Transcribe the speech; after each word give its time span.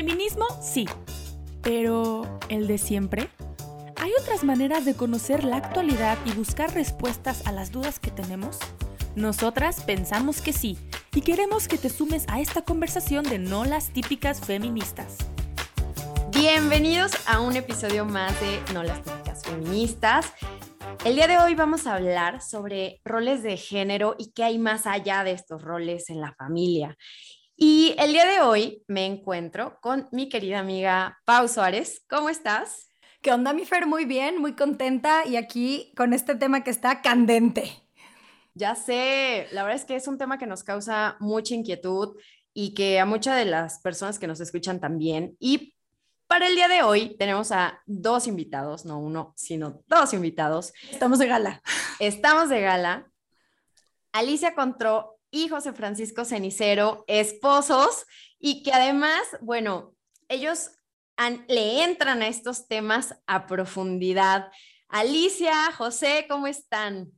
Feminismo, 0.00 0.46
sí. 0.62 0.86
Pero, 1.60 2.22
¿el 2.48 2.66
de 2.66 2.78
siempre? 2.78 3.28
¿Hay 3.96 4.10
otras 4.18 4.44
maneras 4.44 4.86
de 4.86 4.94
conocer 4.94 5.44
la 5.44 5.56
actualidad 5.56 6.16
y 6.24 6.32
buscar 6.32 6.72
respuestas 6.72 7.46
a 7.46 7.52
las 7.52 7.70
dudas 7.70 8.00
que 8.00 8.10
tenemos? 8.10 8.58
Nosotras 9.14 9.82
pensamos 9.82 10.40
que 10.40 10.54
sí 10.54 10.78
y 11.14 11.20
queremos 11.20 11.68
que 11.68 11.76
te 11.76 11.90
sumes 11.90 12.24
a 12.28 12.40
esta 12.40 12.62
conversación 12.62 13.24
de 13.24 13.38
no 13.38 13.66
las 13.66 13.90
típicas 13.90 14.40
feministas. 14.40 15.18
Bienvenidos 16.32 17.12
a 17.28 17.40
un 17.40 17.56
episodio 17.56 18.06
más 18.06 18.32
de 18.40 18.72
No 18.72 18.82
las 18.82 19.02
típicas 19.02 19.42
feministas. 19.42 20.32
El 21.04 21.16
día 21.16 21.26
de 21.26 21.36
hoy 21.36 21.54
vamos 21.54 21.86
a 21.86 21.96
hablar 21.96 22.40
sobre 22.40 23.02
roles 23.04 23.42
de 23.42 23.58
género 23.58 24.16
y 24.18 24.32
qué 24.32 24.44
hay 24.44 24.58
más 24.58 24.86
allá 24.86 25.24
de 25.24 25.32
estos 25.32 25.60
roles 25.60 26.08
en 26.08 26.22
la 26.22 26.34
familia. 26.36 26.96
Y 27.62 27.94
el 27.98 28.14
día 28.14 28.24
de 28.24 28.40
hoy 28.40 28.82
me 28.88 29.04
encuentro 29.04 29.78
con 29.82 30.08
mi 30.12 30.30
querida 30.30 30.60
amiga 30.60 31.20
Pau 31.26 31.46
Suárez. 31.46 32.02
¿Cómo 32.08 32.30
estás? 32.30 32.88
¿Qué 33.20 33.32
onda, 33.32 33.52
mi 33.52 33.66
Fer? 33.66 33.86
Muy 33.86 34.06
bien, 34.06 34.40
muy 34.40 34.56
contenta 34.56 35.26
y 35.26 35.36
aquí 35.36 35.92
con 35.94 36.14
este 36.14 36.34
tema 36.34 36.64
que 36.64 36.70
está 36.70 37.02
candente. 37.02 37.70
Ya 38.54 38.74
sé, 38.74 39.46
la 39.52 39.62
verdad 39.62 39.78
es 39.78 39.84
que 39.84 39.94
es 39.94 40.08
un 40.08 40.16
tema 40.16 40.38
que 40.38 40.46
nos 40.46 40.64
causa 40.64 41.18
mucha 41.20 41.54
inquietud 41.54 42.16
y 42.54 42.72
que 42.72 42.98
a 42.98 43.04
muchas 43.04 43.36
de 43.36 43.44
las 43.44 43.80
personas 43.80 44.18
que 44.18 44.26
nos 44.26 44.40
escuchan 44.40 44.80
también. 44.80 45.36
Y 45.38 45.74
para 46.28 46.46
el 46.46 46.54
día 46.54 46.68
de 46.68 46.82
hoy 46.82 47.14
tenemos 47.18 47.52
a 47.52 47.82
dos 47.84 48.26
invitados, 48.26 48.86
no 48.86 48.98
uno, 48.98 49.34
sino 49.36 49.82
dos 49.86 50.14
invitados. 50.14 50.72
Estamos 50.90 51.18
de 51.18 51.26
gala. 51.26 51.62
Estamos 51.98 52.48
de 52.48 52.62
gala. 52.62 53.10
Alicia 54.12 54.54
Contró 54.54 55.19
y 55.30 55.48
José 55.48 55.72
Francisco 55.72 56.24
Cenicero, 56.24 57.04
esposos, 57.06 58.06
y 58.38 58.62
que 58.62 58.72
además, 58.72 59.20
bueno, 59.40 59.94
ellos 60.28 60.70
le 61.48 61.84
entran 61.84 62.22
a 62.22 62.28
estos 62.28 62.66
temas 62.66 63.14
a 63.26 63.46
profundidad. 63.46 64.50
Alicia, 64.88 65.54
José, 65.76 66.26
¿cómo 66.28 66.46
están? 66.46 67.12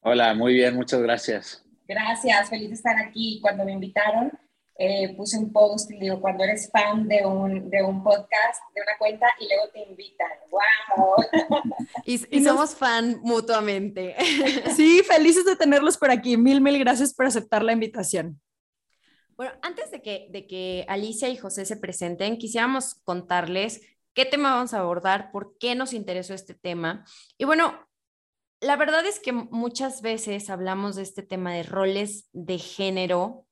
Hola, 0.00 0.34
muy 0.34 0.54
bien, 0.54 0.74
muchas 0.74 1.00
gracias. 1.00 1.64
Gracias, 1.86 2.48
feliz 2.48 2.68
de 2.68 2.74
estar 2.74 2.96
aquí. 2.98 3.40
Cuando 3.40 3.64
me 3.64 3.72
invitaron, 3.72 4.30
eh, 4.80 5.12
puse 5.16 5.36
un 5.36 5.52
post 5.52 5.90
y 5.90 5.98
digo, 5.98 6.20
cuando 6.20 6.44
eres 6.44 6.70
fan 6.70 7.08
de 7.08 7.26
un, 7.26 7.68
de 7.68 7.82
un 7.82 8.04
podcast, 8.04 8.62
de 8.72 8.80
una 8.80 8.96
cuenta, 8.96 9.26
y 9.40 9.48
luego 9.48 9.68
te 9.72 9.80
invitan. 9.80 10.28
¡Wow! 10.52 11.14
y, 12.04 12.38
y, 12.38 12.44
somos 12.44 12.76
fan 12.76 13.18
mutuamente. 13.22 14.14
Sí, 14.76 15.02
felices 15.02 15.44
de 15.44 15.56
tenerlos 15.56 15.98
por 15.98 16.12
aquí. 16.12 16.36
Mil, 16.36 16.60
mil 16.60 16.78
gracias 16.78 17.12
por 17.12 17.26
aceptar 17.26 17.64
la 17.64 17.72
invitación. 17.72 18.40
Bueno, 19.36 19.52
antes 19.62 19.90
de 19.90 20.00
que, 20.00 20.28
de 20.30 20.46
que 20.46 20.84
Alicia 20.88 21.28
y 21.28 21.36
José 21.36 21.64
se 21.64 21.76
presenten, 21.76 22.38
quisiéramos 22.38 22.94
contarles 23.02 23.80
qué 24.14 24.26
tema 24.26 24.54
vamos 24.54 24.74
a 24.74 24.78
abordar, 24.78 25.32
por 25.32 25.58
qué 25.58 25.74
nos 25.74 25.92
interesó 25.92 26.34
este 26.34 26.54
tema. 26.54 27.04
Y 27.36 27.44
bueno, 27.44 27.88
la 28.60 28.76
verdad 28.76 29.04
es 29.06 29.18
que 29.18 29.32
muchas 29.32 30.02
veces 30.02 30.50
hablamos 30.50 30.94
de 30.94 31.02
este 31.02 31.22
tema 31.22 31.52
de 31.52 31.64
roles 31.64 32.28
de 32.32 32.58
género 32.58 33.47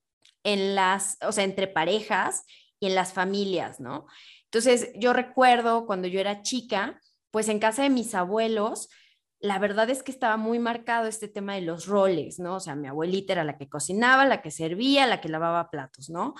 en 0.46 0.76
las, 0.76 1.18
o 1.22 1.32
sea, 1.32 1.42
entre 1.42 1.66
parejas 1.66 2.44
y 2.78 2.86
en 2.86 2.94
las 2.94 3.12
familias, 3.12 3.80
¿no? 3.80 4.06
Entonces, 4.44 4.92
yo 4.94 5.12
recuerdo 5.12 5.86
cuando 5.86 6.06
yo 6.06 6.20
era 6.20 6.42
chica, 6.42 7.00
pues 7.32 7.48
en 7.48 7.58
casa 7.58 7.82
de 7.82 7.90
mis 7.90 8.14
abuelos, 8.14 8.88
la 9.40 9.58
verdad 9.58 9.90
es 9.90 10.04
que 10.04 10.12
estaba 10.12 10.36
muy 10.36 10.60
marcado 10.60 11.08
este 11.08 11.26
tema 11.26 11.56
de 11.56 11.62
los 11.62 11.86
roles, 11.86 12.38
¿no? 12.38 12.54
O 12.54 12.60
sea, 12.60 12.76
mi 12.76 12.86
abuelita 12.86 13.32
era 13.32 13.42
la 13.42 13.58
que 13.58 13.68
cocinaba, 13.68 14.24
la 14.24 14.40
que 14.40 14.52
servía, 14.52 15.08
la 15.08 15.20
que 15.20 15.28
lavaba 15.28 15.68
platos, 15.68 16.10
¿no? 16.10 16.34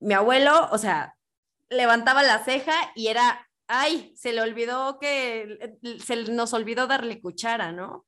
Mi 0.00 0.12
abuelo, 0.12 0.68
o 0.70 0.76
sea, 0.76 1.16
levantaba 1.70 2.22
la 2.22 2.44
ceja 2.44 2.74
y 2.94 3.06
era, 3.06 3.48
ay, 3.68 4.12
se 4.16 4.34
le 4.34 4.42
olvidó 4.42 4.98
que, 4.98 5.78
se 6.04 6.24
nos 6.30 6.52
olvidó 6.52 6.86
darle 6.86 7.22
cuchara, 7.22 7.72
¿no? 7.72 8.06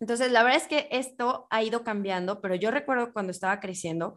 Entonces, 0.00 0.32
la 0.32 0.42
verdad 0.42 0.62
es 0.62 0.68
que 0.68 0.88
esto 0.90 1.46
ha 1.50 1.62
ido 1.62 1.84
cambiando, 1.84 2.40
pero 2.40 2.54
yo 2.54 2.70
recuerdo 2.70 3.12
cuando 3.12 3.30
estaba 3.30 3.60
creciendo, 3.60 4.16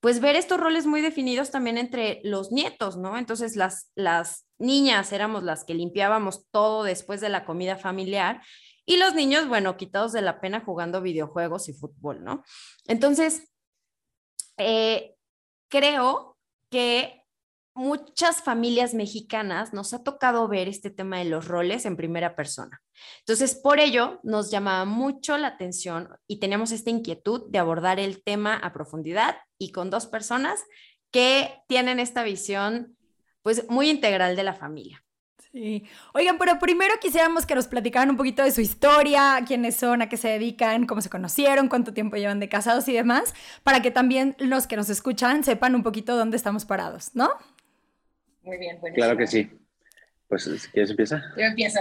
pues 0.00 0.20
ver 0.20 0.36
estos 0.36 0.60
roles 0.60 0.86
muy 0.86 1.00
definidos 1.00 1.50
también 1.50 1.78
entre 1.78 2.20
los 2.22 2.52
nietos, 2.52 2.96
¿no? 2.96 3.18
Entonces, 3.18 3.56
las, 3.56 3.90
las 3.94 4.46
niñas 4.58 5.12
éramos 5.12 5.42
las 5.42 5.64
que 5.64 5.74
limpiábamos 5.74 6.46
todo 6.50 6.84
después 6.84 7.20
de 7.20 7.28
la 7.28 7.44
comida 7.44 7.76
familiar 7.76 8.42
y 8.86 8.96
los 8.96 9.14
niños, 9.14 9.48
bueno, 9.48 9.76
quitados 9.76 10.12
de 10.12 10.22
la 10.22 10.40
pena 10.40 10.60
jugando 10.64 11.02
videojuegos 11.02 11.68
y 11.68 11.74
fútbol, 11.74 12.24
¿no? 12.24 12.42
Entonces, 12.86 13.50
eh, 14.56 15.14
creo 15.68 16.38
que 16.70 17.17
muchas 17.78 18.42
familias 18.42 18.92
mexicanas 18.92 19.72
nos 19.72 19.94
ha 19.94 20.02
tocado 20.02 20.48
ver 20.48 20.68
este 20.68 20.90
tema 20.90 21.18
de 21.18 21.26
los 21.26 21.46
roles 21.46 21.86
en 21.86 21.96
primera 21.96 22.34
persona. 22.34 22.82
Entonces, 23.20 23.54
por 23.54 23.78
ello, 23.78 24.18
nos 24.24 24.50
llamaba 24.50 24.84
mucho 24.84 25.38
la 25.38 25.46
atención 25.46 26.08
y 26.26 26.40
teníamos 26.40 26.72
esta 26.72 26.90
inquietud 26.90 27.48
de 27.50 27.58
abordar 27.60 28.00
el 28.00 28.24
tema 28.24 28.56
a 28.56 28.72
profundidad 28.72 29.36
y 29.58 29.70
con 29.70 29.90
dos 29.90 30.06
personas 30.06 30.64
que 31.12 31.54
tienen 31.68 32.00
esta 32.00 32.24
visión, 32.24 32.96
pues, 33.42 33.70
muy 33.70 33.88
integral 33.90 34.34
de 34.34 34.42
la 34.42 34.54
familia. 34.54 35.04
Sí. 35.52 35.84
Oigan, 36.14 36.36
pero 36.36 36.58
primero 36.58 36.94
quisiéramos 37.00 37.46
que 37.46 37.54
nos 37.54 37.68
platicaran 37.68 38.10
un 38.10 38.16
poquito 38.16 38.42
de 38.42 38.50
su 38.50 38.60
historia, 38.60 39.38
quiénes 39.46 39.76
son, 39.76 40.02
a 40.02 40.08
qué 40.08 40.16
se 40.16 40.28
dedican, 40.28 40.84
cómo 40.84 41.00
se 41.00 41.10
conocieron, 41.10 41.68
cuánto 41.68 41.94
tiempo 41.94 42.16
llevan 42.16 42.40
de 42.40 42.48
casados 42.48 42.88
y 42.88 42.92
demás, 42.92 43.34
para 43.62 43.80
que 43.80 43.92
también 43.92 44.34
los 44.40 44.66
que 44.66 44.76
nos 44.76 44.90
escuchan 44.90 45.44
sepan 45.44 45.76
un 45.76 45.84
poquito 45.84 46.16
dónde 46.16 46.36
estamos 46.36 46.64
parados, 46.64 47.12
¿no? 47.14 47.30
Muy 48.48 48.56
bien, 48.56 48.80
bueno. 48.80 48.94
Claro 48.94 49.16
que 49.16 49.26
sí. 49.26 49.46
Pues, 50.26 50.68
¿quieres 50.72 50.90
empieza? 50.90 51.22
Yo 51.36 51.44
empiezo. 51.44 51.80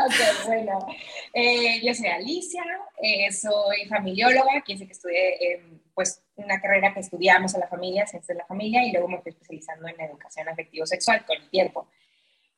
bueno. 0.46 0.86
Eh, 1.32 1.80
yo 1.84 1.94
soy 1.94 2.08
Alicia, 2.08 2.64
eh, 3.00 3.30
soy 3.30 3.86
familióloga, 3.88 4.60
quien 4.64 4.78
sé 4.78 4.86
que 4.86 4.92
estudié 4.92 5.62
pues 5.94 6.20
una 6.34 6.60
carrera 6.60 6.92
que 6.92 7.00
estudiamos 7.00 7.54
en 7.54 7.60
la 7.60 7.68
familia, 7.68 8.06
ciencias 8.06 8.36
de 8.36 8.42
la 8.42 8.46
familia, 8.46 8.84
y 8.84 8.90
luego 8.90 9.08
me 9.08 9.18
fui 9.20 9.30
especializando 9.30 9.86
en 9.86 10.00
educación 10.00 10.48
afectivo-sexual 10.48 11.24
con 11.24 11.36
el 11.36 11.50
tiempo. 11.50 11.88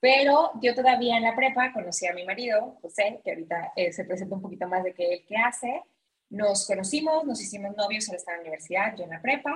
Pero 0.00 0.52
yo 0.62 0.74
todavía 0.74 1.18
en 1.18 1.22
la 1.22 1.36
prepa 1.36 1.72
conocí 1.74 2.06
a 2.06 2.14
mi 2.14 2.24
marido, 2.24 2.78
José, 2.80 3.20
que 3.22 3.30
ahorita 3.30 3.72
eh, 3.76 3.92
se 3.92 4.04
presenta 4.04 4.36
un 4.36 4.42
poquito 4.42 4.66
más 4.66 4.84
de 4.84 4.94
que 4.94 5.12
él 5.12 5.24
qué 5.28 5.36
hace. 5.36 5.82
Nos 6.30 6.66
conocimos, 6.66 7.26
nos 7.26 7.42
hicimos 7.42 7.76
novios, 7.76 8.08
él 8.08 8.16
estaba 8.16 8.38
en 8.38 8.44
la 8.44 8.48
universidad, 8.48 8.96
yo 8.96 9.04
en 9.04 9.10
la 9.10 9.20
prepa, 9.20 9.54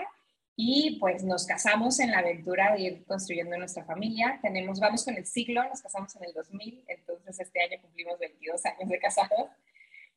y 0.56 0.98
pues 1.00 1.24
nos 1.24 1.46
casamos 1.46 1.98
en 2.00 2.10
la 2.10 2.18
aventura 2.18 2.74
de 2.74 2.82
ir 2.82 3.04
construyendo 3.04 3.56
nuestra 3.56 3.84
familia. 3.84 4.38
Tenemos, 4.42 4.80
vamos 4.80 5.04
con 5.04 5.16
el 5.16 5.26
siglo, 5.26 5.62
nos 5.64 5.82
casamos 5.82 6.14
en 6.16 6.24
el 6.24 6.32
2000, 6.32 6.84
entonces 6.88 7.40
este 7.40 7.60
año 7.62 7.82
cumplimos 7.82 8.18
22 8.18 8.64
años 8.66 8.88
de 8.88 8.98
casados, 8.98 9.50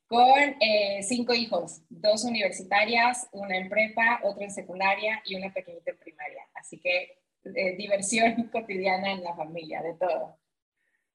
con 0.06 0.40
eh, 0.60 1.02
cinco 1.02 1.34
hijos, 1.34 1.82
dos 1.90 2.24
universitarias, 2.24 3.28
una 3.32 3.56
en 3.56 3.68
prepa, 3.68 4.20
otra 4.22 4.44
en 4.44 4.50
secundaria 4.50 5.20
y 5.24 5.34
una 5.34 5.52
pequeñita 5.52 5.90
en 5.90 5.98
primaria. 5.98 6.42
Así 6.54 6.78
que 6.78 7.18
eh, 7.44 7.76
diversión 7.76 8.44
cotidiana 8.52 9.12
en 9.12 9.22
la 9.22 9.34
familia, 9.34 9.82
de 9.82 9.94
todo. 9.94 10.38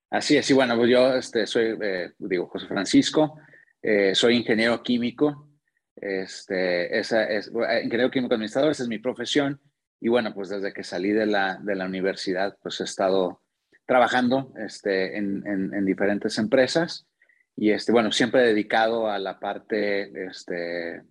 Así 0.10 0.38
es, 0.38 0.50
y 0.50 0.54
bueno, 0.54 0.78
pues 0.78 0.92
yo 0.92 1.16
este, 1.16 1.48
soy, 1.48 1.76
eh, 1.82 2.12
digo, 2.20 2.48
José 2.48 2.68
Francisco, 2.68 3.40
eh, 3.82 4.14
soy 4.14 4.38
ingeniero 4.38 4.84
químico, 4.84 5.50
este, 5.96 6.98
esa 6.98 7.24
es, 7.26 7.52
ingeniero 7.84 8.12
químico 8.12 8.34
administrador, 8.34 8.72
esa 8.72 8.84
es 8.84 8.90
mi 8.90 9.00
profesión, 9.00 9.62
y 10.00 10.10
bueno, 10.10 10.34
pues 10.34 10.50
desde 10.50 10.74
que 10.74 10.84
salí 10.84 11.12
de 11.12 11.26
la, 11.26 11.60
de 11.62 11.76
la 11.76 11.86
universidad, 11.86 12.58
pues 12.62 12.80
he 12.82 12.84
estado 12.84 13.42
trabajando 13.86 14.54
este, 14.58 15.18
en, 15.18 15.44
en, 15.46 15.86
diferentes 15.86 16.38
empresas, 16.38 17.08
y 17.56 17.72
este, 17.72 17.92
bueno, 17.92 18.12
siempre 18.12 18.42
dedicado 18.42 19.10
a 19.10 19.20
la 19.20 19.40
parte, 19.40 20.28
este, 20.28 21.04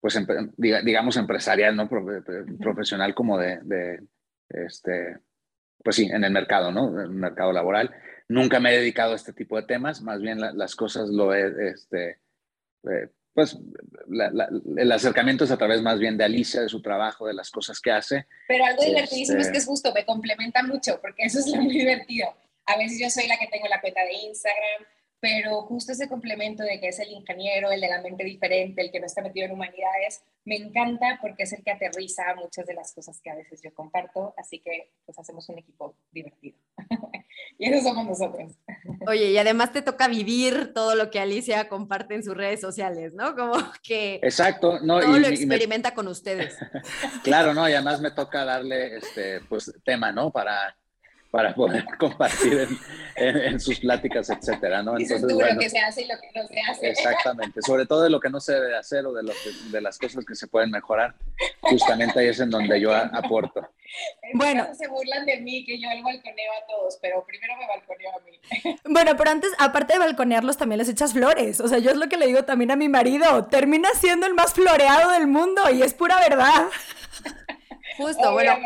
pues 0.00 0.18
digamos, 0.56 1.16
empresarial, 1.16 1.76
¿no? 1.76 1.88
profesional 2.58 3.14
como 3.14 3.38
de, 3.38 3.60
de 3.62 4.00
este, 4.48 5.18
pues 5.82 5.96
sí, 5.96 6.06
en 6.06 6.24
el 6.24 6.32
mercado, 6.32 6.72
¿no? 6.72 6.88
En 6.88 7.00
el 7.00 7.10
mercado 7.10 7.52
laboral. 7.52 7.94
Nunca 8.28 8.60
me 8.60 8.74
he 8.74 8.78
dedicado 8.78 9.12
a 9.12 9.16
este 9.16 9.32
tipo 9.32 9.56
de 9.56 9.66
temas, 9.66 10.02
más 10.02 10.20
bien 10.20 10.38
las 10.40 10.76
cosas 10.76 11.08
lo 11.08 11.32
he, 11.32 11.70
este, 11.70 12.20
eh, 12.84 13.10
pues 13.34 13.56
el 14.78 14.92
acercamiento 14.92 15.44
es 15.44 15.50
a 15.50 15.56
través 15.56 15.80
más 15.82 15.98
bien 15.98 16.16
de 16.16 16.24
Alicia, 16.24 16.60
de 16.60 16.68
su 16.68 16.82
trabajo, 16.82 17.26
de 17.26 17.34
las 17.34 17.50
cosas 17.50 17.80
que 17.80 17.92
hace. 17.92 18.26
Pero 18.48 18.64
algo 18.64 18.84
divertidísimo 18.84 19.38
es 19.38 19.46
que 19.46 19.52
es 19.52 19.58
este 19.58 19.70
justo, 19.70 19.92
me 19.92 20.04
complementa 20.04 20.62
mucho, 20.62 21.00
porque 21.00 21.24
eso 21.24 21.38
es 21.38 21.46
lo 21.48 21.62
muy 21.62 21.72
divertido. 21.78 22.34
A 22.66 22.76
veces 22.76 22.98
yo 23.00 23.08
soy 23.10 23.28
la 23.28 23.38
que 23.38 23.46
tengo 23.46 23.66
la 23.68 23.80
cuenta 23.80 24.02
de 24.02 24.12
Instagram, 24.12 24.84
pero 25.20 25.62
justo 25.62 25.92
ese 25.92 26.08
complemento 26.08 26.62
de 26.62 26.80
que 26.80 26.88
es 26.88 26.98
el 27.00 27.10
ingeniero, 27.10 27.70
el 27.70 27.80
de 27.80 27.88
la 27.88 28.00
mente 28.00 28.24
diferente, 28.24 28.82
el 28.82 28.92
que 28.92 29.00
no 29.00 29.06
está 29.06 29.20
metido 29.20 29.46
en 29.46 29.52
humanidades, 29.52 30.22
me 30.44 30.56
encanta 30.56 31.18
porque 31.20 31.42
es 31.42 31.52
el 31.52 31.62
que 31.62 31.72
aterriza 31.72 32.22
muchas 32.36 32.66
de 32.66 32.74
las 32.74 32.92
cosas 32.92 33.20
que 33.20 33.30
a 33.30 33.34
veces 33.34 33.60
yo 33.62 33.74
comparto, 33.74 34.32
así 34.38 34.60
que 34.60 34.92
pues 35.04 35.18
hacemos 35.18 35.48
un 35.48 35.58
equipo 35.58 35.94
divertido. 36.12 36.56
y 37.58 37.68
eso 37.68 37.82
somos 37.82 38.06
nosotros. 38.06 38.52
Oye, 39.08 39.32
y 39.32 39.38
además 39.38 39.72
te 39.72 39.82
toca 39.82 40.08
vivir 40.08 40.72
todo 40.72 40.94
lo 40.94 41.10
que 41.10 41.20
Alicia 41.20 41.68
comparte 41.68 42.14
en 42.14 42.22
sus 42.22 42.36
redes 42.36 42.60
sociales, 42.60 43.12
¿no? 43.12 43.34
Como 43.34 43.54
que 43.82 44.20
Exacto, 44.22 44.78
no, 44.80 45.00
todo 45.00 45.18
lo 45.18 45.26
experimenta 45.26 45.94
con 45.94 46.06
ustedes. 46.08 46.56
claro, 47.24 47.52
no, 47.54 47.68
y 47.68 47.72
además 47.72 48.00
me 48.00 48.12
toca 48.12 48.44
darle 48.44 48.96
este 48.96 49.40
pues 49.48 49.72
tema, 49.84 50.12
¿no? 50.12 50.30
Para 50.30 50.77
para 51.30 51.54
poder 51.54 51.84
compartir 51.98 52.68
en, 53.16 53.60
sus 53.60 53.80
pláticas, 53.80 54.30
etcétera, 54.30 54.82
¿no? 54.82 54.96
Entonces, 54.96 55.34
bueno, 55.34 55.54
lo 55.54 55.60
que 55.60 55.68
se 55.68 55.78
hace 55.78 56.02
y 56.02 56.06
lo 56.06 56.14
que 56.20 56.30
no 56.34 56.46
se 56.46 56.60
hace. 56.60 56.90
Exactamente, 56.90 57.60
sobre 57.62 57.86
todo 57.86 58.02
de 58.04 58.10
lo 58.10 58.20
que 58.20 58.30
no 58.30 58.40
se 58.40 58.54
debe 58.54 58.76
hacer 58.76 59.04
o 59.06 59.12
de, 59.12 59.22
lo 59.22 59.32
de 59.70 59.80
las 59.80 59.98
cosas 59.98 60.24
que 60.24 60.34
se 60.34 60.46
pueden 60.46 60.70
mejorar, 60.70 61.14
justamente 61.60 62.20
ahí 62.20 62.28
es 62.28 62.40
en 62.40 62.50
donde 62.50 62.80
yo 62.80 62.94
aporto. 62.94 63.68
bueno, 64.34 64.68
se 64.74 64.88
burlan 64.88 65.26
de 65.26 65.40
mí 65.40 65.64
que 65.64 65.80
yo 65.80 65.90
el 65.90 66.02
balconeo 66.02 66.52
a 66.62 66.66
todos, 66.66 66.98
pero 67.02 67.24
primero 67.26 67.54
me 67.56 67.66
balconeo 67.66 68.10
a 68.16 68.20
mí. 68.20 68.78
Bueno, 68.90 69.16
pero 69.16 69.30
antes, 69.30 69.50
aparte 69.58 69.94
de 69.94 69.98
balconearlos, 69.98 70.56
también 70.56 70.78
les 70.78 70.88
echas 70.88 71.12
flores. 71.12 71.60
O 71.60 71.68
sea, 71.68 71.78
yo 71.78 71.90
es 71.90 71.96
lo 71.96 72.08
que 72.08 72.16
le 72.16 72.26
digo 72.26 72.44
también 72.44 72.70
a 72.70 72.76
mi 72.76 72.88
marido, 72.88 73.46
termina 73.46 73.88
siendo 73.94 74.26
el 74.26 74.34
más 74.34 74.54
floreado 74.54 75.10
del 75.12 75.26
mundo 75.26 75.62
y 75.70 75.82
es 75.82 75.94
pura 75.94 76.18
verdad. 76.20 76.66
Justo, 77.98 78.32
bueno, 78.32 78.56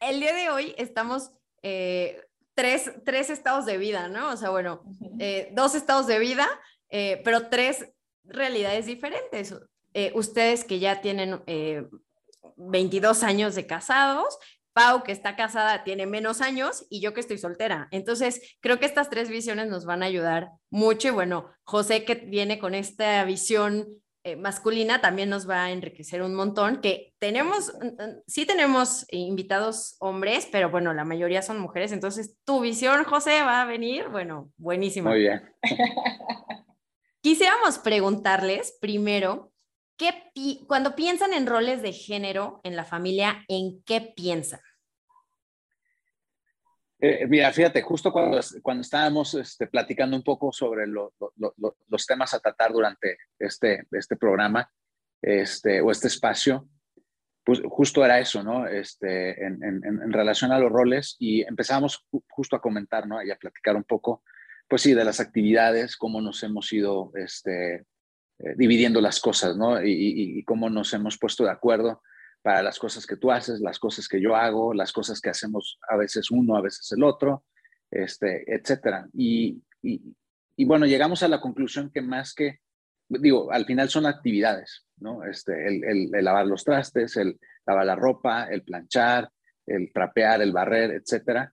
el 0.00 0.20
día 0.20 0.34
de 0.34 0.50
hoy 0.50 0.74
estamos 0.76 1.32
eh, 1.62 2.20
tres, 2.54 2.92
tres, 3.04 3.30
estados 3.30 3.66
de 3.66 3.78
vida, 3.78 4.08
¿no? 4.08 4.30
O 4.30 4.36
sea, 4.36 4.50
bueno, 4.50 4.82
eh, 5.18 5.50
dos 5.52 5.74
estados 5.74 6.06
de 6.06 6.18
vida, 6.18 6.48
eh, 6.90 7.20
pero 7.24 7.48
tres 7.48 7.88
realidades 8.24 8.86
diferentes. 8.86 9.54
ustedes 10.14 10.64
que 10.64 10.78
ya 10.78 11.02
tienen 11.02 11.42
22 12.56 13.22
años 13.22 13.54
de 13.54 13.66
casados, 13.66 14.38
Pau, 14.72 15.02
que 15.02 15.12
está 15.12 15.36
casada, 15.36 15.84
tiene 15.84 16.06
menos 16.06 16.40
años 16.40 16.86
y 16.88 17.00
yo 17.00 17.12
que 17.12 17.20
estoy 17.20 17.36
soltera. 17.36 17.88
Entonces, 17.90 18.56
creo 18.60 18.78
que 18.78 18.86
estas 18.86 19.10
tres 19.10 19.28
visiones 19.28 19.68
nos 19.68 19.84
van 19.84 20.02
a 20.02 20.06
ayudar 20.06 20.50
mucho. 20.70 21.08
Y 21.08 21.10
bueno, 21.10 21.50
José 21.64 22.04
que 22.04 22.14
viene 22.14 22.58
con 22.58 22.74
esta 22.74 23.22
visión 23.24 23.86
eh, 24.24 24.36
masculina 24.36 25.00
también 25.00 25.28
nos 25.28 25.48
va 25.48 25.64
a 25.64 25.70
enriquecer 25.72 26.22
un 26.22 26.34
montón, 26.34 26.80
que 26.80 27.12
tenemos, 27.18 27.72
sí 28.26 28.46
tenemos 28.46 29.04
invitados 29.10 29.96
hombres, 29.98 30.48
pero 30.50 30.70
bueno, 30.70 30.94
la 30.94 31.04
mayoría 31.04 31.42
son 31.42 31.58
mujeres, 31.58 31.90
entonces 31.90 32.36
tu 32.44 32.60
visión, 32.60 33.02
José, 33.04 33.42
va 33.42 33.62
a 33.62 33.66
venir, 33.66 34.08
bueno, 34.10 34.52
buenísima. 34.56 35.10
Muy 35.10 35.20
bien. 35.20 35.42
Quisiéramos 37.20 37.78
preguntarles 37.78 38.78
primero, 38.80 39.52
¿qué 39.96 40.30
cuando 40.66 40.94
piensan 40.94 41.32
en 41.32 41.46
roles 41.46 41.82
de 41.82 41.92
género 41.92 42.60
en 42.62 42.76
la 42.76 42.84
familia, 42.84 43.44
¿en 43.48 43.82
qué 43.84 44.00
piensan? 44.00 44.60
Eh, 47.04 47.26
mira, 47.26 47.50
fíjate, 47.50 47.82
justo 47.82 48.12
cuando, 48.12 48.38
cuando 48.62 48.82
estábamos 48.82 49.34
este, 49.34 49.66
platicando 49.66 50.16
un 50.16 50.22
poco 50.22 50.52
sobre 50.52 50.86
los 50.86 52.06
temas 52.06 52.32
a 52.32 52.38
tratar 52.38 52.72
durante 52.72 53.18
este, 53.40 53.88
este 53.90 54.16
programa 54.16 54.70
este, 55.20 55.80
o 55.80 55.90
este 55.90 56.06
espacio, 56.06 56.68
pues 57.44 57.60
justo 57.68 58.04
era 58.04 58.20
eso, 58.20 58.44
¿no? 58.44 58.68
Este, 58.68 59.44
en, 59.44 60.12
relación 60.12 60.52
a 60.52 60.60
los 60.60 60.70
roles 60.70 61.16
y 61.18 61.42
empezamos 61.42 62.06
justo 62.30 62.54
a 62.54 62.62
comentar, 62.62 63.08
¿no? 63.08 63.20
Y 63.20 63.32
a 63.32 63.36
platicar 63.36 63.74
un 63.74 63.82
poco, 63.82 64.22
pues 64.68 64.82
sí, 64.82 64.94
de 64.94 65.04
las 65.04 65.18
actividades, 65.18 65.96
cómo 65.96 66.20
nos 66.20 66.40
hemos 66.44 66.72
ido 66.72 67.10
este, 67.16 67.84
eh, 68.38 68.54
dividiendo 68.56 69.00
las 69.00 69.18
cosas, 69.18 69.56
¿no? 69.56 69.84
Y, 69.84 70.44
cómo 70.44 70.70
nos 70.70 70.94
hemos 70.94 71.18
puesto 71.18 71.42
de 71.42 71.50
acuerdo 71.50 72.00
para 72.42 72.62
las 72.62 72.78
cosas 72.78 73.06
que 73.06 73.16
tú 73.16 73.30
haces, 73.30 73.60
las 73.60 73.78
cosas 73.78 74.08
que 74.08 74.20
yo 74.20 74.34
hago, 74.34 74.74
las 74.74 74.92
cosas 74.92 75.20
que 75.20 75.30
hacemos 75.30 75.78
a 75.88 75.96
veces 75.96 76.30
uno, 76.30 76.56
a 76.56 76.60
veces 76.60 76.90
el 76.92 77.04
otro, 77.04 77.44
este, 77.90 78.44
etcétera. 78.52 79.08
Y, 79.12 79.62
y, 79.80 80.64
bueno, 80.64 80.86
llegamos 80.86 81.22
a 81.22 81.28
la 81.28 81.40
conclusión 81.40 81.90
que 81.90 82.02
más 82.02 82.34
que, 82.34 82.60
digo, 83.08 83.52
al 83.52 83.64
final 83.64 83.88
son 83.88 84.06
actividades, 84.06 84.86
¿no? 84.96 85.24
Este, 85.24 85.68
el, 85.68 86.10
lavar 86.10 86.46
los 86.46 86.64
trastes, 86.64 87.16
el 87.16 87.38
lavar 87.64 87.86
la 87.86 87.96
ropa, 87.96 88.44
el 88.44 88.62
planchar, 88.62 89.30
el 89.66 89.92
trapear, 89.92 90.42
el 90.42 90.52
barrer, 90.52 90.90
etcétera. 90.90 91.52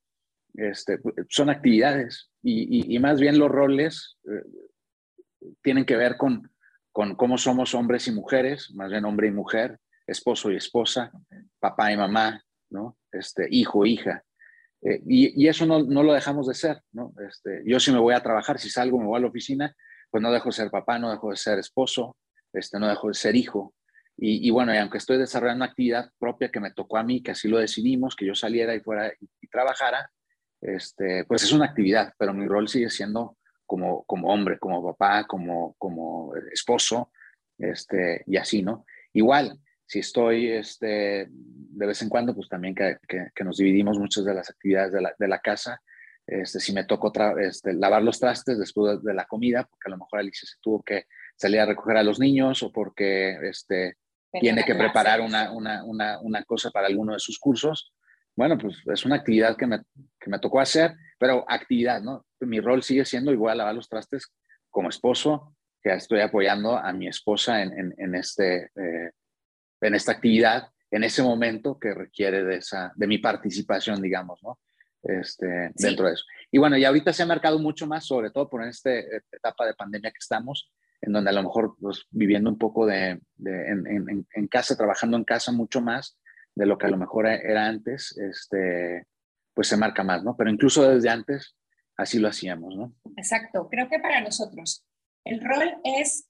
Este, 0.56 1.00
son 1.30 1.52
actividades 1.52 2.32
y, 2.42 2.96
y, 2.96 3.00
más 3.00 3.20
bien 3.20 3.38
los 3.38 3.52
roles 3.52 4.18
eh, 4.26 4.44
tienen 5.62 5.86
que 5.86 5.96
ver 5.96 6.18
con, 6.18 6.52
con 6.92 7.16
cómo 7.16 7.38
somos 7.38 7.76
hombres 7.76 8.08
y 8.08 8.12
mujeres, 8.12 8.72
más 8.74 8.90
bien 8.90 9.06
hombre 9.06 9.28
y 9.28 9.32
mujer, 9.32 9.80
esposo 10.10 10.52
y 10.52 10.56
esposa, 10.56 11.12
papá 11.60 11.92
y 11.92 11.98
mamá, 11.98 12.44
¿no? 12.70 12.98
Este, 13.12 13.48
hijo, 13.50 13.86
hija. 13.86 14.24
Eh, 14.82 15.02
y, 15.06 15.48
eso 15.48 15.66
no, 15.66 15.84
no, 15.84 16.04
lo 16.04 16.14
dejamos 16.14 16.48
de 16.48 16.54
ser, 16.54 16.82
¿no? 16.94 17.14
Este, 17.28 17.64
yo 17.66 17.80
si 17.80 17.92
me 17.92 18.00
voy 18.00 18.14
a 18.14 18.24
trabajar, 18.24 18.60
si 18.60 18.70
salgo, 18.70 18.98
me 19.00 19.06
voy 19.06 19.18
a 19.18 19.22
la 19.22 19.28
oficina, 19.28 19.76
pues 20.10 20.22
no 20.22 20.32
dejo 20.32 20.50
de 20.50 20.54
ser 20.54 20.72
papá, 20.72 21.00
no 21.00 21.12
dejo 21.12 21.32
de 21.32 21.38
ser 21.38 21.60
esposo, 21.60 22.18
este, 22.54 22.80
no 22.80 22.88
dejo 22.88 23.10
de 23.10 23.14
ser 23.14 23.36
hijo. 23.36 23.74
Y, 24.22 24.50
bueno, 24.50 24.74
y 24.74 24.78
aunque 24.78 24.98
estoy 24.98 25.18
desarrollando 25.18 25.64
una 25.64 25.72
actividad 25.72 26.12
propia 26.20 26.52
que 26.52 26.60
me 26.60 26.72
tocó 26.72 26.98
a 26.98 27.04
mí, 27.04 27.24
que 27.24 27.32
así 27.32 27.48
lo 27.48 27.58
decidimos, 27.58 28.18
que 28.18 28.26
yo 28.26 28.36
saliera 28.36 28.76
y 28.76 28.82
fuera 28.82 29.14
y, 29.18 29.48
trabajara, 29.48 30.12
este, 30.60 31.24
pues 31.24 31.44
es 31.44 31.54
una 31.54 31.68
actividad, 31.68 32.14
pero 32.18 32.34
mi 32.34 32.46
rol 32.46 32.68
sigue 32.68 32.90
siendo 32.90 33.38
como, 33.66 34.04
como 34.04 34.28
hombre, 34.28 34.60
como 34.60 34.84
papá, 34.84 35.26
como, 35.26 35.74
como 35.78 36.36
esposo, 36.52 37.14
este, 37.58 38.24
y 38.28 38.36
así, 38.36 38.62
¿no? 38.62 38.86
Igual, 39.14 39.58
si 39.90 40.00
estoy 40.00 40.52
este, 40.52 41.28
de 41.32 41.88
vez 41.88 42.00
en 42.04 42.10
cuando, 42.10 42.36
pues 42.36 42.48
también 42.48 42.76
que, 42.76 42.98
que, 43.08 43.44
nos 43.44 43.58
dividimos 43.58 43.98
muchas 43.98 44.24
de 44.24 44.36
las 44.36 44.48
actividades 44.48 44.94
de 44.94 45.02
la, 45.02 45.16
de 45.18 45.28
la 45.28 45.40
casa. 45.40 45.82
Este, 46.28 46.60
si 46.60 46.74
me 46.74 46.84
toca 46.84 47.08
otra, 47.08 47.34
este, 47.42 47.74
lavar 47.74 48.04
los 48.04 48.20
trastes 48.20 48.60
después 48.60 49.02
de 49.02 49.14
la 49.16 49.26
comida, 49.26 49.64
porque 49.64 49.88
a 49.88 49.90
lo 49.90 49.98
mejor 49.98 50.20
Alicia 50.20 50.48
se 50.48 50.58
tuvo 50.62 50.84
que 50.84 51.06
salir 51.36 51.60
a 51.60 51.66
recoger 51.66 51.98
a 51.98 52.04
los 52.04 52.20
niños 52.20 52.62
o 52.62 52.72
porque 52.72 53.40
este, 53.50 53.96
tiene 54.40 54.64
que 54.64 54.76
preparar 54.76 55.22
una, 55.22 55.52
una, 55.52 55.84
una, 55.84 56.20
una, 56.22 56.44
cosa 56.44 56.70
para 56.70 56.86
alguno 56.86 57.14
de 57.14 57.20
sus 57.20 57.40
cursos. 57.40 57.92
Bueno, 58.36 58.60
pues 58.60 58.78
es 58.94 59.06
una 59.06 59.16
actividad 59.16 59.58
que 59.58 59.66
me, 59.66 59.80
que 60.20 60.30
me 60.30 60.38
tocó 60.38 60.60
hacer, 60.60 60.94
pero 61.18 61.46
actividad, 61.48 62.00
¿no? 62.00 62.28
Mi 62.42 62.60
rol 62.60 62.84
sigue 62.84 63.06
siendo 63.06 63.34
igual 63.34 63.58
lavar 63.58 63.74
los 63.74 63.90
trastes 63.90 64.32
como 64.70 64.90
esposo, 64.90 65.56
que 65.82 65.92
estoy 65.94 66.20
apoyando 66.20 66.78
a 66.78 66.94
mi 66.94 67.08
esposa 67.08 67.64
en, 67.64 67.74
en, 67.74 67.94
en 67.98 68.14
este, 68.14 68.70
eh, 68.76 69.14
en 69.82 69.96
esta 69.96 70.12
actividad 70.12 70.70
en 70.92 71.04
ese 71.04 71.22
momento 71.22 71.78
que 71.78 71.94
requiere 71.94 72.44
de, 72.44 72.58
esa, 72.58 72.92
de 72.96 73.08
mi 73.08 73.20
participación, 73.20 74.02
digamos, 74.02 74.42
¿no? 74.44 74.60
Este, 75.04 75.72
dentro 75.76 76.08
de 76.08 76.14
eso. 76.14 76.26
Y 76.52 76.58
bueno, 76.58 76.78
y 76.78 76.84
ahorita 76.84 77.14
se 77.14 77.24
ha 77.24 77.28
marcado 77.28 77.60
mucho 77.60 77.88
más, 77.88 78.06
sobre 78.06 78.32
todo 78.32 78.50
por 78.50 78.64
esta 78.64 78.92
etapa 79.32 79.66
de 79.66 79.74
pandemia 79.74 80.12
que 80.12 80.18
estamos, 80.20 80.72
en 81.02 81.14
donde 81.14 81.30
a 81.30 81.34
lo 81.34 81.44
mejor 81.44 81.76
pues, 81.80 82.06
viviendo 82.10 82.50
un 82.50 82.58
poco 82.58 82.86
de, 82.86 83.22
de 83.36 83.68
en, 83.70 83.88
en, 83.88 84.28
en, 84.34 84.48
casa, 84.48 84.76
trabajando 84.76 85.16
en 85.16 85.24
casa 85.24 85.52
mucho 85.52 85.80
más 85.80 86.18
de 86.54 86.66
lo 86.66 86.78
que 86.78 86.88
a 86.88 86.90
lo 86.90 86.98
mejor 86.98 87.28
era 87.28 87.68
antes, 87.68 88.18
este, 88.18 89.06
pues 89.54 89.68
se 89.68 89.78
marca 89.78 90.04
más, 90.04 90.24
¿no? 90.24 90.36
Pero 90.36 90.50
incluso 90.50 90.90
desde 90.90 91.10
antes 91.10 91.56
así 91.96 92.20
lo 92.20 92.28
hacíamos, 92.28 92.76
¿no? 92.76 92.94
Exacto, 93.16 93.70
creo 93.70 93.88
que 93.88 94.00
para 94.00 94.20
nosotros 94.20 94.86
el 95.24 95.42
rol 95.42 95.76
es 95.84 96.28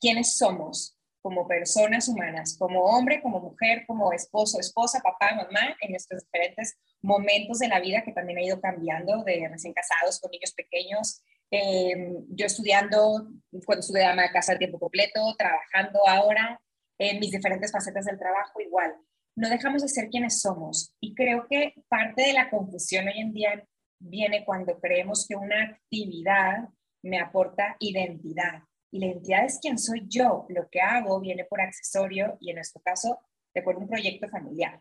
quiénes 0.00 0.38
somos, 0.38 0.97
como 1.28 1.46
personas 1.46 2.08
humanas, 2.08 2.56
como 2.58 2.80
hombre, 2.84 3.20
como 3.20 3.38
mujer, 3.38 3.84
como 3.86 4.14
esposo, 4.14 4.58
esposa, 4.58 5.02
papá, 5.04 5.34
mamá, 5.34 5.76
en 5.82 5.90
nuestros 5.90 6.22
diferentes 6.22 6.78
momentos 7.02 7.58
de 7.58 7.68
la 7.68 7.80
vida 7.80 8.02
que 8.02 8.12
también 8.12 8.38
ha 8.38 8.42
ido 8.42 8.58
cambiando, 8.62 9.22
de 9.24 9.46
recién 9.46 9.74
casados 9.74 10.18
con 10.20 10.30
niños 10.30 10.54
pequeños, 10.54 11.20
em, 11.50 12.24
yo 12.30 12.46
estudiando, 12.46 13.28
cuando 13.66 13.80
estuve 13.80 14.06
ama 14.06 14.22
de 14.22 14.30
casa 14.30 14.54
a 14.54 14.58
tiempo 14.58 14.78
completo, 14.78 15.20
trabajando 15.36 16.00
ahora, 16.08 16.58
en 16.96 17.20
mis 17.20 17.30
diferentes 17.30 17.72
facetas 17.72 18.06
del 18.06 18.18
trabajo, 18.18 18.58
igual. 18.62 18.94
No 19.36 19.50
dejamos 19.50 19.82
de 19.82 19.88
ser 19.88 20.08
quienes 20.08 20.40
somos. 20.40 20.94
Y 20.98 21.14
creo 21.14 21.46
que 21.46 21.74
parte 21.90 22.22
de 22.22 22.32
la 22.32 22.48
confusión 22.48 23.06
hoy 23.06 23.20
en 23.20 23.34
día 23.34 23.68
viene 23.98 24.46
cuando 24.46 24.80
creemos 24.80 25.26
que 25.28 25.36
una 25.36 25.62
actividad 25.62 26.70
me 27.02 27.20
aporta 27.20 27.76
identidad 27.80 28.62
y 28.90 29.00
la 29.00 29.06
identidad 29.06 29.44
es 29.44 29.58
quién 29.60 29.78
soy 29.78 30.04
yo. 30.08 30.46
Lo 30.48 30.68
que 30.70 30.80
hago 30.80 31.20
viene 31.20 31.44
por 31.44 31.60
accesorio 31.60 32.38
y 32.40 32.50
en 32.50 32.56
nuestro 32.56 32.80
caso, 32.82 33.18
de 33.54 33.62
por 33.62 33.76
un 33.76 33.88
proyecto 33.88 34.28
familiar. 34.28 34.80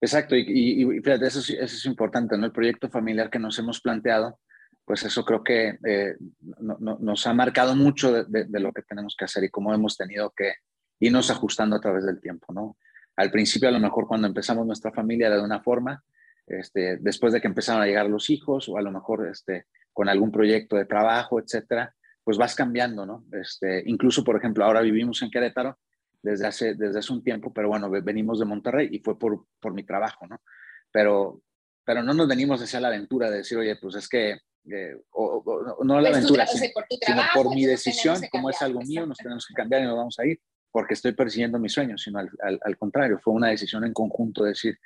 Exacto, 0.00 0.36
y, 0.36 0.84
fíjate, 1.02 1.26
eso, 1.26 1.40
es 1.58 1.84
importante, 1.86 2.36
¿no? 2.36 2.46
El 2.46 2.52
proyecto 2.52 2.90
familiar 2.90 3.30
que 3.30 3.38
nos 3.38 3.58
hemos 3.58 3.80
planteado, 3.80 4.38
pues 4.84 5.02
eso 5.04 5.24
creo 5.24 5.42
que 5.42 5.78
eh, 5.86 6.16
nos 6.60 7.26
ha 7.26 7.32
marcado 7.32 7.74
mucho 7.74 8.12
de, 8.12 8.44
de, 8.44 8.60
lo 8.60 8.72
que 8.72 8.82
tenemos 8.82 9.16
que 9.18 9.24
hacer 9.24 9.44
y 9.44 9.48
cómo 9.48 9.72
hemos 9.72 9.96
tenido 9.96 10.30
que 10.36 10.54
irnos 11.00 11.30
ajustando 11.30 11.76
a 11.76 11.80
través 11.80 12.04
del 12.04 12.20
tiempo, 12.20 12.52
¿no? 12.52 12.76
Al 13.16 13.30
principio, 13.30 13.68
a 13.68 13.72
lo 13.72 13.80
mejor 13.80 14.06
cuando 14.06 14.26
empezamos 14.26 14.66
nuestra 14.66 14.92
familia 14.92 15.28
era 15.28 15.36
de 15.36 15.44
una 15.44 15.62
forma, 15.62 16.04
este, 16.46 16.98
después 16.98 17.32
de 17.32 17.40
que 17.40 17.48
empezaron 17.48 17.82
a 17.82 17.86
llegar 17.86 18.08
los 18.08 18.30
hijos 18.30 18.68
o 18.68 18.76
a 18.76 18.82
lo 18.82 18.90
mejor 18.90 19.28
este, 19.28 19.66
con 19.92 20.08
algún 20.08 20.30
proyecto 20.30 20.76
de 20.76 20.84
trabajo, 20.84 21.40
etcétera, 21.40 21.94
pues 22.22 22.38
vas 22.38 22.54
cambiando, 22.54 23.06
¿no? 23.06 23.24
Este, 23.32 23.82
incluso, 23.86 24.24
por 24.24 24.36
ejemplo, 24.36 24.64
ahora 24.64 24.80
vivimos 24.80 25.22
en 25.22 25.30
Querétaro 25.30 25.78
desde 26.22 26.46
hace, 26.46 26.74
desde 26.74 26.98
hace 26.98 27.12
un 27.12 27.22
tiempo, 27.22 27.52
pero 27.52 27.68
bueno, 27.68 27.90
venimos 27.90 28.38
de 28.38 28.46
Monterrey 28.46 28.88
y 28.90 28.98
fue 29.00 29.18
por, 29.18 29.46
por 29.60 29.74
mi 29.74 29.84
trabajo, 29.84 30.26
¿no? 30.26 30.40
Pero, 30.90 31.42
pero 31.84 32.02
no 32.02 32.14
nos 32.14 32.26
venimos 32.26 32.62
hacia 32.62 32.80
la 32.80 32.88
aventura 32.88 33.30
de 33.30 33.38
decir, 33.38 33.58
oye, 33.58 33.76
pues 33.76 33.96
es 33.96 34.08
que, 34.08 34.38
eh, 34.70 34.96
o, 35.10 35.76
no 35.84 36.00
la 36.00 36.08
pues 36.08 36.16
aventura, 36.16 36.46
sino, 36.46 37.22
por, 37.34 37.54
mi 37.54 37.66
decisión, 37.66 38.16
como 38.30 38.48
es 38.48 38.60
algo 38.62 38.80
mío, 38.80 39.06
nos 39.06 39.18
tenemos 39.18 39.46
que 39.46 39.52
cambiar 39.52 39.82
y 39.82 39.84
nos 39.84 39.96
vamos 39.96 40.18
a 40.18 40.26
ir, 40.26 40.40
porque 40.72 40.94
estoy 40.94 41.12
persiguiendo 41.12 41.58
mis 41.58 41.72
sueños, 41.72 42.02
sino 42.02 42.18
al, 42.18 42.30
al, 42.40 42.78
contrario, 42.78 43.18
fue 43.22 43.34
una 43.34 43.48
decisión 43.48 43.84
en 43.84 43.92
conjunto 43.92 44.44
de 44.44 44.48
decir, 44.50 44.78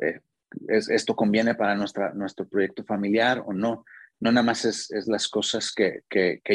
eh, 0.00 0.20
es, 0.68 0.88
esto 0.88 1.14
conviene 1.14 1.54
para 1.54 1.74
nuestra, 1.74 2.12
nuestro 2.14 2.48
proyecto 2.48 2.84
familiar 2.84 3.42
o 3.46 3.52
no 3.52 3.84
no 4.20 4.32
nada 4.32 4.44
más 4.44 4.64
es, 4.64 4.90
las 5.06 5.28
cosas 5.28 5.72
que, 5.72 6.02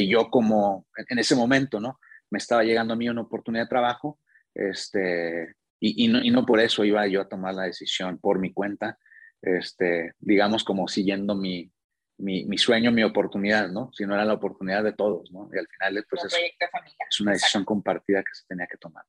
yo 0.07 0.29
como 0.29 0.87
en 0.95 1.19
ese 1.19 1.35
momento, 1.35 1.79
¿no? 1.79 1.99
Me 2.29 2.37
estaba 2.37 2.63
llegando 2.63 2.93
a 2.93 2.97
mí 2.97 3.07
una 3.07 3.21
oportunidad 3.21 3.65
de 3.65 3.69
trabajo, 3.69 4.19
este, 4.53 5.55
y, 5.79 6.07
no, 6.07 6.45
por 6.45 6.59
eso 6.59 6.83
iba 6.83 7.05
yo 7.07 7.21
a 7.21 7.27
tomar 7.27 7.53
la 7.53 7.63
decisión 7.63 8.17
por 8.17 8.39
mi 8.39 8.53
cuenta, 8.53 8.97
este, 9.41 10.13
digamos 10.19 10.63
como 10.63 10.87
siguiendo 10.87 11.35
mi, 11.35 11.71
mi, 12.17 12.57
sueño, 12.57 12.91
mi 12.91 13.03
oportunidad, 13.03 13.69
¿no? 13.69 13.91
Sino 13.93 14.13
era 14.13 14.25
la 14.25 14.33
oportunidad 14.33 14.83
de 14.83 14.93
todos, 14.93 15.31
¿no? 15.31 15.49
Y 15.53 15.57
al 15.57 15.67
final, 15.67 16.05
pues 16.09 16.25
es, 16.25 16.33
es, 16.33 17.19
una 17.21 17.33
decisión 17.33 17.65
compartida 17.65 18.23
que 18.23 18.33
se 18.33 18.45
tenía 18.47 18.67
que 18.67 18.77
tomar 18.77 19.05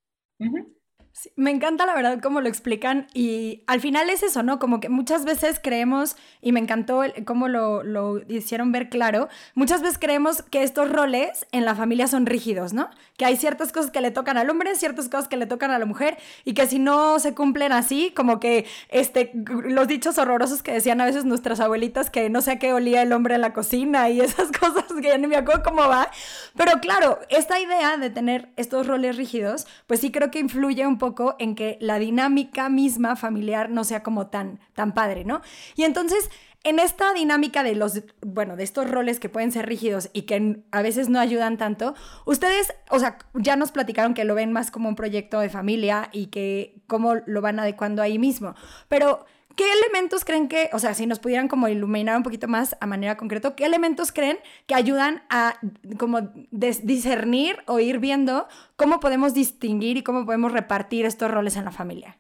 me 1.37 1.51
encanta 1.51 1.87
la 1.87 1.95
verdad 1.95 2.19
cómo 2.21 2.41
lo 2.41 2.49
explican 2.49 3.07
y 3.15 3.63
al 3.67 3.81
final 3.81 4.11
es 4.11 4.23
eso, 4.23 4.43
¿no? 4.43 4.59
Como 4.59 4.81
que 4.81 4.89
muchas 4.89 5.25
veces 5.25 5.61
creemos, 5.63 6.17
y 6.43 6.51
me 6.51 6.59
encantó 6.59 7.03
cómo 7.25 7.47
lo, 7.47 7.85
lo, 7.85 8.19
hicieron 8.29 8.73
ver 8.73 8.89
claro, 8.89 9.29
muchas 9.55 9.81
veces 9.81 9.99
creemos 9.99 10.43
que 10.43 10.65
estos 10.65 10.91
roles 10.91 11.47
en 11.53 11.65
la 11.65 11.77
familia 11.77 12.09
son 12.09 12.27
rígidos, 12.27 12.73
¿no? 12.73 12.91
Que 13.17 13.25
hay 13.25 13.37
ciertas 13.37 13.73
cosas 13.73 13.93
que 13.93 14.01
le 14.01 14.11
tocan 14.11 14.37
al 14.37 14.51
hombre, 14.51 14.75
ciertas 14.75 15.09
cosas 15.09 15.29
que 15.29 15.37
le 15.37 15.47
tocan 15.47 15.71
a 15.71 15.79
la 15.79 15.87
mujer 15.87 16.19
y 16.45 16.55
que 16.55 16.67
si 16.67 16.81
no 16.81 17.19
se 17.21 17.33
cumplen 17.33 17.71
así, 17.71 18.13
como 18.17 18.41
que 18.41 18.67
este, 18.89 19.31
los 19.35 19.87
dichos 19.87 20.19
horrorosos 20.19 20.65
que 20.65 20.73
decían 20.73 21.01
a 21.01 21.05
veces 21.05 21.25
nuestras 21.25 21.61
abuelitas 21.61 22.11
que 22.11 22.29
no 22.29 22.43
sé 22.43 22.53
a 22.53 22.59
qué 22.59 22.73
olía 22.73 23.03
el 23.03 23.13
hombre 23.13 23.37
en 23.37 23.41
la 23.41 23.53
cocina 23.53 24.11
y 24.11 24.21
esas 24.21 24.51
cosas 24.59 24.85
que 25.01 25.09
ya 25.09 25.19
ni 25.19 25.29
me 25.29 25.37
acuerdo 25.37 25.63
cómo 25.63 25.89
va. 25.89 26.11
Pero 26.57 26.81
claro, 26.81 27.21
esta 27.29 27.61
idea 27.61 27.97
de 27.99 28.11
tener 28.11 28.49
estos 28.57 28.89
roles 28.89 29.17
rígidos, 29.17 29.69
pues 29.87 30.01
sí 30.01 30.11
creo 30.11 30.33
que 30.33 30.41
influye 30.41 30.85
un 30.87 30.99
poco 30.99 31.04
en 31.39 31.55
que 31.55 31.77
la 31.81 31.99
dinámica 31.99 32.69
misma 32.69 33.17
familiar 33.17 33.71
no 33.71 33.85
sea 33.85 34.03
como 34.03 34.29
tan, 34.29 34.61
tan 34.75 34.95
padre, 34.95 35.25
¿no? 35.25 35.43
Y 35.77 35.83
entonces, 35.83 36.31
en 36.65 36.79
esta 36.79 37.13
dinámica 37.13 37.63
de 37.63 37.75
los, 37.75 38.03
bueno, 38.23 38.57
de 38.57 38.65
estos 38.65 38.91
roles 38.91 39.21
que 39.21 39.29
pueden 39.29 39.53
ser 39.53 39.67
rígidos 39.67 40.09
y 40.13 40.23
que 40.23 40.63
a 40.71 40.83
veces 40.83 41.09
no 41.11 41.21
ayudan 41.21 41.59
tanto, 41.59 41.95
ustedes, 42.25 42.73
o 42.91 42.99
sea, 42.99 43.19
ya 43.35 43.57
nos 43.57 43.71
platicaron 43.73 44.15
que 44.15 44.25
lo 44.25 44.35
ven 44.35 44.53
más 44.53 44.71
como 44.71 44.89
un 44.89 44.97
proyecto 44.97 45.41
de 45.41 45.51
familia 45.51 46.09
y 46.13 46.29
que 46.29 46.83
cómo 46.87 47.17
lo 47.27 47.41
van 47.43 47.61
adecuando 47.61 48.01
ahí 48.01 48.19
mismo, 48.19 48.55
pero 48.89 49.27
¿Qué 49.57 49.65
elementos 49.73 50.25
creen 50.25 50.49
que, 50.49 50.71
o 50.73 50.79
sea, 50.79 50.95
si 50.95 51.07
nos 51.07 51.19
pudieran 51.19 51.49
como 51.49 51.69
iluminar 51.69 52.17
un 52.17 52.23
poquito 52.23 52.49
más 52.49 52.77
a 52.81 52.87
manera 52.87 53.17
concreta, 53.17 53.55
qué 53.55 53.65
elementos 53.65 54.11
creen 54.11 54.39
que 54.67 54.75
ayudan 54.75 55.23
a 55.31 55.59
como 55.99 56.33
discernir 56.51 57.63
o 57.67 57.79
ir 57.79 57.99
viendo 57.99 58.49
cómo 58.77 59.01
podemos 59.01 59.35
distinguir 59.35 59.97
y 59.97 60.03
cómo 60.03 60.27
podemos 60.27 60.53
repartir 60.53 61.07
estos 61.07 61.31
roles 61.31 61.57
en 61.57 61.65
la 61.65 61.73
familia? 61.73 62.19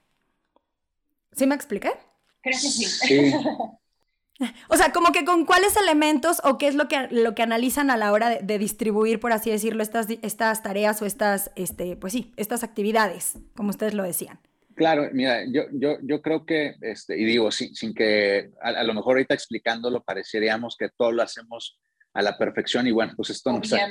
¿Sí 1.32 1.46
me 1.46 1.54
expliqué? 1.54 1.92
Creo 2.42 2.58
que 2.60 2.68
sí. 2.68 3.34
O 4.68 4.76
sea, 4.76 4.92
como 4.92 5.12
que 5.12 5.24
con 5.24 5.44
cuáles 5.44 5.76
elementos 5.76 6.40
o 6.44 6.58
qué 6.58 6.66
es 6.66 6.74
lo 6.74 6.88
que, 6.88 7.06
lo 7.10 7.34
que 7.34 7.42
analizan 7.42 7.90
a 7.90 7.96
la 7.96 8.10
hora 8.12 8.30
de, 8.30 8.58
distribuir, 8.58 9.20
por 9.20 9.32
así 9.32 9.50
decirlo, 9.50 9.82
estas, 9.82 10.08
estas 10.22 10.62
tareas 10.62 11.00
o 11.02 11.06
estas, 11.06 11.52
este, 11.54 11.96
pues 11.96 12.12
sí, 12.12 12.32
estas 12.36 12.64
actividades, 12.64 13.34
como 13.54 13.70
ustedes 13.70 13.94
lo 13.94 14.02
decían. 14.02 14.40
Claro, 14.74 15.08
mira, 15.12 15.44
yo, 15.46 15.64
yo, 15.72 15.98
yo 16.02 16.20
creo 16.20 16.44
que, 16.44 16.74
este, 16.80 17.16
y 17.18 17.24
digo, 17.24 17.50
sin, 17.52 17.74
sin 17.74 17.94
que 17.94 18.50
a, 18.60 18.82
lo 18.82 18.94
mejor 18.94 19.16
ahorita 19.16 19.34
explicándolo 19.34 20.02
pareceríamos 20.02 20.76
que 20.76 20.88
todo 20.88 21.12
lo 21.12 21.22
hacemos 21.22 21.78
a 22.12 22.22
la 22.22 22.36
perfección 22.36 22.86
y 22.86 22.92
bueno, 22.92 23.12
pues 23.16 23.30
esto 23.30 23.52
nos 23.52 23.72
ha, 23.72 23.88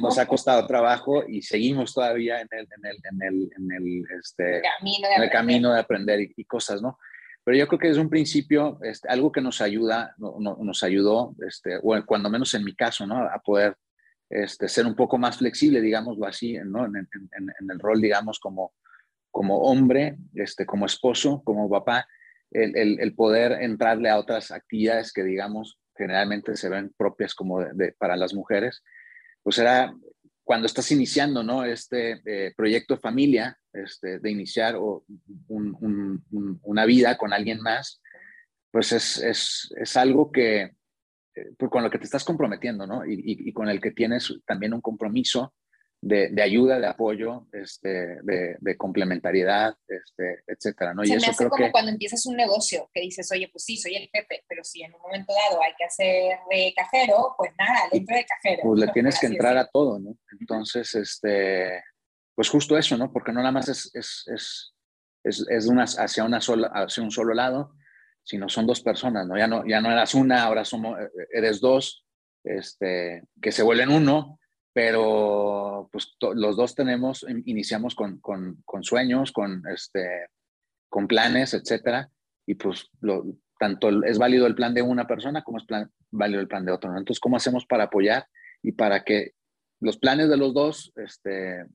nos 0.00 0.18
ha, 0.18 0.26
costado 0.26 0.66
trabajo 0.66 1.24
y 1.26 1.42
seguimos 1.42 1.94
todavía 1.94 2.40
en 2.40 2.48
el, 2.50 2.68
en 2.76 2.86
el, 2.86 2.96
en 2.96 3.22
el, 3.22 3.50
en 3.56 3.72
el, 3.72 4.04
este, 4.18 4.62
camino, 4.78 5.08
de 5.08 5.14
en 5.14 5.22
el 5.22 5.30
camino 5.30 5.72
de 5.72 5.80
aprender 5.80 6.20
y, 6.20 6.44
cosas, 6.44 6.80
¿no? 6.80 6.98
Pero 7.42 7.58
yo 7.58 7.66
creo 7.68 7.78
que 7.78 7.88
desde 7.88 8.00
un 8.00 8.10
principio, 8.10 8.78
este, 8.82 9.08
algo 9.08 9.30
que 9.30 9.42
nos 9.42 9.60
ayuda, 9.60 10.14
no, 10.16 10.38
nos 10.38 10.82
ayudó, 10.82 11.34
este, 11.46 11.78
o 11.82 11.94
cuando 12.06 12.30
menos 12.30 12.54
en 12.54 12.64
mi 12.64 12.74
caso, 12.74 13.06
¿no? 13.06 13.18
A 13.18 13.38
poder 13.40 13.76
este, 14.30 14.68
ser 14.68 14.86
un 14.86 14.94
poco 14.94 15.18
más 15.18 15.36
flexible, 15.36 15.82
digámoslo 15.82 16.26
así, 16.26 16.58
¿no? 16.64 16.86
En, 16.86 16.96
en, 16.96 17.08
en 17.60 17.70
el 17.70 17.78
rol, 17.78 18.00
digamos, 18.00 18.38
como, 18.38 18.72
como 19.34 19.62
hombre, 19.62 20.16
este, 20.34 20.64
como 20.64 20.86
esposo, 20.86 21.42
como 21.44 21.68
papá, 21.68 22.06
el, 22.52 23.00
el, 23.00 23.14
poder 23.16 23.60
entrarle 23.62 24.08
a 24.08 24.16
otras 24.16 24.52
actividades 24.52 25.12
que, 25.12 25.24
digamos, 25.24 25.80
generalmente 25.96 26.56
se 26.56 26.68
ven 26.68 26.94
propias 26.96 27.34
como 27.34 27.60
de, 27.60 27.92
para 27.98 28.16
las 28.16 28.32
mujeres, 28.32 28.84
pues 29.42 29.58
era 29.58 29.92
cuando 30.44 30.66
estás 30.66 30.88
iniciando, 30.92 31.42
¿no? 31.42 31.64
Este 31.64 32.22
eh, 32.26 32.54
proyecto 32.56 32.96
familia, 32.96 33.58
este, 33.72 34.20
de 34.20 34.30
iniciar 34.30 34.76
una 35.48 36.84
vida 36.86 37.16
con 37.16 37.32
alguien 37.32 37.60
más, 37.60 38.00
pues 38.70 38.92
es, 38.92 39.18
es, 39.18 39.74
es 39.76 39.96
algo 39.96 40.30
que, 40.30 40.60
eh, 40.62 41.50
pues 41.58 41.72
con 41.72 41.82
lo 41.82 41.90
que 41.90 41.98
te 41.98 42.04
estás 42.04 42.22
comprometiendo, 42.22 42.86
¿no? 42.86 43.04
Y, 43.04 43.20
y, 43.48 43.52
con 43.52 43.68
el 43.68 43.80
que 43.80 43.90
tienes 43.90 44.32
también 44.46 44.74
un 44.74 44.80
compromiso 44.80 45.54
de, 46.06 46.42
ayuda, 46.42 46.78
de 46.78 46.86
apoyo, 46.86 47.46
este, 47.52 48.18
de, 48.22 48.76
complementariedad, 48.76 49.74
este, 49.88 50.44
etcétera, 50.46 50.92
¿no? 50.92 51.02
Se 51.02 51.14
y 51.14 51.16
me 51.16 51.26
hace 51.26 51.48
como 51.48 51.72
cuando 51.72 51.90
empiezas 51.90 52.26
un 52.26 52.36
negocio, 52.36 52.90
que 52.92 53.00
dices, 53.00 53.30
oye, 53.32 53.48
pues 53.50 53.64
sí, 53.64 53.78
soy 53.78 53.96
el 53.96 54.10
jefe, 54.12 54.44
pero 54.46 54.62
si 54.62 54.82
en 54.82 54.94
un 54.94 55.00
momento 55.00 55.32
dado 55.32 55.62
hay 55.62 55.72
que 55.78 55.84
hacer 55.84 56.38
de 56.50 56.74
cajero, 56.76 57.34
pues 57.38 57.52
nada, 57.58 57.88
le 57.90 57.98
entro 57.98 58.16
de 58.16 58.26
cajero. 58.26 58.62
Pues 58.64 58.80
le 58.80 58.88
tienes 58.88 59.18
que 59.18 59.26
entrar 59.26 59.56
a 59.56 59.66
todo, 59.66 59.98
¿no? 59.98 60.18
Entonces, 60.38 60.94
este, 60.94 61.82
pues 62.34 62.50
justo 62.50 62.76
eso, 62.76 62.98
¿no? 62.98 63.10
Porque 63.10 63.32
no 63.32 63.40
nada 63.40 63.52
más 63.52 63.68
es, 63.68 63.90
es, 63.94 64.24
es, 64.26 64.74
es, 65.24 65.46
es 65.48 65.66
una, 65.66 65.84
hacia, 65.84 66.24
una 66.24 66.40
sola, 66.42 66.70
hacia 66.74 67.02
un 67.02 67.10
solo 67.10 67.32
lado, 67.32 67.72
sino 68.22 68.50
son 68.50 68.66
dos 68.66 68.82
personas, 68.82 69.26
¿no? 69.26 69.38
Ya 69.38 69.46
no, 69.46 69.66
ya 69.66 69.80
no 69.80 69.90
eras 69.90 70.14
una, 70.14 70.42
ahora 70.42 70.66
somos, 70.66 70.98
eres 71.32 71.60
dos, 71.60 72.04
este, 72.44 73.22
que 73.40 73.52
se 73.52 73.62
vuelven 73.62 73.88
uno, 73.88 74.38
pero 74.74 75.88
pues 75.90 76.16
los 76.34 76.56
dos 76.56 76.74
tenemos, 76.74 77.24
iniciamos 77.46 77.94
con, 77.94 78.18
con, 78.18 78.60
con, 78.64 78.82
sueños, 78.82 79.30
con, 79.30 79.62
este, 79.72 80.28
con 80.88 81.06
planes, 81.06 81.54
etcétera, 81.54 82.10
y 82.44 82.56
pues 82.56 82.90
lo, 83.00 83.24
tanto 83.56 84.04
es 84.04 84.18
válido 84.18 84.48
el 84.48 84.56
plan 84.56 84.74
de 84.74 84.82
una 84.82 85.06
persona 85.06 85.44
como 85.44 85.58
es 85.58 85.64
plan, 85.64 85.90
válido 86.10 86.40
el 86.40 86.48
plan 86.48 86.64
de 86.64 86.72
otro. 86.72 86.90
Entonces, 86.90 87.20
¿cómo 87.20 87.36
hacemos 87.36 87.64
para 87.66 87.84
apoyar 87.84 88.26
y 88.62 88.72
para 88.72 89.04
que 89.04 89.34
los 89.80 89.96
planes 89.96 90.28
de 90.28 90.36
los 90.36 90.52
dos 90.52 90.92
este, 90.96 91.66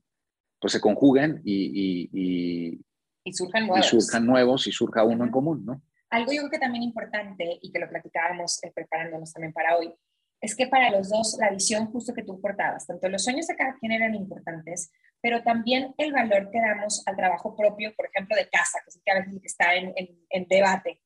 pues 0.60 0.74
se 0.74 0.80
conjuguen 0.80 1.40
y, 1.42 2.10
y, 2.12 2.80
y, 3.24 3.32
surjan 3.32 3.66
nuevos. 3.66 3.86
y 3.86 3.88
surjan 3.88 4.26
nuevos 4.26 4.66
y 4.66 4.72
surja 4.72 5.04
uno 5.04 5.24
en 5.24 5.30
común, 5.30 5.64
¿no? 5.64 5.82
Algo 6.10 6.32
yo 6.32 6.40
creo 6.40 6.50
que 6.50 6.58
también 6.58 6.82
importante 6.82 7.58
y 7.62 7.72
que 7.72 7.78
lo 7.78 7.88
platicábamos 7.88 8.62
eh, 8.64 8.72
preparándonos 8.74 9.32
también 9.32 9.54
para 9.54 9.78
hoy, 9.78 9.94
es 10.40 10.56
que 10.56 10.66
para 10.66 10.90
los 10.90 11.10
dos 11.10 11.36
la 11.38 11.50
visión 11.50 11.90
justo 11.92 12.14
que 12.14 12.22
tú 12.22 12.40
portabas, 12.40 12.86
tanto 12.86 13.08
los 13.08 13.22
sueños 13.22 13.46
de 13.46 13.56
cada 13.56 13.74
quien 13.74 13.92
eran 13.92 14.14
importantes, 14.14 14.90
pero 15.20 15.42
también 15.42 15.94
el 15.98 16.12
valor 16.12 16.50
que 16.50 16.60
damos 16.60 17.02
al 17.06 17.16
trabajo 17.16 17.54
propio, 17.54 17.94
por 17.94 18.06
ejemplo, 18.06 18.34
de 18.36 18.48
casa, 18.48 18.78
que 18.82 18.88
es 18.88 19.00
que 19.04 19.10
a 19.10 19.18
veces 19.18 19.34
está 19.44 19.74
en, 19.74 20.48
debate. 20.48 21.02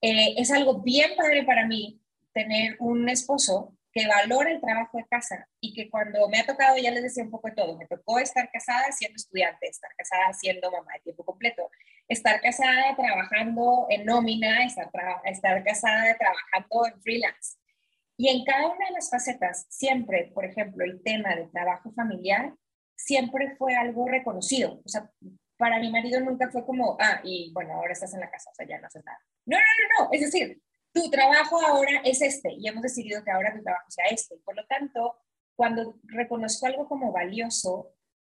Eh, 0.00 0.34
es 0.38 0.50
algo 0.52 0.80
bien 0.82 1.10
padre 1.16 1.42
para 1.44 1.66
mí 1.66 2.00
tener 2.32 2.76
un 2.78 3.08
esposo 3.08 3.76
que 3.92 4.06
valora 4.06 4.52
el 4.52 4.60
trabajo 4.60 4.98
de 4.98 5.06
casa 5.06 5.48
y 5.58 5.74
que 5.74 5.90
cuando 5.90 6.28
me 6.28 6.38
ha 6.38 6.46
tocado, 6.46 6.76
ya 6.78 6.92
les 6.92 7.02
decía 7.02 7.24
un 7.24 7.30
poco 7.30 7.48
de 7.48 7.54
todo, 7.54 7.76
me 7.76 7.88
tocó 7.88 8.20
estar 8.20 8.48
casada 8.52 8.92
siendo 8.92 9.16
estudiante, 9.16 9.66
estar 9.66 9.90
casada 9.96 10.32
siendo 10.32 10.70
mamá 10.70 10.92
de 10.94 11.00
tiempo 11.00 11.24
completo, 11.24 11.68
estar 12.06 12.40
casada 12.40 12.94
trabajando 12.94 13.88
en 13.90 14.04
nómina, 14.04 14.64
estar, 14.64 14.88
estar 15.24 15.64
casada 15.64 16.16
trabajando 16.16 16.86
en 16.86 17.02
freelance 17.02 17.59
y 18.20 18.28
en 18.28 18.44
cada 18.44 18.66
una 18.66 18.84
de 18.86 18.92
las 18.92 19.08
facetas, 19.08 19.64
siempre, 19.70 20.30
por 20.34 20.44
ejemplo, 20.44 20.84
el 20.84 21.02
tema 21.02 21.34
del 21.34 21.50
trabajo 21.50 21.90
familiar, 21.92 22.54
siempre 22.94 23.56
fue 23.56 23.74
algo 23.74 24.06
reconocido. 24.06 24.82
O 24.84 24.88
sea, 24.90 25.10
para 25.56 25.78
mi 25.78 25.90
marido 25.90 26.20
nunca 26.20 26.50
fue 26.50 26.66
como, 26.66 26.98
ah, 27.00 27.22
y 27.24 27.50
bueno, 27.54 27.72
ahora 27.72 27.94
estás 27.94 28.12
en 28.12 28.20
la 28.20 28.30
casa, 28.30 28.50
o 28.50 28.54
sea, 28.54 28.66
ya 28.66 28.78
no 28.78 28.88
haces 28.88 29.02
nada. 29.06 29.18
No, 29.46 29.56
no, 29.56 29.62
no, 29.62 30.04
no. 30.04 30.10
Es 30.12 30.20
decir, 30.20 30.60
tu 30.92 31.10
trabajo 31.10 31.58
ahora 31.66 32.02
es 32.04 32.20
este 32.20 32.52
y 32.52 32.68
hemos 32.68 32.82
decidido 32.82 33.24
que 33.24 33.30
ahora 33.30 33.56
tu 33.56 33.62
trabajo 33.62 33.90
sea 33.90 34.04
este. 34.10 34.36
Por 34.44 34.54
lo 34.54 34.66
tanto, 34.66 35.16
cuando 35.56 35.98
reconozco 36.02 36.66
algo 36.66 36.86
como 36.86 37.12
valioso, 37.12 37.94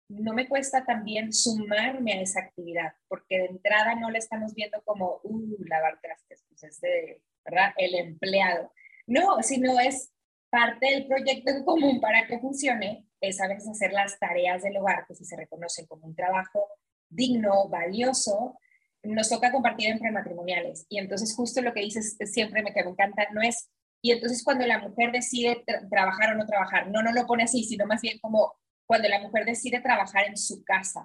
no 0.09 0.33
me 0.33 0.49
cuesta 0.49 0.85
también 0.85 1.33
sumarme 1.33 2.13
a 2.13 2.21
esa 2.21 2.39
actividad, 2.39 2.95
porque 3.09 3.37
de 3.37 3.47
entrada 3.47 3.97
no 3.97 4.11
le 4.11 4.19
estamos 4.19 4.55
viendo 4.55 4.81
como, 4.85 5.19
uh, 5.25 5.65
lavar 5.65 6.01
trastes, 6.01 6.45
pues 6.49 6.63
es 6.63 6.81
de, 6.81 7.21
¿verdad? 7.45 7.73
El 7.77 7.97
empleado. 7.97 8.71
No, 9.07 9.43
sino 9.43 9.79
es 9.81 10.13
parte 10.51 10.87
del 10.87 11.07
proyecto 11.07 11.51
en 11.51 11.65
común 11.65 12.01
para 12.01 12.27
que 12.27 12.39
funcione, 12.39 13.07
es 13.21 13.41
a 13.41 13.49
veces 13.49 13.69
hacer 13.69 13.93
las 13.93 14.19
tareas 14.19 14.63
del 14.63 14.77
hogar 14.77 15.07
que 15.07 15.15
si 15.15 15.25
se 15.25 15.37
reconocen 15.37 15.87
como 15.87 16.07
un 16.07 16.15
trabajo 16.15 16.67
digno, 17.09 17.69
valioso, 17.69 18.59
nos 19.03 19.29
toca 19.29 19.53
compartir 19.53 19.89
entre 19.89 20.11
matrimoniales. 20.11 20.87
Y 20.89 20.99
entonces 20.99 21.35
justo 21.35 21.61
lo 21.63 21.73
que 21.73 21.81
dices 21.81 22.17
siempre 22.27 22.63
me, 22.63 22.73
que 22.73 22.85
me 22.85 22.91
encanta, 22.91 23.27
no 23.33 23.43
es, 23.43 23.71
y 24.03 24.11
entonces 24.11 24.43
cuando 24.43 24.67
la 24.67 24.79
mujer 24.79 25.13
decide 25.13 25.65
trabajar 25.89 26.35
o 26.35 26.37
no 26.37 26.47
trabajar, 26.47 26.91
no, 26.91 27.03
no 27.03 27.13
lo 27.13 27.27
pone 27.27 27.45
así, 27.45 27.65
sino 27.65 27.87
más 27.87 28.03
bien 28.03 28.19
como 28.19 28.55
cuando 28.85 29.09
la 29.09 29.21
mujer 29.21 29.45
decide 29.45 29.81
trabajar 29.81 30.27
en 30.27 30.37
su 30.37 30.65
casa. 30.65 31.05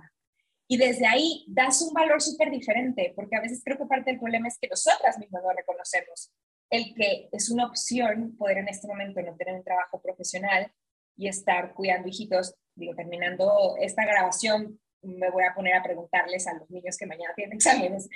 Y 0.67 0.77
desde 0.77 1.07
ahí 1.07 1.45
das 1.47 1.81
un 1.81 1.93
valor 1.93 2.21
súper 2.21 2.49
diferente, 2.49 3.13
porque 3.15 3.37
a 3.37 3.41
veces 3.41 3.61
creo 3.63 3.77
que 3.77 3.85
parte 3.85 4.11
del 4.11 4.19
problema 4.19 4.47
es 4.47 4.57
que 4.59 4.67
nosotras 4.67 5.17
mismas 5.19 5.43
no 5.43 5.53
reconocemos 5.53 6.31
el 6.69 6.93
que 6.95 7.29
es 7.31 7.49
una 7.49 7.65
opción 7.65 8.35
poder 8.37 8.59
en 8.59 8.67
este 8.67 8.87
momento 8.87 9.21
no 9.21 9.35
tener 9.35 9.55
un 9.55 9.63
trabajo 9.63 10.01
profesional 10.01 10.71
y 11.15 11.27
estar 11.27 11.73
cuidando 11.73 12.07
hijitos. 12.07 12.55
Digo, 12.75 12.95
terminando 12.95 13.75
esta 13.79 14.05
grabación, 14.05 14.79
me 15.01 15.29
voy 15.31 15.43
a 15.43 15.53
poner 15.53 15.75
a 15.75 15.83
preguntarles 15.83 16.47
a 16.47 16.53
los 16.53 16.69
niños 16.69 16.97
que 16.97 17.05
mañana 17.05 17.33
tienen 17.35 17.55
exámenes. 17.55 18.09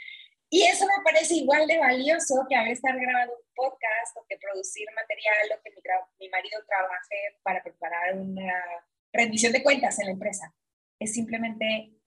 Y 0.49 0.63
eso 0.63 0.85
me 0.85 1.01
parece 1.03 1.35
igual 1.35 1.65
de 1.65 1.79
valioso 1.79 2.45
que 2.49 2.55
haber 2.55 2.73
estar 2.73 2.93
grabando 2.99 3.33
un 3.33 3.53
podcast 3.55 4.17
o 4.17 4.25
que 4.27 4.37
producir 4.37 4.85
material 4.93 5.57
o 5.57 5.61
que 5.63 5.71
mi, 5.71 5.81
mi 6.19 6.29
marido 6.29 6.59
trabaje 6.67 7.39
para 7.41 7.63
preparar 7.63 8.17
una 8.17 8.53
rendición 9.13 9.53
de 9.53 9.63
cuentas 9.63 9.97
en 9.99 10.07
la 10.07 10.11
empresa. 10.11 10.53
Es 10.99 11.13
simplemente 11.13 12.00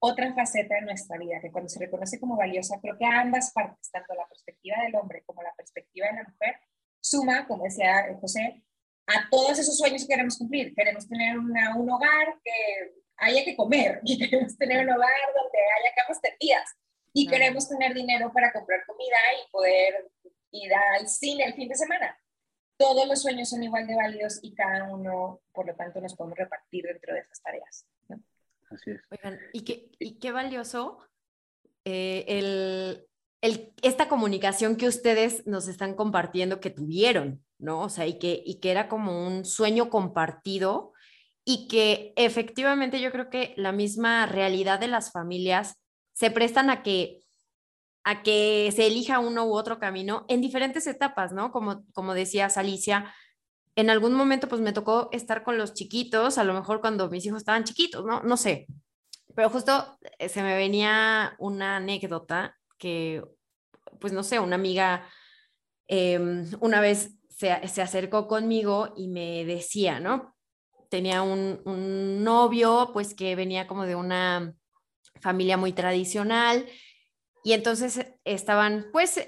otra 0.00 0.32
faceta 0.34 0.76
de 0.76 0.82
nuestra 0.82 1.18
vida, 1.18 1.40
que 1.40 1.50
cuando 1.50 1.68
se 1.68 1.80
reconoce 1.80 2.20
como 2.20 2.36
valiosa, 2.36 2.78
creo 2.80 2.96
que 2.96 3.04
ambas 3.04 3.52
partes, 3.52 3.90
tanto 3.90 4.14
la 4.14 4.26
perspectiva 4.28 4.76
del 4.82 4.94
hombre 4.96 5.22
como 5.26 5.42
la 5.42 5.54
perspectiva 5.56 6.06
de 6.08 6.14
la 6.14 6.28
mujer, 6.28 6.60
suma, 7.00 7.46
como 7.46 7.64
decía 7.64 8.16
José, 8.20 8.62
a 9.06 9.28
todos 9.30 9.58
esos 9.58 9.76
sueños 9.76 10.02
que 10.02 10.08
queremos 10.08 10.36
cumplir. 10.36 10.74
Queremos 10.74 11.08
tener 11.08 11.38
una, 11.38 11.76
un 11.76 11.90
hogar 11.90 12.38
que 12.44 12.94
haya 13.16 13.44
que 13.44 13.56
comer, 13.56 14.00
y 14.04 14.18
queremos 14.18 14.56
tener 14.56 14.84
un 14.84 14.92
hogar 14.92 15.10
donde 15.34 15.58
haya 15.58 15.94
camas 15.96 16.20
tendidas, 16.20 16.76
y 17.12 17.26
queremos 17.26 17.68
tener 17.68 17.94
dinero 17.94 18.32
para 18.32 18.52
comprar 18.52 18.84
comida 18.86 19.16
y 19.42 19.50
poder 19.50 20.10
ir 20.52 20.72
al 20.74 21.08
cine 21.08 21.44
el 21.44 21.54
fin 21.54 21.68
de 21.68 21.74
semana 21.74 22.18
todos 22.78 23.08
los 23.08 23.20
sueños 23.20 23.50
son 23.50 23.62
igual 23.62 23.86
de 23.86 23.96
válidos 23.96 24.38
y 24.40 24.54
cada 24.54 24.84
uno, 24.84 25.40
por 25.52 25.66
lo 25.66 25.74
tanto, 25.74 26.00
nos 26.00 26.14
podemos 26.14 26.38
repartir 26.38 26.84
dentro 26.84 27.12
de 27.12 27.20
esas 27.20 27.42
tareas. 27.42 27.84
Así 28.70 28.90
es. 28.90 29.00
Oigan, 29.10 29.38
y 29.52 29.62
qué, 29.62 29.90
y 29.98 30.18
qué 30.18 30.32
valioso 30.32 30.98
eh, 31.84 32.24
el, 32.28 33.06
el, 33.40 33.72
esta 33.82 34.08
comunicación 34.08 34.76
que 34.76 34.88
ustedes 34.88 35.46
nos 35.46 35.68
están 35.68 35.94
compartiendo 35.94 36.60
que 36.60 36.70
tuvieron, 36.70 37.44
¿no? 37.58 37.80
O 37.80 37.88
sea, 37.88 38.06
y 38.06 38.18
que, 38.18 38.42
y 38.44 38.60
que 38.60 38.70
era 38.70 38.88
como 38.88 39.26
un 39.26 39.44
sueño 39.44 39.90
compartido 39.90 40.92
y 41.44 41.66
que 41.68 42.12
efectivamente 42.16 43.00
yo 43.00 43.10
creo 43.10 43.30
que 43.30 43.54
la 43.56 43.72
misma 43.72 44.26
realidad 44.26 44.80
de 44.80 44.88
las 44.88 45.12
familias 45.12 45.80
se 46.12 46.30
prestan 46.30 46.68
a 46.68 46.82
que 46.82 47.22
a 48.04 48.22
que 48.22 48.72
se 48.74 48.86
elija 48.86 49.18
uno 49.18 49.44
u 49.44 49.52
otro 49.54 49.78
camino 49.78 50.24
en 50.28 50.40
diferentes 50.40 50.86
etapas, 50.86 51.32
¿no? 51.32 51.52
Como, 51.52 51.84
como 51.92 52.14
decías, 52.14 52.56
Alicia, 52.56 53.14
en 53.78 53.90
algún 53.90 54.12
momento 54.12 54.48
pues 54.48 54.60
me 54.60 54.72
tocó 54.72 55.08
estar 55.12 55.44
con 55.44 55.56
los 55.56 55.72
chiquitos, 55.72 56.36
a 56.36 56.42
lo 56.42 56.52
mejor 56.52 56.80
cuando 56.80 57.08
mis 57.08 57.24
hijos 57.24 57.38
estaban 57.38 57.62
chiquitos, 57.62 58.04
¿no? 58.04 58.20
No 58.22 58.36
sé. 58.36 58.66
Pero 59.36 59.50
justo 59.50 60.00
eh, 60.18 60.28
se 60.28 60.42
me 60.42 60.56
venía 60.56 61.36
una 61.38 61.76
anécdota 61.76 62.58
que, 62.76 63.22
pues 64.00 64.12
no 64.12 64.24
sé, 64.24 64.40
una 64.40 64.56
amiga 64.56 65.08
em, 65.86 66.44
una 66.60 66.80
vez 66.80 67.12
se, 67.28 67.68
se, 67.68 67.80
acercó 67.80 68.26
conmigo 68.26 68.94
y 68.96 69.06
me 69.06 69.44
decía, 69.44 70.00
¿no? 70.00 70.34
Tenía 70.90 71.22
un, 71.22 71.62
un 71.64 72.24
novio, 72.24 72.90
pues 72.92 73.14
que 73.14 73.36
venía 73.36 73.68
como 73.68 73.86
de 73.86 73.94
una 73.94 74.54
familia 75.20 75.56
muy 75.56 75.72
tradicional 75.72 76.66
y 77.44 77.52
entonces 77.52 78.06
estaban 78.24 78.86
pues 78.92 79.20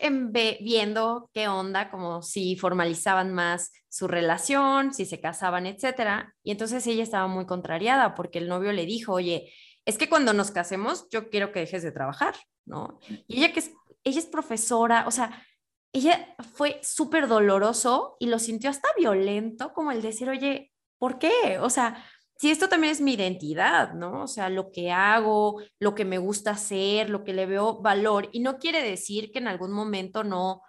viendo 0.60 1.30
qué 1.32 1.48
onda, 1.48 1.90
como 1.90 2.22
si 2.22 2.56
formalizaban 2.56 3.32
más 3.32 3.72
su 3.88 4.08
relación, 4.08 4.92
si 4.92 5.06
se 5.06 5.20
casaban, 5.20 5.66
etcétera. 5.66 6.34
Y 6.42 6.50
entonces 6.50 6.86
ella 6.86 7.02
estaba 7.02 7.28
muy 7.28 7.46
contrariada 7.46 8.14
porque 8.14 8.38
el 8.38 8.48
novio 8.48 8.72
le 8.72 8.86
dijo, 8.86 9.12
oye, 9.14 9.52
es 9.84 9.98
que 9.98 10.08
cuando 10.08 10.32
nos 10.32 10.50
casemos 10.50 11.08
yo 11.10 11.30
quiero 11.30 11.52
que 11.52 11.60
dejes 11.60 11.82
de 11.82 11.92
trabajar, 11.92 12.34
¿no? 12.64 12.98
Y 13.26 13.38
ella 13.38 13.52
que 13.52 13.60
es, 13.60 13.72
ella 14.04 14.18
es 14.18 14.26
profesora, 14.26 15.04
o 15.06 15.10
sea, 15.10 15.44
ella 15.92 16.34
fue 16.54 16.78
súper 16.82 17.26
doloroso 17.26 18.16
y 18.20 18.26
lo 18.26 18.38
sintió 18.38 18.70
hasta 18.70 18.88
violento, 18.96 19.72
como 19.72 19.92
el 19.92 20.02
decir, 20.02 20.28
oye, 20.30 20.72
¿por 20.98 21.18
qué? 21.18 21.58
O 21.60 21.70
sea, 21.70 22.04
si 22.40 22.50
esto 22.50 22.70
también 22.70 22.90
es 22.90 23.02
mi 23.02 23.12
identidad, 23.12 23.92
¿no? 23.92 24.22
O 24.22 24.26
sea, 24.26 24.48
lo 24.48 24.72
que 24.72 24.90
hago, 24.90 25.60
lo 25.78 25.94
que 25.94 26.06
me 26.06 26.16
gusta 26.16 26.52
hacer, 26.52 27.10
lo 27.10 27.22
que 27.22 27.34
le 27.34 27.44
veo 27.44 27.82
valor. 27.82 28.30
Y 28.32 28.40
no 28.40 28.56
quiere 28.56 28.82
decir 28.82 29.30
que 29.30 29.40
en 29.40 29.46
algún 29.46 29.72
momento 29.72 30.24
no, 30.24 30.62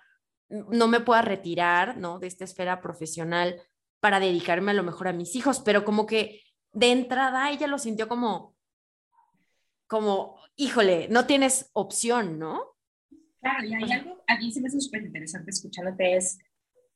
no 0.50 0.90
me 0.90 1.00
pueda 1.00 1.22
retirar, 1.22 1.96
¿no? 1.96 2.20
De 2.20 2.28
esta 2.28 2.44
esfera 2.44 2.82
profesional 2.82 3.62
para 4.02 4.20
dedicarme 4.20 4.72
a 4.72 4.74
lo 4.74 4.84
mejor 4.84 5.08
a 5.08 5.14
mis 5.14 5.34
hijos, 5.38 5.62
pero 5.62 5.86
como 5.86 6.06
que 6.06 6.42
de 6.74 6.92
entrada 6.92 7.50
ella 7.52 7.68
lo 7.68 7.78
sintió 7.78 8.10
como, 8.10 8.54
como, 9.88 10.42
híjole, 10.58 11.08
no 11.10 11.26
tienes 11.26 11.70
opción, 11.72 12.38
¿no? 12.38 12.76
Claro, 13.40 13.66
y 13.66 13.76
hay 13.76 13.92
algo, 13.94 14.22
a 14.28 14.38
mí 14.38 14.52
sí 14.52 14.60
me 14.60 14.68
hace 14.68 14.82
súper 14.82 15.04
interesante 15.04 15.52
escuchándote, 15.52 16.18
es 16.18 16.38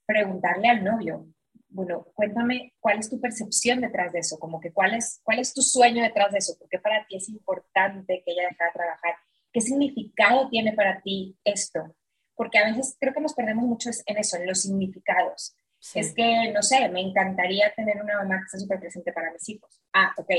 preguntarle 0.05 0.67
al 0.67 0.83
novio, 0.83 1.27
bueno, 1.75 2.07
cuéntame 2.15 2.73
cuál 2.79 2.99
es 2.99 3.09
tu 3.09 3.19
percepción 3.19 3.81
detrás 3.81 4.13
de 4.13 4.19
eso, 4.19 4.39
como 4.39 4.61
que 4.61 4.71
cuál 4.71 4.95
es, 4.95 5.19
cuál 5.23 5.39
es 5.39 5.53
tu 5.53 5.61
sueño 5.61 6.01
detrás 6.01 6.31
de 6.31 6.38
eso, 6.38 6.57
por 6.57 6.69
qué 6.69 6.79
para 6.79 7.05
ti 7.05 7.17
es 7.17 7.27
importante 7.27 8.23
que 8.25 8.31
ella 8.31 8.43
deje 8.43 8.63
de 8.63 8.71
trabajar, 8.73 9.15
qué 9.51 9.59
significado 9.59 10.47
tiene 10.49 10.71
para 10.71 11.01
ti 11.01 11.38
esto, 11.43 11.93
porque 12.33 12.59
a 12.59 12.65
veces 12.65 12.95
creo 12.97 13.13
que 13.13 13.19
nos 13.19 13.33
perdemos 13.33 13.65
mucho 13.65 13.89
en 14.05 14.17
eso, 14.17 14.38
en 14.38 14.47
los 14.47 14.61
significados. 14.61 15.55
Es 15.93 16.15
que, 16.15 16.51
no 16.51 16.63
sé, 16.63 16.89
me 16.89 17.01
encantaría 17.01 17.71
tener 17.75 18.01
una 18.01 18.17
mamá 18.17 18.41
que 18.41 18.49
sea 18.49 18.59
súper 18.59 18.79
presente 18.79 19.13
para 19.13 19.31
mis 19.31 19.47
hijos. 19.49 19.81
Ah, 19.93 20.13
ok. 20.17 20.31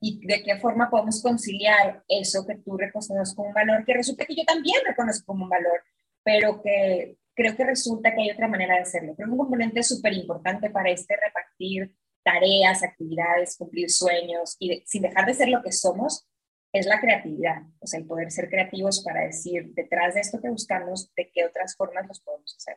¿Y 0.00 0.26
de 0.26 0.42
qué 0.42 0.56
forma 0.56 0.88
podemos 0.88 1.20
conciliar 1.22 2.02
eso 2.08 2.46
que 2.46 2.56
tú 2.56 2.78
reconoces 2.78 3.34
como 3.34 3.48
un 3.48 3.54
valor, 3.54 3.84
que 3.84 3.92
resulta 3.92 4.24
que 4.24 4.34
yo 4.34 4.44
también 4.44 4.80
reconozco 4.86 5.26
como 5.26 5.44
un 5.44 5.50
valor, 5.50 5.82
pero 6.22 6.62
que 6.62 7.18
creo 7.40 7.56
que 7.56 7.64
resulta 7.64 8.14
que 8.14 8.20
hay 8.20 8.30
otra 8.30 8.48
manera 8.48 8.74
de 8.74 8.82
hacerlo. 8.82 9.14
Creo 9.16 9.28
que 9.28 9.32
un 9.32 9.38
componente 9.38 9.82
súper 9.82 10.12
importante 10.12 10.68
para 10.68 10.90
este 10.90 11.16
repartir 11.16 11.94
tareas, 12.22 12.82
actividades, 12.82 13.56
cumplir 13.56 13.90
sueños 13.90 14.56
y 14.58 14.82
sin 14.84 15.02
dejar 15.02 15.24
de 15.24 15.32
ser 15.32 15.48
lo 15.48 15.62
que 15.62 15.72
somos, 15.72 16.28
es 16.70 16.84
la 16.84 17.00
creatividad. 17.00 17.62
O 17.78 17.86
sea, 17.86 17.98
el 17.98 18.06
poder 18.06 18.30
ser 18.30 18.50
creativos 18.50 19.02
para 19.02 19.24
decir, 19.24 19.72
detrás 19.74 20.14
de 20.14 20.20
esto 20.20 20.38
que 20.40 20.50
buscamos, 20.50 21.10
de 21.16 21.30
qué 21.32 21.46
otras 21.46 21.74
formas 21.76 22.06
los 22.06 22.20
podemos 22.20 22.54
hacer. 22.54 22.76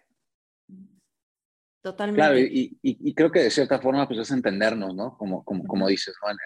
Totalmente. 1.82 2.22
Claro, 2.22 2.40
y, 2.40 2.78
y, 2.82 3.14
creo 3.14 3.30
que 3.30 3.44
de 3.44 3.52
cierta 3.52 3.80
forma, 3.80 4.08
pues 4.08 4.22
es 4.22 4.32
entendernos, 4.32 4.96
¿no? 4.96 5.18
Como, 5.18 5.44
como, 5.44 5.66
como 5.66 5.90
dices, 5.90 6.16
¿no? 6.24 6.32
En, 6.32 6.38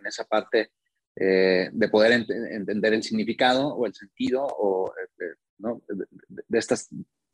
en, 0.00 0.06
esa 0.06 0.24
parte 0.24 0.72
eh, 1.14 1.70
de 1.72 1.88
poder 1.88 2.10
entender 2.10 2.92
el 2.92 3.04
significado 3.04 3.68
o 3.68 3.86
el 3.86 3.94
sentido 3.94 4.44
o, 4.44 4.92
eh, 5.20 5.34
¿no? 5.58 5.80
de, 5.88 6.58
estas 6.58 6.88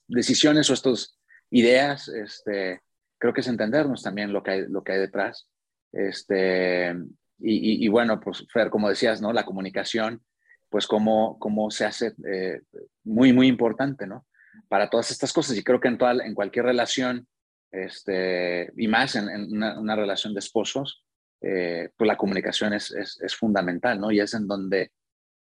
decisiones 0.09 0.69
o 0.71 0.75
estas 0.75 1.19
ideas, 1.51 2.09
este, 2.09 2.83
creo 3.19 3.33
que 3.33 3.41
es 3.41 3.49
entendernos 3.49 4.03
también 4.03 4.33
lo 4.33 4.43
que 4.43 4.51
hay, 4.51 4.67
lo 4.69 4.83
que 4.83 4.93
hay 4.93 4.99
detrás. 4.99 5.49
Este, 5.93 6.91
y, 7.39 7.85
y, 7.85 7.89
bueno, 7.89 8.21
pues 8.21 8.47
Fer, 8.53 8.71
como 8.71 8.89
decías, 8.89 9.21
¿no? 9.23 9.33
La 9.33 9.45
comunicación, 9.45 10.23
pues 10.69 10.87
cómo, 10.87 11.39
cómo 11.39 11.71
se 11.71 11.85
hace 11.85 12.15
eh, 12.27 12.61
muy, 13.05 13.33
muy 13.33 13.47
importante, 13.47 14.07
¿no? 14.07 14.27
Para 14.69 14.91
todas 14.91 15.11
estas 15.11 15.33
cosas. 15.33 15.57
Y 15.57 15.63
creo 15.63 15.81
que 15.81 15.89
en, 15.89 15.99
toda, 15.99 16.25
en 16.25 16.35
cualquier 16.35 16.67
relación, 16.67 17.27
este, 17.71 18.73
y 18.77 18.89
más 18.89 19.15
en, 19.17 19.29
una, 19.53 19.97
relación 19.97 20.35
de 20.35 20.41
esposos, 20.41 21.05
eh, 21.41 21.91
pues 21.97 22.09
la 22.09 22.17
comunicación 22.17 22.73
es, 22.73 22.91
es, 22.91 23.35
fundamental, 23.37 24.01
¿no? 24.01 24.11
Y 24.11 24.21
es 24.21 24.35
en 24.35 24.47
donde 24.47 24.91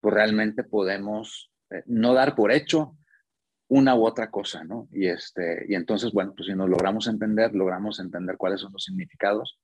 pues 0.01 0.15
realmente 0.15 0.63
podemos 0.63 1.51
eh, 1.71 1.83
no 1.87 2.13
dar 2.13 2.35
por 2.35 2.53
hecho 2.53 2.97
una 3.69 3.95
u 3.95 4.07
otra 4.07 4.31
cosa, 4.31 4.65
¿no? 4.65 4.89
Y, 4.93 5.07
este, 5.07 5.67
y 5.69 5.75
entonces, 5.75 6.13
bueno, 6.13 6.35
pues 6.37 6.47
si 6.47 6.55
nos 6.55 6.69
logramos 6.69 7.09
entender, 7.09 7.55
logramos 7.55 7.99
entender 8.01 8.37
cuáles 8.37 8.61
son 8.61 8.73
los 8.73 8.85
significados 8.85 9.59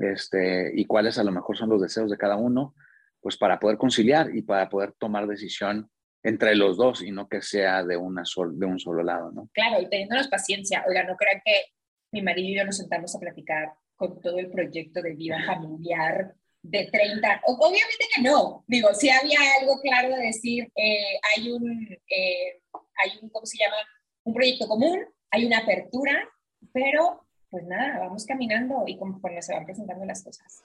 este, 0.00 0.72
y 0.74 0.84
cuáles 0.86 1.18
a 1.18 1.24
lo 1.24 1.32
mejor 1.32 1.56
son 1.56 1.68
los 1.68 1.80
deseos 1.80 2.10
de 2.10 2.16
cada 2.16 2.36
uno, 2.36 2.74
pues 3.20 3.36
para 3.36 3.58
poder 3.60 3.76
conciliar 3.76 4.34
y 4.34 4.42
para 4.42 4.68
poder 4.68 4.92
tomar 4.98 5.26
decisión 5.26 5.90
entre 6.22 6.56
los 6.56 6.76
dos 6.76 7.02
y 7.02 7.10
no 7.10 7.28
que 7.28 7.42
sea 7.42 7.84
de, 7.84 7.96
una 7.96 8.24
sol, 8.24 8.58
de 8.58 8.66
un 8.66 8.78
solo 8.78 9.02
lado, 9.02 9.30
¿no? 9.30 9.50
Claro, 9.52 9.80
y 9.80 9.88
teniéndonos 9.88 10.28
paciencia. 10.28 10.84
Oiga, 10.88 11.04
no 11.04 11.16
crean 11.16 11.42
que 11.44 11.66
mi 12.12 12.22
marido 12.22 12.48
y 12.48 12.56
yo 12.56 12.64
nos 12.64 12.78
sentamos 12.78 13.14
a 13.14 13.18
platicar 13.18 13.74
con 13.94 14.20
todo 14.20 14.38
el 14.38 14.50
proyecto 14.50 15.02
de 15.02 15.14
vida 15.14 15.44
familiar 15.46 16.34
de 16.62 16.88
30, 16.90 17.42
obviamente 17.44 18.04
que 18.14 18.22
no, 18.22 18.64
digo, 18.66 18.88
sí 18.94 19.10
había 19.10 19.38
algo 19.60 19.78
claro 19.82 20.16
de 20.16 20.22
decir, 20.22 20.72
eh, 20.74 21.18
hay, 21.36 21.52
un, 21.52 21.88
eh, 22.08 22.62
hay 23.02 23.18
un, 23.22 23.28
¿cómo 23.30 23.46
se 23.46 23.58
llama? 23.58 23.76
Un 24.24 24.34
proyecto 24.34 24.66
común, 24.68 25.00
hay 25.30 25.46
una 25.46 25.58
apertura, 25.58 26.28
pero 26.72 27.26
pues 27.50 27.64
nada, 27.66 28.00
vamos 28.00 28.26
caminando 28.26 28.84
y 28.86 28.98
conforme 28.98 29.40
se 29.42 29.54
van 29.54 29.64
presentando 29.64 30.04
las 30.04 30.22
cosas. 30.22 30.64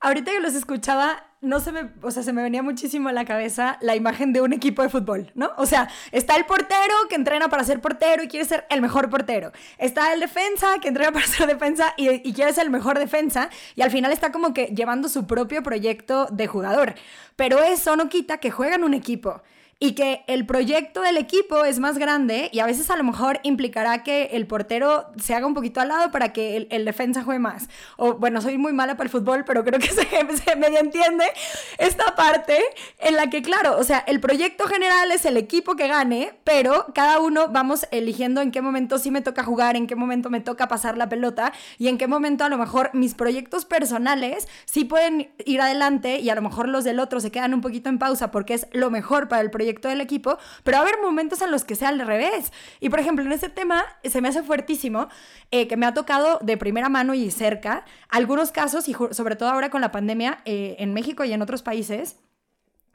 Ahorita 0.00 0.32
que 0.32 0.40
los 0.40 0.54
escuchaba, 0.54 1.24
no 1.40 1.60
se 1.60 1.72
me, 1.72 1.88
o 2.02 2.10
sea, 2.10 2.22
se 2.22 2.34
me 2.34 2.42
venía 2.42 2.62
muchísimo 2.62 3.08
a 3.08 3.12
la 3.12 3.24
cabeza 3.24 3.78
la 3.80 3.96
imagen 3.96 4.34
de 4.34 4.42
un 4.42 4.52
equipo 4.52 4.82
de 4.82 4.90
fútbol, 4.90 5.30
¿no? 5.34 5.52
O 5.56 5.64
sea, 5.64 5.88
está 6.12 6.36
el 6.36 6.44
portero 6.44 6.94
que 7.08 7.14
entrena 7.14 7.48
para 7.48 7.64
ser 7.64 7.80
portero 7.80 8.22
y 8.22 8.28
quiere 8.28 8.44
ser 8.44 8.66
el 8.68 8.82
mejor 8.82 9.08
portero. 9.08 9.52
Está 9.78 10.12
el 10.12 10.20
defensa 10.20 10.78
que 10.82 10.88
entrena 10.88 11.10
para 11.12 11.26
ser 11.26 11.46
defensa 11.46 11.94
y, 11.96 12.10
y 12.28 12.34
quiere 12.34 12.52
ser 12.52 12.64
el 12.64 12.70
mejor 12.70 12.98
defensa. 12.98 13.48
Y 13.76 13.80
al 13.82 13.90
final 13.90 14.12
está 14.12 14.30
como 14.30 14.52
que 14.52 14.66
llevando 14.66 15.08
su 15.08 15.26
propio 15.26 15.62
proyecto 15.62 16.26
de 16.26 16.48
jugador. 16.48 16.96
Pero 17.36 17.62
eso 17.62 17.96
no 17.96 18.10
quita 18.10 18.38
que 18.38 18.50
juegan 18.50 18.84
un 18.84 18.92
equipo 18.92 19.42
y 19.78 19.92
que 19.92 20.24
el 20.26 20.46
proyecto 20.46 21.02
del 21.02 21.16
equipo 21.16 21.64
es 21.64 21.78
más 21.78 21.98
grande 21.98 22.48
y 22.52 22.60
a 22.60 22.66
veces 22.66 22.90
a 22.90 22.96
lo 22.96 23.04
mejor 23.04 23.40
implicará 23.42 24.02
que 24.02 24.30
el 24.32 24.46
portero 24.46 25.06
se 25.20 25.34
haga 25.34 25.46
un 25.46 25.54
poquito 25.54 25.80
al 25.80 25.88
lado 25.88 26.10
para 26.10 26.32
que 26.32 26.68
el, 26.70 26.84
defensa 26.84 27.22
juegue 27.22 27.40
más. 27.40 27.68
O 27.96 28.14
bueno, 28.14 28.40
soy 28.40 28.58
muy 28.58 28.72
mala 28.72 28.96
para 28.96 29.06
el 29.06 29.10
fútbol, 29.10 29.44
pero 29.44 29.64
creo 29.64 29.80
que 29.80 29.88
se, 29.90 30.06
se 30.36 30.56
medio 30.56 30.78
entiende 30.78 31.24
esta 31.78 32.14
parte 32.14 32.58
en 32.98 33.16
la 33.16 33.30
que, 33.30 33.42
claro, 33.42 33.76
o 33.78 33.84
sea, 33.84 34.04
el 34.06 34.20
proyecto 34.20 34.66
general 34.66 35.10
es 35.10 35.24
el 35.24 35.36
equipo 35.36 35.76
que 35.76 35.88
gane, 35.88 36.34
pero 36.44 36.86
cada 36.94 37.20
uno 37.20 37.48
vamos 37.48 37.86
eligiendo 37.90 38.40
en 38.40 38.50
qué 38.50 38.60
momento 38.60 38.98
sí 38.98 39.10
me 39.10 39.22
toca 39.22 39.42
jugar, 39.42 39.76
en 39.76 39.86
qué 39.86 39.96
momento 39.96 40.30
me 40.30 40.40
toca 40.40 40.68
pasar 40.68 40.96
la 40.96 41.08
pelota 41.08 41.52
y 41.78 41.88
en 41.88 41.98
qué 41.98 42.06
momento 42.06 42.44
a 42.44 42.48
lo 42.48 42.58
mejor 42.58 42.90
mis 42.92 43.14
proyectos 43.14 43.64
personales 43.64 44.48
sí 44.64 44.84
pueden 44.84 45.30
ir 45.44 45.60
adelante 45.60 46.20
y 46.20 46.30
a 46.30 46.34
lo 46.34 46.42
mejor 46.42 46.68
los 46.68 46.84
del 46.84 47.00
otro 47.00 47.20
se 47.20 47.30
quedan 47.30 47.54
un 47.54 47.60
poquito 47.60 47.88
en 47.88 47.98
pausa 47.98 48.30
porque 48.30 48.54
es 48.54 48.66
lo 48.72 48.90
mejor 48.90 49.28
para 49.28 49.42
el 49.42 49.50
proyecto 49.50 49.63
del 49.64 50.00
equipo, 50.00 50.38
pero 50.62 50.76
va 50.76 50.84
a 50.84 50.86
haber 50.86 51.00
momentos 51.00 51.42
en 51.42 51.50
los 51.50 51.64
que 51.64 51.74
sea 51.74 51.88
al 51.88 52.00
revés. 52.00 52.52
Y 52.80 52.90
por 52.90 53.00
ejemplo, 53.00 53.24
en 53.24 53.32
este 53.32 53.48
tema 53.48 53.84
se 54.04 54.20
me 54.20 54.28
hace 54.28 54.42
fuertísimo 54.42 55.08
eh, 55.50 55.68
que 55.68 55.76
me 55.76 55.86
ha 55.86 55.94
tocado 55.94 56.38
de 56.42 56.56
primera 56.56 56.88
mano 56.88 57.14
y 57.14 57.30
cerca 57.30 57.84
algunos 58.08 58.52
casos, 58.52 58.88
y 58.88 58.94
sobre 59.10 59.36
todo 59.36 59.48
ahora 59.50 59.70
con 59.70 59.80
la 59.80 59.92
pandemia 59.92 60.38
eh, 60.44 60.76
en 60.78 60.94
México 60.94 61.24
y 61.24 61.32
en 61.32 61.42
otros 61.42 61.62
países, 61.62 62.16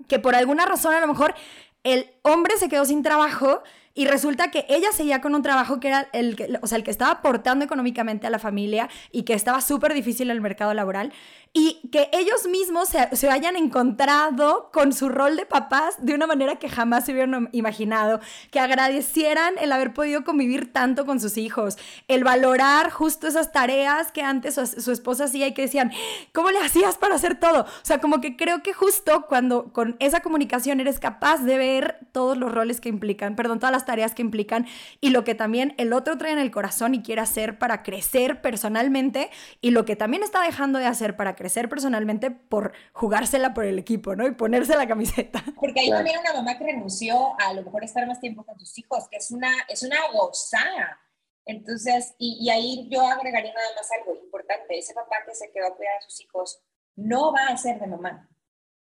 que 0.07 0.19
por 0.19 0.35
alguna 0.35 0.65
razón 0.65 0.93
a 0.93 0.99
lo 0.99 1.07
mejor 1.07 1.35
el 1.83 2.07
hombre 2.21 2.57
se 2.57 2.69
quedó 2.69 2.85
sin 2.85 3.03
trabajo 3.03 3.63
y 3.99 4.05
resulta 4.05 4.49
que 4.49 4.65
ella 4.69 4.91
seguía 4.93 5.19
con 5.19 5.35
un 5.35 5.41
trabajo 5.41 5.79
que 5.79 5.89
era 5.89 6.07
el 6.13 6.35
que, 6.35 6.57
o 6.61 6.67
sea, 6.67 6.77
el 6.77 6.83
que 6.83 6.91
estaba 6.91 7.11
aportando 7.11 7.65
económicamente 7.65 8.27
a 8.27 8.29
la 8.29 8.39
familia 8.39 8.87
y 9.11 9.23
que 9.23 9.33
estaba 9.33 9.59
súper 9.61 9.93
difícil 9.93 10.29
en 10.29 10.37
el 10.37 10.41
mercado 10.41 10.73
laboral 10.73 11.11
y 11.51 11.89
que 11.91 12.09
ellos 12.13 12.47
mismos 12.47 12.89
se, 12.89 13.13
se, 13.15 13.29
hayan 13.29 13.55
encontrado 13.55 14.69
con 14.71 14.93
su 14.93 15.09
rol 15.09 15.35
de 15.35 15.47
papás 15.47 15.95
de 15.97 16.13
una 16.13 16.27
manera 16.27 16.57
que 16.57 16.69
jamás 16.69 17.05
se 17.05 17.11
hubieran 17.11 17.49
imaginado, 17.51 18.19
que 18.51 18.59
agradecieran 18.59 19.55
el 19.59 19.71
haber 19.71 19.93
podido 19.93 20.23
convivir 20.23 20.71
tanto 20.71 21.07
con 21.07 21.19
sus 21.19 21.37
hijos, 21.37 21.77
el 22.07 22.23
valorar 22.23 22.91
justo 22.91 23.27
esas 23.27 23.51
tareas 23.51 24.11
que 24.11 24.21
antes 24.21 24.55
su, 24.55 24.65
su 24.65 24.91
esposa 24.91 25.23
hacía 25.25 25.47
y 25.47 25.55
que 25.55 25.63
decían, 25.63 25.91
¿cómo 26.33 26.51
le 26.51 26.59
hacías 26.59 26.97
para 26.97 27.15
hacer 27.15 27.39
todo? 27.39 27.63
O 27.63 27.85
sea, 27.85 27.99
como 27.99 28.21
que 28.21 28.37
creo 28.37 28.61
que 28.61 28.73
justo 28.73 29.25
cuando 29.27 29.73
con 29.73 29.95
esa 29.99 30.21
comunicación 30.21 30.79
eres 30.79 30.99
capaz 30.99 31.39
de 31.39 31.57
ver 31.57 31.99
todos 32.11 32.37
los 32.37 32.51
roles 32.51 32.81
que 32.81 32.89
implican, 32.89 33.35
perdón, 33.35 33.59
todas 33.59 33.71
las 33.71 33.85
tareas 33.85 34.13
que 34.15 34.21
implican 34.21 34.67
y 35.01 35.09
lo 35.09 35.23
que 35.23 35.35
también 35.35 35.73
el 35.77 35.93
otro 35.93 36.17
trae 36.17 36.31
en 36.31 36.39
el 36.39 36.51
corazón 36.51 36.95
y 36.95 37.01
quiere 37.01 37.21
hacer 37.21 37.59
para 37.59 37.83
crecer 37.83 38.41
personalmente 38.41 39.29
y 39.61 39.71
lo 39.71 39.85
que 39.85 39.95
también 39.95 40.23
está 40.23 40.41
dejando 40.41 40.79
de 40.79 40.85
hacer 40.85 41.15
para 41.15 41.35
crecer 41.35 41.69
personalmente 41.69 42.31
por 42.31 42.73
jugársela 42.93 43.53
por 43.53 43.65
el 43.65 43.79
equipo, 43.79 44.15
¿no? 44.15 44.27
Y 44.27 44.31
ponerse 44.31 44.75
la 44.75 44.87
camiseta. 44.87 45.43
Porque 45.59 45.81
hay 45.81 45.89
también 45.89 46.19
una 46.19 46.33
mamá 46.33 46.57
que 46.57 46.65
renunció 46.65 47.39
a, 47.39 47.53
lo 47.53 47.63
mejor 47.63 47.83
estar 47.83 48.05
más 48.07 48.19
tiempo 48.19 48.45
con 48.45 48.59
sus 48.59 48.77
hijos, 48.77 49.07
que 49.09 49.17
es 49.17 49.31
una, 49.31 49.51
es 49.67 49.83
una 49.83 49.97
gozada. 50.13 50.99
Entonces, 51.45 52.13
y, 52.19 52.37
y, 52.41 52.49
ahí 52.49 52.87
yo 52.91 53.01
agregaría 53.07 53.53
nada 53.53 53.67
más 53.75 53.89
algo 53.91 54.19
importante. 54.23 54.77
Ese 54.77 54.93
papá 54.93 55.17
que 55.25 55.33
se 55.33 55.51
quedó 55.51 55.67
a 55.67 55.75
cuidar 55.75 55.97
a 55.97 56.01
sus 56.01 56.21
hijos 56.21 56.61
no 56.95 57.31
va 57.31 57.47
a 57.47 57.57
ser 57.57 57.79
de 57.79 57.87
mamá, 57.87 58.29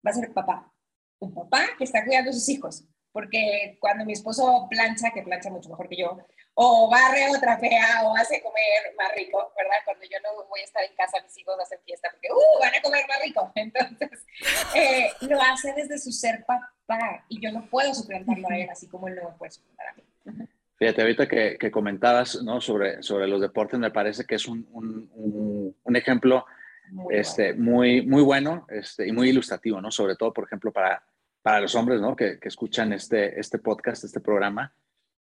va 0.06 0.12
a 0.12 0.14
ser 0.14 0.34
papá. 0.34 0.74
Un 1.20 1.34
papá 1.34 1.68
que 1.78 1.84
está 1.84 2.04
cuidando 2.04 2.32
a 2.32 2.34
sus 2.34 2.50
hijos. 2.50 2.86
Porque 3.20 3.76
cuando 3.82 4.06
mi 4.06 4.14
esposo 4.14 4.66
plancha, 4.70 5.12
que 5.12 5.24
plancha 5.24 5.50
mucho 5.50 5.68
mejor 5.68 5.90
que 5.90 5.98
yo, 5.98 6.18
o 6.54 6.90
barre 6.90 7.28
otra 7.36 7.58
fea 7.58 8.02
o 8.06 8.16
hace 8.16 8.42
comer 8.42 8.96
más 8.98 9.14
rico, 9.14 9.52
¿verdad? 9.58 9.76
Cuando 9.84 10.06
yo 10.06 10.18
no 10.24 10.48
voy 10.48 10.62
a 10.62 10.64
estar 10.64 10.82
en 10.86 10.96
casa, 10.96 11.22
mis 11.22 11.38
hijos 11.38 11.54
hacen 11.62 11.80
fiesta 11.84 12.08
porque, 12.14 12.30
¡uh! 12.32 12.60
van 12.62 12.72
a 12.74 12.82
comer 12.82 13.04
más 13.10 13.22
rico. 13.22 13.52
Entonces, 13.56 14.26
eh, 14.74 15.10
lo 15.28 15.42
hace 15.42 15.74
desde 15.74 16.00
su 16.00 16.14
ser 16.14 16.46
papá 16.46 17.26
y 17.28 17.42
yo 17.42 17.52
no 17.52 17.70
puedo 17.70 17.94
suplantarlo 17.94 18.48
a 18.50 18.58
él 18.58 18.70
así 18.70 18.88
como 18.88 19.10
él 19.10 19.16
no 19.16 19.32
me 19.32 19.38
puede 19.38 19.52
suplantar 19.52 19.88
a 19.90 19.94
mí. 19.96 20.48
Fíjate, 20.78 21.02
ahorita 21.02 21.28
que, 21.28 21.58
que, 21.60 21.72
comentabas 21.72 22.42
¿no? 22.42 22.62
sobre, 22.62 23.04
sobre 23.04 23.28
los 23.28 23.42
deportes, 23.42 23.78
me 23.82 23.92
parece 23.92 24.24
que 24.24 24.36
es 24.36 24.48
un, 24.48 24.66
un, 24.72 25.76
un, 25.84 25.96
ejemplo 25.98 26.46
muy 26.92 27.16
este, 27.18 27.52
bueno. 27.52 27.72
muy, 27.72 28.02
muy 28.02 28.22
bueno 28.22 28.66
este, 28.70 29.06
y 29.06 29.12
muy 29.12 29.28
ilustrativo, 29.28 29.82
¿no? 29.82 29.92
Sobre 29.92 30.16
todo, 30.16 30.32
por 30.32 30.46
ejemplo, 30.46 30.72
para, 30.72 31.04
para 31.42 31.62
los 31.62 31.76
hombres 31.76 32.02
¿no? 32.02 32.16
que, 32.16 32.40
que 32.40 32.48
escuchan 32.48 32.94
este, 32.94 33.40
este 33.40 33.60
podcast, 33.60 34.04
este 34.04 34.20
programa 34.20 34.74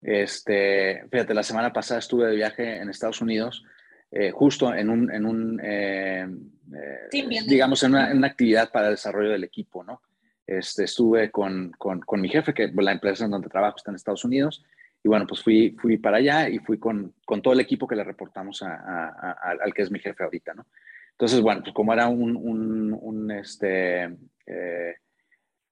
este, 0.02 1.04
fíjate, 1.10 1.32
la 1.32 1.44
semana 1.44 1.72
pasada 1.72 2.00
estuve 2.00 2.26
de 2.26 2.34
viaje 2.34 2.78
en 2.78 2.90
Estados 2.90 3.20
Unidos, 3.20 3.64
eh, 4.10 4.32
justo 4.32 4.74
en 4.74 4.90
un, 4.90 5.10
en 5.12 5.24
un 5.24 5.60
eh, 5.62 6.26
eh, 6.74 7.44
digamos, 7.46 7.82
en 7.84 7.92
una, 7.92 8.10
en 8.10 8.18
una, 8.18 8.26
actividad 8.26 8.70
para 8.72 8.88
el 8.88 8.94
desarrollo 8.94 9.30
del 9.30 9.44
equipo, 9.44 9.84
¿no? 9.84 10.02
Este, 10.44 10.84
estuve 10.84 11.30
con, 11.30 11.70
con, 11.78 12.00
con, 12.00 12.20
mi 12.20 12.28
jefe, 12.28 12.52
que 12.52 12.70
la 12.74 12.92
empresa 12.92 13.24
en 13.24 13.30
donde 13.30 13.48
trabajo 13.48 13.76
está 13.76 13.92
en 13.92 13.94
Estados 13.94 14.24
Unidos, 14.24 14.64
y 15.04 15.08
bueno, 15.08 15.26
pues 15.26 15.40
fui, 15.40 15.76
fui 15.80 15.98
para 15.98 16.16
allá 16.16 16.48
y 16.48 16.58
fui 16.58 16.78
con, 16.78 17.14
con 17.24 17.40
todo 17.40 17.54
el 17.54 17.60
equipo 17.60 17.86
que 17.86 17.96
le 17.96 18.04
reportamos 18.04 18.62
a, 18.62 18.74
a, 18.74 19.08
a, 19.08 19.50
al 19.62 19.72
que 19.72 19.82
es 19.82 19.90
mi 19.90 20.00
jefe 20.00 20.22
ahorita, 20.24 20.52
¿no? 20.54 20.66
Entonces, 21.12 21.40
bueno, 21.40 21.62
pues 21.62 21.72
como 21.72 21.92
era 21.92 22.08
un, 22.08 22.36
un, 22.36 22.98
un 23.00 23.30
este, 23.30 24.16
eh, 24.46 24.96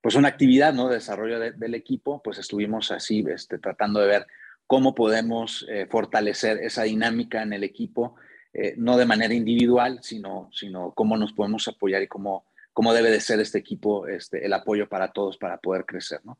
pues 0.00 0.14
una 0.14 0.28
actividad 0.28 0.72
¿no? 0.72 0.88
de 0.88 0.94
desarrollo 0.94 1.38
de, 1.38 1.52
del 1.52 1.74
equipo, 1.74 2.22
pues 2.22 2.38
estuvimos 2.38 2.90
así 2.90 3.24
este, 3.28 3.58
tratando 3.58 4.00
de 4.00 4.06
ver 4.06 4.26
cómo 4.66 4.94
podemos 4.94 5.66
eh, 5.68 5.86
fortalecer 5.90 6.58
esa 6.58 6.84
dinámica 6.84 7.42
en 7.42 7.52
el 7.52 7.64
equipo, 7.64 8.14
eh, 8.52 8.74
no 8.76 8.96
de 8.96 9.06
manera 9.06 9.34
individual, 9.34 9.98
sino, 10.02 10.48
sino 10.52 10.92
cómo 10.92 11.16
nos 11.16 11.32
podemos 11.32 11.66
apoyar 11.68 12.02
y 12.02 12.06
cómo, 12.08 12.44
cómo 12.72 12.94
debe 12.94 13.10
de 13.10 13.20
ser 13.20 13.40
este 13.40 13.58
equipo, 13.58 14.06
este, 14.06 14.44
el 14.44 14.52
apoyo 14.52 14.88
para 14.88 15.12
todos 15.12 15.36
para 15.36 15.58
poder 15.58 15.84
crecer. 15.84 16.20
¿no? 16.24 16.38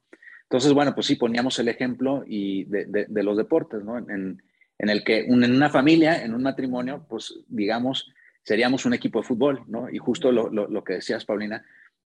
Entonces, 0.50 0.72
bueno, 0.72 0.94
pues 0.94 1.06
sí, 1.06 1.16
poníamos 1.16 1.58
el 1.58 1.68
ejemplo 1.68 2.24
y 2.26 2.64
de, 2.64 2.86
de, 2.86 3.06
de 3.08 3.22
los 3.22 3.36
deportes, 3.36 3.84
¿no? 3.84 3.98
En, 3.98 4.42
en 4.78 4.88
el 4.88 5.04
que 5.04 5.26
un, 5.28 5.44
en 5.44 5.54
una 5.54 5.70
familia, 5.70 6.24
en 6.24 6.34
un 6.34 6.42
matrimonio, 6.42 7.04
pues 7.08 7.34
digamos, 7.48 8.10
seríamos 8.42 8.86
un 8.86 8.94
equipo 8.94 9.20
de 9.20 9.26
fútbol, 9.28 9.62
¿no? 9.68 9.90
Y 9.90 9.98
justo 9.98 10.32
lo, 10.32 10.50
lo, 10.50 10.66
lo 10.66 10.82
que 10.82 10.94
decías, 10.94 11.24
Paulina, 11.24 11.64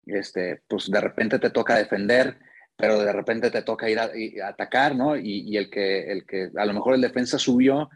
este, 0.06 0.62
pues 0.68 0.90
de 0.90 1.00
repente 1.00 1.38
te 1.38 1.50
toca 1.50 1.76
defender, 1.76 2.38
pero 2.76 3.00
de 3.00 3.12
repente 3.12 3.50
te 3.50 3.62
toca 3.62 3.88
ir 3.88 3.98
a, 3.98 4.10
atacar, 4.48 4.96
¿no? 4.96 5.16
Y, 5.16 5.56
el, 5.56 5.70
que, 5.70 6.10
el 6.10 6.26
que 6.26 6.50
a 6.56 6.64
lo 6.64 6.72
mejor 6.72 6.94
el 6.94 7.00
defensa 7.00 7.38
subió 7.38 7.88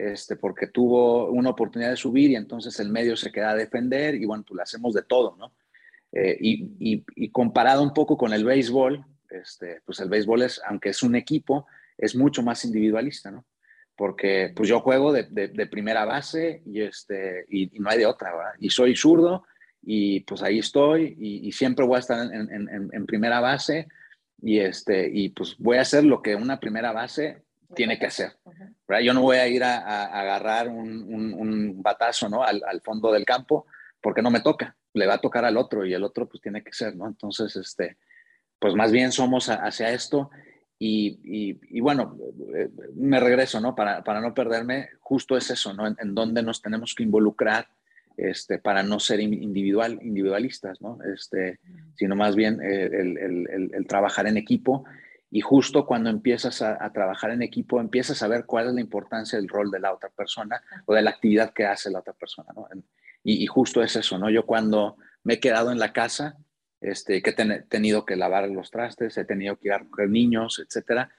este, 0.00 0.36
porque 0.36 0.66
tuvo 0.66 1.30
una 1.30 1.50
oportunidad 1.50 1.90
de 1.90 1.96
subir 1.96 2.30
y 2.30 2.36
entonces 2.36 2.80
el 2.80 2.88
medio 2.88 3.16
se 3.16 3.30
queda 3.30 3.50
a 3.50 3.54
defender 3.54 4.14
y 4.14 4.24
bueno, 4.24 4.44
pues 4.46 4.56
le 4.56 4.62
hacemos 4.62 4.94
de 4.94 5.02
todo, 5.02 5.36
¿no? 5.36 5.52
Eh, 6.12 6.36
y, 6.40 7.04
y, 7.14 7.30
comparado 7.30 7.82
un 7.82 7.92
poco 7.92 8.16
con 8.16 8.32
el 8.32 8.44
béisbol, 8.44 9.04
este, 9.28 9.80
pues 9.84 10.00
el 10.00 10.08
béisbol 10.08 10.42
es, 10.42 10.60
aunque 10.66 10.88
es 10.88 11.02
un 11.02 11.14
equipo, 11.14 11.66
es 11.98 12.16
mucho 12.16 12.42
más 12.42 12.64
individualista, 12.64 13.30
¿no? 13.30 13.44
Porque 13.94 14.52
pues 14.56 14.68
yo 14.68 14.80
juego 14.80 15.12
de, 15.12 15.24
de, 15.24 15.48
de 15.48 15.66
primera 15.66 16.06
base 16.06 16.62
y, 16.64 16.80
este, 16.80 17.44
y, 17.48 17.76
y 17.76 17.78
no 17.78 17.90
hay 17.90 17.98
de 17.98 18.06
otra, 18.06 18.34
¿verdad? 18.34 18.52
Y 18.58 18.70
soy 18.70 18.96
zurdo 18.96 19.44
y 19.82 20.20
pues 20.20 20.42
ahí 20.42 20.58
estoy 20.58 21.16
y, 21.18 21.48
y 21.48 21.52
siempre 21.52 21.86
voy 21.86 21.96
a 21.96 22.00
estar 22.00 22.32
en, 22.32 22.52
en, 22.52 22.90
en, 22.92 23.06
primera 23.06 23.40
base 23.40 23.88
y, 24.42 24.58
este, 24.58 25.08
y 25.12 25.30
pues 25.30 25.56
voy 25.58 25.78
a 25.78 25.82
hacer 25.82 26.04
lo 26.04 26.22
que 26.22 26.34
una 26.34 26.60
primera 26.60 26.92
base 26.92 27.42
tiene 27.74 27.98
que 27.98 28.06
hacer. 28.06 28.36
¿verdad? 28.86 29.02
Yo 29.02 29.14
no 29.14 29.22
voy 29.22 29.38
a 29.38 29.48
ir 29.48 29.64
a, 29.64 29.78
a 29.78 30.20
agarrar 30.20 30.68
un, 30.68 31.02
un, 31.02 31.32
un, 31.32 31.82
batazo 31.82 32.28
¿no? 32.28 32.42
Al, 32.42 32.62
al, 32.66 32.80
fondo 32.82 33.12
del 33.12 33.24
campo 33.24 33.66
porque 34.00 34.22
no 34.22 34.30
me 34.30 34.40
toca, 34.40 34.76
le 34.94 35.06
va 35.06 35.14
a 35.14 35.20
tocar 35.20 35.44
al 35.44 35.56
otro 35.56 35.84
y 35.84 35.94
el 35.94 36.04
otro 36.04 36.28
pues 36.28 36.42
tiene 36.42 36.62
que 36.62 36.72
ser, 36.72 36.96
¿no? 36.96 37.06
Entonces, 37.06 37.54
este, 37.56 37.96
pues 38.58 38.74
más 38.74 38.90
bien 38.92 39.12
somos 39.12 39.48
hacia 39.48 39.90
esto 39.92 40.30
y, 40.78 41.20
y, 41.24 41.60
y 41.78 41.80
bueno, 41.80 42.16
eh, 42.54 42.70
me 42.94 43.20
regreso, 43.20 43.60
¿no? 43.60 43.74
Para, 43.74 44.02
para, 44.02 44.20
no 44.20 44.34
perderme, 44.34 44.88
justo 45.00 45.36
es 45.36 45.50
eso, 45.50 45.74
¿no? 45.74 45.86
En, 45.86 45.96
en 46.00 46.14
donde 46.14 46.42
nos 46.42 46.62
tenemos 46.62 46.94
que 46.94 47.02
involucrar 47.02 47.68
este, 48.20 48.58
para 48.58 48.82
no 48.82 49.00
ser 49.00 49.20
individual, 49.20 49.98
individualistas, 50.02 50.80
¿no? 50.80 50.98
Este, 51.14 51.60
sino 51.96 52.16
más 52.16 52.36
bien 52.36 52.60
eh, 52.62 52.86
el, 52.86 53.18
el, 53.18 53.48
el, 53.50 53.70
el, 53.74 53.86
trabajar 53.86 54.26
en 54.26 54.36
equipo. 54.36 54.84
Y 55.30 55.40
justo 55.40 55.86
cuando 55.86 56.10
empiezas 56.10 56.60
a, 56.60 56.84
a, 56.84 56.92
trabajar 56.92 57.30
en 57.30 57.42
equipo, 57.42 57.80
empiezas 57.80 58.22
a 58.22 58.28
ver 58.28 58.46
cuál 58.46 58.68
es 58.68 58.74
la 58.74 58.80
importancia 58.80 59.38
del 59.38 59.48
rol 59.48 59.70
de 59.70 59.78
la 59.78 59.92
otra 59.92 60.10
persona 60.10 60.60
o 60.86 60.94
de 60.94 61.02
la 61.02 61.10
actividad 61.10 61.52
que 61.52 61.66
hace 61.66 61.90
la 61.90 62.00
otra 62.00 62.14
persona, 62.14 62.52
¿no? 62.54 62.68
Y, 63.22 63.42
y 63.42 63.46
justo 63.46 63.82
es 63.82 63.96
eso, 63.96 64.18
¿no? 64.18 64.28
Yo 64.30 64.44
cuando, 64.44 64.96
me 65.22 65.34
he 65.34 65.40
quedado 65.40 65.70
en 65.70 65.78
la 65.78 65.92
casa, 65.92 66.36
este, 66.80 67.22
que 67.22 67.30
he 67.30 67.62
tenido 67.62 68.04
que 68.04 68.16
lavar 68.16 68.48
los 68.48 68.70
trastes, 68.70 69.16
he 69.18 69.24
tenido 69.24 69.58
que 69.58 69.68
ir 69.68 69.74
a 69.74 69.82
niños, 70.06 70.62
etcétera, 70.66 71.10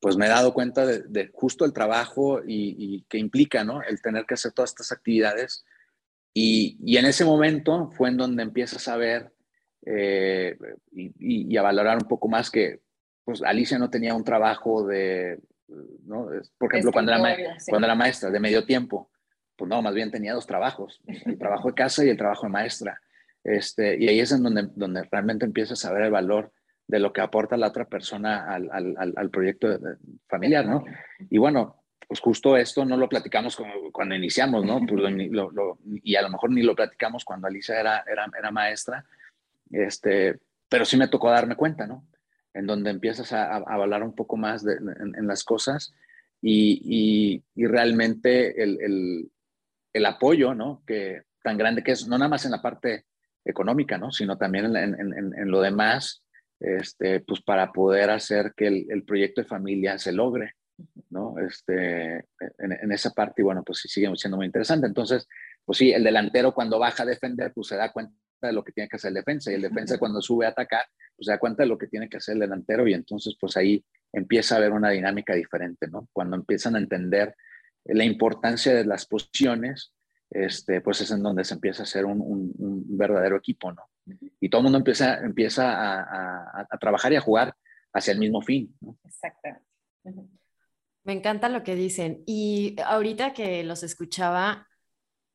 pues 0.00 0.16
me 0.16 0.26
he 0.26 0.30
dado 0.30 0.54
cuenta 0.54 0.86
de, 0.86 1.30
justo 1.32 1.66
el 1.66 1.74
trabajo 1.74 2.40
y, 2.46 3.04
que 3.08 3.18
implica, 3.18 3.64
¿no? 3.64 3.82
El 3.82 4.00
tener 4.00 4.24
que 4.24 4.34
hacer 4.34 4.52
todas 4.52 4.70
estas 4.70 4.92
actividades. 4.92 5.66
Y, 6.32 6.78
y 6.84 6.96
en 6.96 7.06
ese 7.06 7.24
momento 7.24 7.90
fue 7.96 8.08
en 8.08 8.16
donde 8.16 8.42
empiezas 8.42 8.86
a 8.88 8.96
ver 8.96 9.32
eh, 9.86 10.56
y, 10.92 11.56
a 11.56 11.62
valorar 11.62 11.96
un 11.96 12.08
poco 12.08 12.28
más 12.28 12.50
que, 12.50 12.80
pues 13.24 13.42
Alicia 13.42 13.78
no 13.78 13.90
tenía 13.90 14.14
un 14.14 14.24
trabajo 14.24 14.86
de, 14.86 15.40
¿no? 16.04 16.28
Por 16.58 16.70
ejemplo, 16.70 16.92
cuando 16.92 17.12
era, 17.12 17.36
cuando 17.68 17.86
era 17.86 17.94
maestra, 17.94 18.30
de 18.30 18.40
medio 18.40 18.64
tiempo, 18.64 19.10
pues 19.56 19.68
no, 19.68 19.82
más 19.82 19.94
bien 19.94 20.10
tenía 20.10 20.34
dos 20.34 20.46
trabajos, 20.46 21.00
el 21.06 21.38
trabajo 21.38 21.68
de 21.68 21.74
casa 21.74 22.04
y 22.04 22.08
el 22.08 22.16
trabajo 22.16 22.46
de 22.46 22.52
maestra. 22.52 23.00
Este, 23.42 23.96
y 23.98 24.08
ahí 24.08 24.20
es 24.20 24.32
en 24.32 24.42
donde, 24.42 24.68
donde 24.74 25.02
realmente 25.10 25.46
empiezas 25.46 25.84
a 25.84 25.92
ver 25.92 26.02
el 26.02 26.10
valor 26.10 26.52
de 26.86 26.98
lo 26.98 27.12
que 27.12 27.20
aporta 27.20 27.56
la 27.56 27.68
otra 27.68 27.86
persona 27.86 28.52
al, 28.52 28.68
al, 28.70 29.14
al 29.16 29.30
proyecto 29.30 29.78
familiar, 30.28 30.66
¿no? 30.66 30.84
Y 31.30 31.38
bueno, 31.38 31.79
pues 32.06 32.20
justo 32.20 32.56
esto 32.56 32.84
no 32.84 32.96
lo 32.96 33.08
platicamos 33.08 33.56
cuando 33.92 34.14
iniciamos, 34.14 34.64
¿no? 34.64 34.80
Pues 34.86 35.00
lo, 35.30 35.78
y 36.02 36.16
a 36.16 36.22
lo 36.22 36.30
mejor 36.30 36.50
ni 36.50 36.62
lo 36.62 36.74
platicamos 36.74 37.24
cuando 37.24 37.46
Alicia 37.46 37.78
era, 37.78 38.04
era, 38.06 38.50
maestra, 38.50 39.04
este, 39.70 40.38
pero 40.68 40.84
sí 40.84 40.96
me 40.96 41.08
tocó 41.08 41.30
darme 41.30 41.56
cuenta, 41.56 41.86
¿no? 41.86 42.04
En 42.52 42.66
donde 42.66 42.90
empiezas 42.90 43.32
a, 43.32 43.56
hablar 43.56 44.02
un 44.02 44.14
poco 44.14 44.36
más 44.36 44.64
en, 44.66 45.26
las 45.26 45.44
cosas 45.44 45.94
y, 46.42 47.44
y, 47.54 47.66
realmente 47.66 48.60
el, 48.60 48.80
el, 48.80 49.30
el, 49.92 50.06
apoyo, 50.06 50.54
¿no? 50.54 50.82
Que 50.84 51.22
tan 51.44 51.56
grande 51.56 51.84
que 51.84 51.92
es, 51.92 52.08
no 52.08 52.18
nada 52.18 52.28
más 52.28 52.44
en 52.44 52.50
la 52.50 52.62
parte 52.62 53.06
económica, 53.44 53.98
¿no? 53.98 54.10
Sino 54.10 54.36
también 54.36 54.76
en, 54.76 54.98
en, 54.98 55.14
en 55.14 55.50
lo 55.50 55.60
demás, 55.60 56.24
este, 56.58 57.20
pues 57.20 57.40
para 57.40 57.72
poder 57.72 58.10
hacer 58.10 58.52
que 58.56 58.66
el, 58.66 58.86
el, 58.90 59.04
proyecto 59.04 59.42
de 59.42 59.46
familia 59.46 59.96
se 59.96 60.12
logre, 60.12 60.56
¿no? 61.10 61.38
Este, 61.38 62.26
en, 62.58 62.92
esa 62.92 63.10
parte, 63.10 63.42
y 63.42 63.44
bueno, 63.44 63.62
pues 63.64 63.78
sí 63.78 63.88
sigue 63.88 64.10
siendo 64.16 64.36
muy 64.36 64.46
interesante. 64.46 64.86
Entonces, 64.86 65.26
pues 65.64 65.78
sí, 65.78 65.92
el 65.92 66.04
delantero 66.04 66.52
cuando 66.52 66.78
baja 66.78 67.02
a 67.02 67.06
defender, 67.06 67.52
pues 67.52 67.68
se 67.68 67.76
da 67.76 67.92
cuenta 67.92 68.14
de 68.42 68.52
lo 68.52 68.64
que 68.64 68.72
tiene 68.72 68.88
que 68.88 68.96
hacer 68.96 69.08
el 69.08 69.14
defensa, 69.14 69.50
y 69.50 69.54
el 69.54 69.62
defensa 69.62 69.98
cuando 69.98 70.20
sube 70.22 70.46
a 70.46 70.50
atacar, 70.50 70.84
pues 71.16 71.26
se 71.26 71.32
da 71.32 71.38
cuenta 71.38 71.62
de 71.62 71.68
lo 71.68 71.78
que 71.78 71.86
tiene 71.86 72.08
que 72.08 72.16
hacer 72.16 72.34
el 72.34 72.40
delantero, 72.40 72.86
y 72.86 72.94
entonces, 72.94 73.36
pues 73.40 73.56
ahí 73.56 73.84
empieza 74.12 74.54
a 74.54 74.58
haber 74.58 74.72
una 74.72 74.90
dinámica 74.90 75.34
diferente, 75.34 75.88
¿no? 75.88 76.08
Cuando 76.12 76.36
empiezan 76.36 76.76
a 76.76 76.78
entender 76.78 77.34
la 77.84 78.04
importancia 78.04 78.74
de 78.74 78.84
las 78.84 79.06
posiciones, 79.06 79.92
este, 80.30 80.80
pues 80.80 81.00
es 81.00 81.10
en 81.10 81.22
donde 81.22 81.44
se 81.44 81.54
empieza 81.54 81.82
a 81.82 81.84
hacer 81.84 82.04
un, 82.04 82.20
un, 82.20 82.96
verdadero 82.96 83.36
equipo, 83.36 83.72
¿no? 83.72 83.82
Y 84.40 84.48
todo 84.48 84.60
el 84.60 84.64
mundo 84.64 84.78
empieza, 84.78 85.18
empieza 85.18 85.72
a, 85.72 86.66
a, 86.70 86.78
trabajar 86.78 87.12
y 87.12 87.16
a 87.16 87.20
jugar 87.20 87.54
hacia 87.92 88.12
el 88.12 88.18
mismo 88.18 88.40
fin, 88.40 88.74
¿no? 88.80 88.96
Exactamente. 89.04 89.66
Me 91.04 91.12
encanta 91.12 91.48
lo 91.48 91.62
que 91.62 91.74
dicen. 91.74 92.22
Y 92.26 92.76
ahorita 92.84 93.32
que 93.32 93.62
los 93.64 93.82
escuchaba, 93.82 94.68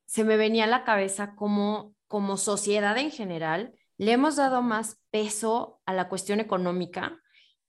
se 0.06 0.24
me 0.24 0.38
venía 0.38 0.66
a 0.66 0.68
la 0.68 0.84
cabeza 0.84 1.36
como, 1.36 1.96
como 2.08 2.38
sociedad 2.38 2.98
en 2.98 3.12
general, 3.12 3.74
le 3.98 4.12
hemos 4.12 4.36
dado 4.36 4.62
más 4.62 5.02
peso 5.10 5.82
a 5.86 5.94
la 5.94 6.10
cuestión 6.10 6.40
económica 6.40 7.20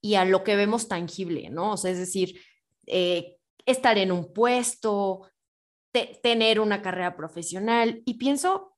y 0.01 0.15
a 0.15 0.25
lo 0.25 0.43
que 0.43 0.55
vemos 0.55 0.87
tangible, 0.87 1.49
¿no? 1.49 1.73
O 1.73 1.77
sea, 1.77 1.91
es 1.91 1.97
decir, 1.97 2.39
eh, 2.85 3.37
estar 3.65 3.97
en 3.97 4.11
un 4.11 4.33
puesto, 4.33 5.29
tener 6.21 6.59
una 6.59 6.81
carrera 6.81 7.15
profesional 7.15 8.01
y 8.05 8.15
pienso 8.15 8.77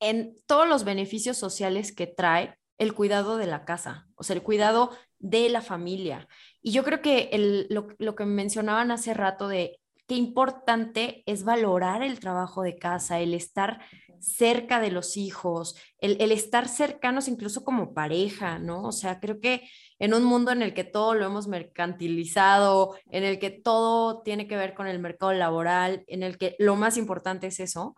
en 0.00 0.36
todos 0.46 0.68
los 0.68 0.84
beneficios 0.84 1.36
sociales 1.38 1.94
que 1.94 2.06
trae 2.06 2.58
el 2.78 2.94
cuidado 2.94 3.36
de 3.36 3.46
la 3.46 3.64
casa, 3.64 4.08
o 4.16 4.24
sea, 4.24 4.36
el 4.36 4.42
cuidado 4.42 4.90
de 5.24 5.48
la 5.48 5.62
familia. 5.62 6.28
Y 6.60 6.72
yo 6.72 6.84
creo 6.84 7.00
que 7.00 7.30
el, 7.32 7.66
lo, 7.70 7.88
lo, 7.98 8.14
que 8.14 8.26
mencionaban 8.26 8.90
hace 8.90 9.14
rato 9.14 9.48
de 9.48 9.80
qué 10.06 10.16
importante 10.16 11.22
es 11.24 11.44
valorar 11.44 12.02
el 12.02 12.20
trabajo 12.20 12.62
de 12.62 12.76
casa, 12.76 13.20
el 13.20 13.32
estar 13.32 13.80
cerca 14.20 14.80
de 14.80 14.90
los 14.90 15.16
hijos, 15.16 15.76
el, 15.98 16.18
el, 16.20 16.30
estar 16.30 16.68
cercanos 16.68 17.26
incluso 17.26 17.64
como 17.64 17.94
pareja, 17.94 18.58
¿no? 18.58 18.82
O 18.82 18.92
sea, 18.92 19.18
creo 19.18 19.40
que 19.40 19.66
en 19.98 20.12
un 20.12 20.24
mundo 20.24 20.52
en 20.52 20.60
el 20.60 20.74
que 20.74 20.84
todo 20.84 21.14
lo 21.14 21.24
hemos 21.24 21.48
mercantilizado, 21.48 22.94
en 23.10 23.24
el 23.24 23.38
que 23.38 23.50
todo 23.50 24.20
tiene 24.22 24.46
que 24.46 24.56
ver 24.56 24.74
con 24.74 24.86
el 24.86 24.98
mercado 24.98 25.32
laboral, 25.32 26.04
en 26.06 26.22
el 26.22 26.36
que 26.36 26.54
lo 26.58 26.76
más 26.76 26.98
importante 26.98 27.46
es 27.46 27.60
eso, 27.60 27.96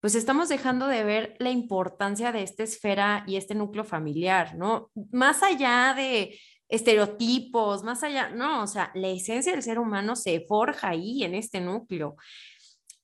pues 0.00 0.14
estamos 0.14 0.48
dejando 0.48 0.86
de 0.86 1.02
ver 1.02 1.34
la 1.40 1.50
importancia 1.50 2.30
de 2.30 2.44
esta 2.44 2.62
esfera 2.62 3.24
y 3.26 3.34
este 3.34 3.56
núcleo 3.56 3.82
familiar, 3.82 4.54
¿no? 4.54 4.92
Más 5.10 5.42
allá 5.42 5.92
de 5.96 6.38
estereotipos, 6.68 7.82
más 7.82 8.02
allá, 8.02 8.28
no, 8.28 8.62
o 8.62 8.66
sea, 8.66 8.90
la 8.94 9.08
esencia 9.08 9.52
del 9.52 9.62
ser 9.62 9.78
humano 9.78 10.16
se 10.16 10.44
forja 10.46 10.90
ahí 10.90 11.24
en 11.24 11.34
este 11.34 11.60
núcleo. 11.60 12.16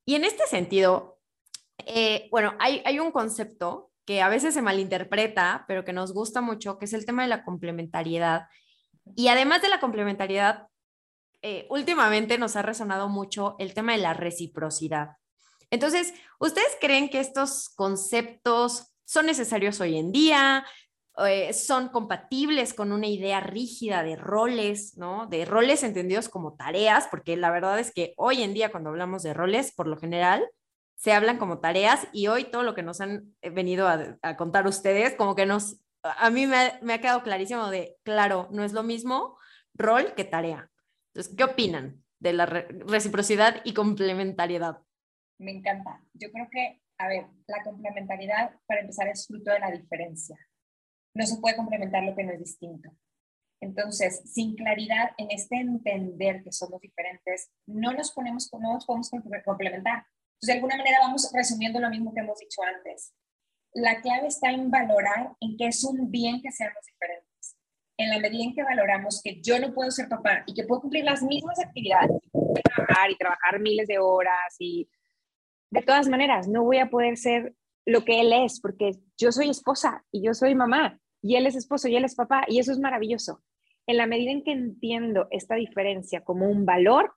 Y 0.04 0.14
en 0.16 0.24
este 0.24 0.46
sentido, 0.46 1.18
eh, 1.78 2.28
bueno, 2.30 2.54
hay, 2.60 2.82
hay 2.84 2.98
un 2.98 3.10
concepto 3.10 3.90
que 4.04 4.20
a 4.20 4.28
veces 4.28 4.54
se 4.54 4.62
malinterpreta, 4.62 5.64
pero 5.66 5.84
que 5.84 5.92
nos 5.92 6.12
gusta 6.12 6.40
mucho, 6.40 6.78
que 6.78 6.84
es 6.84 6.92
el 6.92 7.06
tema 7.06 7.22
de 7.22 7.28
la 7.28 7.44
complementariedad. 7.44 8.48
Y 9.16 9.28
además 9.28 9.62
de 9.62 9.68
la 9.68 9.80
complementariedad, 9.80 10.68
eh, 11.42 11.66
últimamente 11.70 12.38
nos 12.38 12.56
ha 12.56 12.62
resonado 12.62 13.08
mucho 13.08 13.56
el 13.58 13.74
tema 13.74 13.92
de 13.92 13.98
la 13.98 14.14
reciprocidad. 14.14 15.16
Entonces, 15.70 16.14
¿ustedes 16.38 16.76
creen 16.80 17.08
que 17.08 17.20
estos 17.20 17.70
conceptos 17.70 18.94
son 19.04 19.26
necesarios 19.26 19.80
hoy 19.80 19.98
en 19.98 20.12
día? 20.12 20.64
Eh, 21.18 21.52
¿Son 21.52 21.90
compatibles 21.90 22.74
con 22.74 22.90
una 22.90 23.06
idea 23.06 23.40
rígida 23.40 24.02
de 24.02 24.16
roles, 24.16 24.96
¿no? 24.96 25.26
De 25.26 25.44
roles 25.44 25.84
entendidos 25.84 26.28
como 26.28 26.54
tareas, 26.54 27.06
porque 27.08 27.36
la 27.36 27.50
verdad 27.50 27.78
es 27.78 27.92
que 27.92 28.14
hoy 28.16 28.42
en 28.42 28.52
día 28.52 28.72
cuando 28.72 28.90
hablamos 28.90 29.22
de 29.22 29.32
roles, 29.32 29.72
por 29.72 29.86
lo 29.86 29.96
general, 29.96 30.48
se 30.96 31.12
hablan 31.12 31.38
como 31.38 31.60
tareas 31.60 32.08
y 32.12 32.26
hoy 32.26 32.44
todo 32.44 32.64
lo 32.64 32.74
que 32.74 32.82
nos 32.82 33.00
han 33.00 33.34
eh, 33.42 33.50
venido 33.50 33.86
a, 33.88 34.36
contar 34.36 34.66
ustedes, 34.66 35.14
como 35.14 35.36
que 35.36 35.46
nos, 35.46 35.80
a 36.02 36.30
mí 36.30 36.46
me 36.46 36.56
ha, 36.56 36.78
me 36.82 36.94
ha, 36.94 37.00
quedado 37.00 37.22
clarísimo 37.22 37.70
de, 37.70 37.96
claro, 38.02 38.48
no 38.50 38.64
es 38.64 38.72
lo 38.72 38.82
mismo 38.82 39.38
rol 39.74 40.14
que 40.14 40.24
tarea. 40.24 40.70
Entonces, 41.12 41.36
¿qué 41.36 41.44
opinan 41.44 42.02
de 42.18 42.32
la 42.32 42.46
reciprocidad 42.46 43.60
y 43.64 43.74
complementariedad? 43.74 44.78
Me 45.38 45.52
encanta. 45.52 46.00
Yo 46.14 46.30
creo 46.32 46.48
que, 46.50 46.80
a 46.98 47.06
ver, 47.06 47.26
la 47.46 47.62
complementariedad, 47.62 48.56
para 48.66 48.80
empezar, 48.80 49.06
es 49.08 49.26
fruto 49.26 49.52
de 49.52 49.60
la 49.60 49.70
diferencia. 49.70 50.36
No 51.14 51.26
se 51.26 51.36
puede 51.38 51.56
complementar 51.56 52.02
lo 52.04 52.14
que 52.14 52.24
no 52.24 52.32
es 52.32 52.38
distinto. 52.38 52.90
Entonces, 53.60 54.22
sin 54.26 54.56
claridad 54.56 55.12
en 55.16 55.30
este 55.30 55.56
entender 55.56 56.42
que 56.42 56.52
somos 56.52 56.80
diferentes, 56.80 57.50
no 57.66 57.92
nos 57.92 58.12
ponemos, 58.12 58.50
no 58.52 58.74
nos 58.74 58.84
podemos 58.84 59.10
complementar 59.44 60.04
de 60.46 60.52
alguna 60.52 60.76
manera 60.76 60.98
vamos 61.00 61.30
resumiendo 61.32 61.80
lo 61.80 61.90
mismo 61.90 62.12
que 62.12 62.20
hemos 62.20 62.38
dicho 62.38 62.62
antes. 62.62 63.14
La 63.72 64.00
clave 64.00 64.28
está 64.28 64.50
en 64.50 64.70
valorar 64.70 65.32
en 65.40 65.56
que 65.56 65.66
es 65.66 65.82
un 65.84 66.10
bien 66.10 66.40
que 66.42 66.52
seamos 66.52 66.84
diferentes. 66.86 67.56
En 67.96 68.10
la 68.10 68.18
medida 68.18 68.44
en 68.44 68.54
que 68.54 68.62
valoramos 68.62 69.20
que 69.22 69.40
yo 69.40 69.58
no 69.58 69.72
puedo 69.72 69.90
ser 69.90 70.08
papá 70.08 70.44
y 70.46 70.54
que 70.54 70.64
puedo 70.64 70.82
cumplir 70.82 71.04
las 71.04 71.22
mismas 71.22 71.58
actividades, 71.60 72.10
trabajar 72.62 73.10
y 73.10 73.16
trabajar 73.16 73.60
miles 73.60 73.86
de 73.88 73.98
horas 73.98 74.56
y 74.58 74.88
de 75.70 75.82
todas 75.82 76.08
maneras 76.08 76.46
no 76.46 76.64
voy 76.64 76.78
a 76.78 76.90
poder 76.90 77.16
ser 77.16 77.54
lo 77.86 78.04
que 78.04 78.20
él 78.20 78.32
es 78.32 78.60
porque 78.60 78.92
yo 79.16 79.32
soy 79.32 79.50
esposa 79.50 80.04
y 80.12 80.24
yo 80.24 80.34
soy 80.34 80.54
mamá 80.54 81.00
y 81.24 81.36
él 81.36 81.46
es 81.46 81.56
esposo 81.56 81.88
y 81.88 81.96
él 81.96 82.04
es 82.04 82.14
papá 82.14 82.44
y 82.48 82.58
eso 82.58 82.70
es 82.70 82.78
maravilloso. 82.78 83.42
En 83.86 83.96
la 83.96 84.06
medida 84.06 84.30
en 84.30 84.44
que 84.44 84.52
entiendo 84.52 85.26
esta 85.30 85.54
diferencia 85.54 86.20
como 86.22 86.50
un 86.50 86.66
valor, 86.66 87.14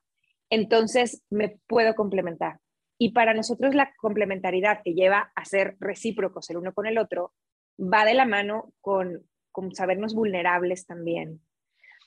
entonces 0.48 1.22
me 1.28 1.60
puedo 1.66 1.94
complementar. 1.94 2.58
Y 2.96 3.12
para 3.12 3.34
nosotros 3.34 3.74
la 3.74 3.92
complementariedad 3.98 4.80
que 4.82 4.94
lleva 4.94 5.30
a 5.36 5.44
ser 5.44 5.76
recíprocos 5.78 6.48
el 6.48 6.56
uno 6.56 6.72
con 6.72 6.86
el 6.86 6.96
otro 6.96 7.34
va 7.78 8.06
de 8.06 8.14
la 8.14 8.24
mano 8.24 8.72
con, 8.80 9.28
con 9.52 9.74
sabernos 9.74 10.14
vulnerables 10.14 10.86
también. 10.86 11.42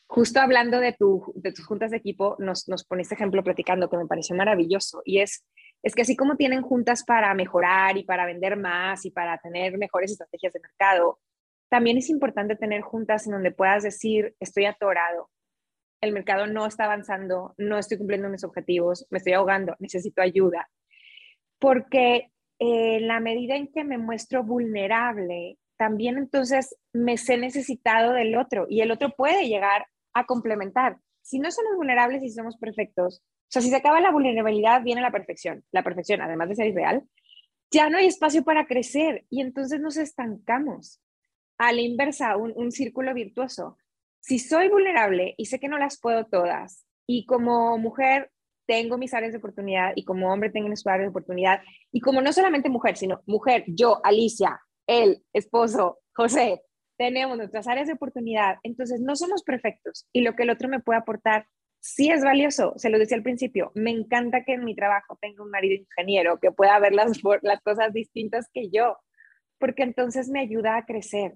Justo 0.07 0.39
hablando 0.41 0.79
de, 0.79 0.93
tu, 0.93 1.31
de 1.35 1.53
tus 1.53 1.67
juntas 1.67 1.91
de 1.91 1.97
equipo, 1.97 2.35
nos, 2.39 2.67
nos 2.67 2.83
este 2.97 3.13
ejemplo 3.13 3.43
platicando 3.43 3.91
que 3.91 3.97
me 3.97 4.07
pareció 4.07 4.35
maravilloso 4.35 5.03
y 5.05 5.19
es, 5.19 5.45
es 5.83 5.93
que 5.93 6.01
así 6.01 6.15
como 6.15 6.35
tienen 6.35 6.63
juntas 6.63 7.03
para 7.03 7.31
mejorar 7.35 7.95
y 7.95 8.03
para 8.05 8.25
vender 8.25 8.57
más 8.57 9.05
y 9.05 9.11
para 9.11 9.37
tener 9.37 9.77
mejores 9.77 10.11
estrategias 10.11 10.53
de 10.53 10.61
mercado, 10.61 11.19
también 11.71 11.97
es 11.97 12.09
importante 12.09 12.55
tener 12.55 12.81
juntas 12.81 13.25
en 13.25 13.31
donde 13.31 13.51
puedas 13.51 13.81
decir, 13.81 14.35
estoy 14.39 14.65
atorado, 14.65 15.29
el 16.01 16.11
mercado 16.11 16.45
no 16.45 16.65
está 16.65 16.85
avanzando, 16.85 17.55
no 17.57 17.77
estoy 17.77 17.97
cumpliendo 17.97 18.29
mis 18.29 18.43
objetivos, 18.43 19.07
me 19.09 19.19
estoy 19.19 19.33
ahogando, 19.33 19.75
necesito 19.79 20.21
ayuda 20.21 20.69
porque 21.61 22.31
eh, 22.59 22.99
la 23.01 23.19
medida 23.19 23.55
en 23.55 23.71
que 23.71 23.83
me 23.83 23.99
muestro 23.99 24.43
vulnerable, 24.43 25.59
también 25.77 26.17
entonces 26.17 26.75
me 26.91 27.17
sé 27.17 27.37
necesitado 27.37 28.13
del 28.13 28.35
otro 28.35 28.65
y 28.67 28.81
el 28.81 28.91
otro 28.91 29.11
puede 29.15 29.47
llegar 29.47 29.85
a 30.13 30.25
complementar. 30.25 30.97
Si 31.21 31.39
no 31.39 31.51
somos 31.51 31.75
vulnerables 31.77 32.23
y 32.23 32.29
somos 32.29 32.57
perfectos, 32.57 33.21
o 33.23 33.47
sea, 33.47 33.61
si 33.61 33.69
se 33.69 33.75
acaba 33.75 34.01
la 34.01 34.11
vulnerabilidad, 34.11 34.81
viene 34.81 35.01
la 35.01 35.11
perfección. 35.11 35.63
La 35.71 35.83
perfección, 35.83 36.21
además 36.21 36.49
de 36.49 36.55
ser 36.55 36.67
irreal, 36.67 37.03
ya 37.69 37.89
no 37.89 37.99
hay 37.99 38.07
espacio 38.07 38.43
para 38.43 38.65
crecer 38.65 39.25
y 39.29 39.41
entonces 39.41 39.79
nos 39.79 39.97
estancamos. 39.97 40.99
A 41.61 41.71
la 41.73 41.81
inversa, 41.81 42.37
un, 42.37 42.53
un 42.55 42.71
círculo 42.71 43.13
virtuoso. 43.13 43.77
Si 44.19 44.39
soy 44.39 44.67
vulnerable 44.67 45.35
y 45.37 45.45
sé 45.45 45.59
que 45.59 45.67
no 45.67 45.77
las 45.77 45.99
puedo 45.99 46.25
todas 46.25 46.87
y 47.05 47.27
como 47.27 47.77
mujer 47.77 48.31
tengo 48.65 48.97
mis 48.97 49.13
áreas 49.13 49.31
de 49.31 49.37
oportunidad 49.37 49.93
y 49.95 50.03
como 50.03 50.33
hombre 50.33 50.49
tengo 50.49 50.69
mis 50.69 50.87
áreas 50.87 51.05
de 51.05 51.09
oportunidad 51.09 51.61
y 51.91 51.99
como 51.99 52.19
no 52.19 52.33
solamente 52.33 52.69
mujer, 52.69 52.97
sino 52.97 53.21
mujer, 53.27 53.63
yo, 53.67 54.01
Alicia, 54.03 54.59
él, 54.87 55.23
esposo, 55.33 55.99
José, 56.15 56.63
tenemos 56.97 57.37
nuestras 57.37 57.67
áreas 57.67 57.87
de 57.87 57.93
oportunidad, 57.93 58.55
entonces 58.63 58.99
no 58.99 59.15
somos 59.15 59.43
perfectos 59.43 60.07
y 60.11 60.21
lo 60.21 60.35
que 60.35 60.43
el 60.43 60.49
otro 60.49 60.67
me 60.67 60.79
puede 60.79 60.97
aportar 60.97 61.45
sí 61.79 62.09
es 62.09 62.23
valioso, 62.23 62.73
se 62.77 62.89
lo 62.89 62.97
decía 62.97 63.17
al 63.17 63.23
principio, 63.23 63.71
me 63.75 63.91
encanta 63.91 64.43
que 64.43 64.53
en 64.53 64.65
mi 64.65 64.73
trabajo 64.73 65.15
tenga 65.21 65.43
un 65.43 65.51
marido 65.51 65.75
ingeniero 65.75 66.39
que 66.39 66.51
pueda 66.51 66.79
ver 66.79 66.93
las, 66.93 67.21
las 67.43 67.61
cosas 67.61 67.93
distintas 67.93 68.49
que 68.51 68.71
yo, 68.71 68.97
porque 69.59 69.83
entonces 69.83 70.27
me 70.29 70.39
ayuda 70.39 70.77
a 70.77 70.85
crecer 70.85 71.35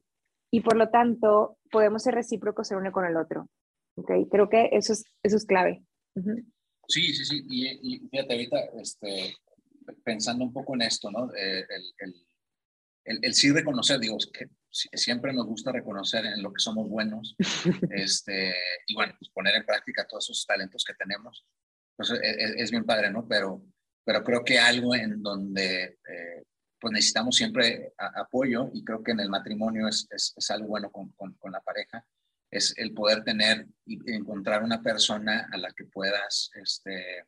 y 0.55 0.61
por 0.61 0.77
lo 0.77 0.89
tanto 0.89 1.57
podemos 1.69 2.01
ser 2.01 2.15
recíprocos 2.15 2.71
el 2.71 2.77
uno 2.77 2.93
con 2.93 3.05
el 3.05 3.17
otro. 3.17 3.49
¿okay? 3.95 4.25
Creo 4.31 4.47
que 4.47 4.69
eso 4.71 4.93
es, 4.93 5.03
eso 5.21 5.35
es 5.35 5.45
clave. 5.45 5.83
Sí, 6.87 7.13
sí, 7.13 7.25
sí. 7.25 7.45
Y, 7.49 8.07
fíjate, 8.07 8.33
ahorita 8.33 8.59
este, 8.81 9.35
pensando 10.01 10.45
un 10.45 10.53
poco 10.53 10.75
en 10.75 10.83
esto, 10.83 11.11
¿no? 11.11 11.29
Eh, 11.35 11.59
el, 11.59 11.83
el, 11.97 12.27
el, 13.03 13.19
el, 13.21 13.33
sí 13.33 13.51
reconocer, 13.51 13.99
digo, 13.99 14.15
que 14.31 14.47
siempre 14.71 15.33
nos 15.33 15.45
gusta 15.45 15.73
reconocer 15.73 16.25
en 16.25 16.41
lo 16.41 16.53
que 16.53 16.61
somos 16.61 16.87
buenos 16.87 17.35
este, 17.89 18.55
y 18.87 18.95
bueno, 18.95 19.13
pues 19.19 19.29
poner 19.31 19.55
en 19.55 19.65
práctica 19.65 20.07
todos 20.07 20.23
esos 20.23 20.45
talentos 20.45 20.85
que 20.85 20.93
tenemos. 20.93 21.45
Entonces, 21.97 22.21
es, 22.23 22.37
e, 22.37 22.63
es 22.63 22.71
bien 22.71 22.85
padre, 22.85 23.11
¿no? 23.11 23.27
Pero, 23.27 23.61
pero 24.05 24.23
creo 24.23 24.45
que 24.45 24.57
algo 24.57 24.95
en 24.95 25.21
donde 25.21 25.83
eh, 25.83 26.43
pues 26.85 26.93
necesitamos 26.93 27.35
siempre 27.35 27.95
apoyo 27.97 28.69
y 28.71 28.83
creo 28.83 29.01
que 29.01 29.13
en 29.13 29.19
el 29.19 29.27
matrimonio 29.27 29.87
es, 29.87 30.07
es, 30.11 30.35
es 30.37 30.51
algo 30.51 30.67
bueno 30.67 30.91
con, 30.91 31.09
con, 31.13 31.33
con, 31.33 31.51
la 31.51 31.59
pareja, 31.59 32.05
es 32.51 32.75
el 32.77 32.93
poder 32.93 33.23
tener 33.23 33.65
y 33.87 33.97
encontrar 34.13 34.61
una 34.61 34.83
persona 34.83 35.49
a 35.51 35.57
la 35.57 35.71
que 35.71 35.85
puedas 35.85 36.51
este, 36.53 37.25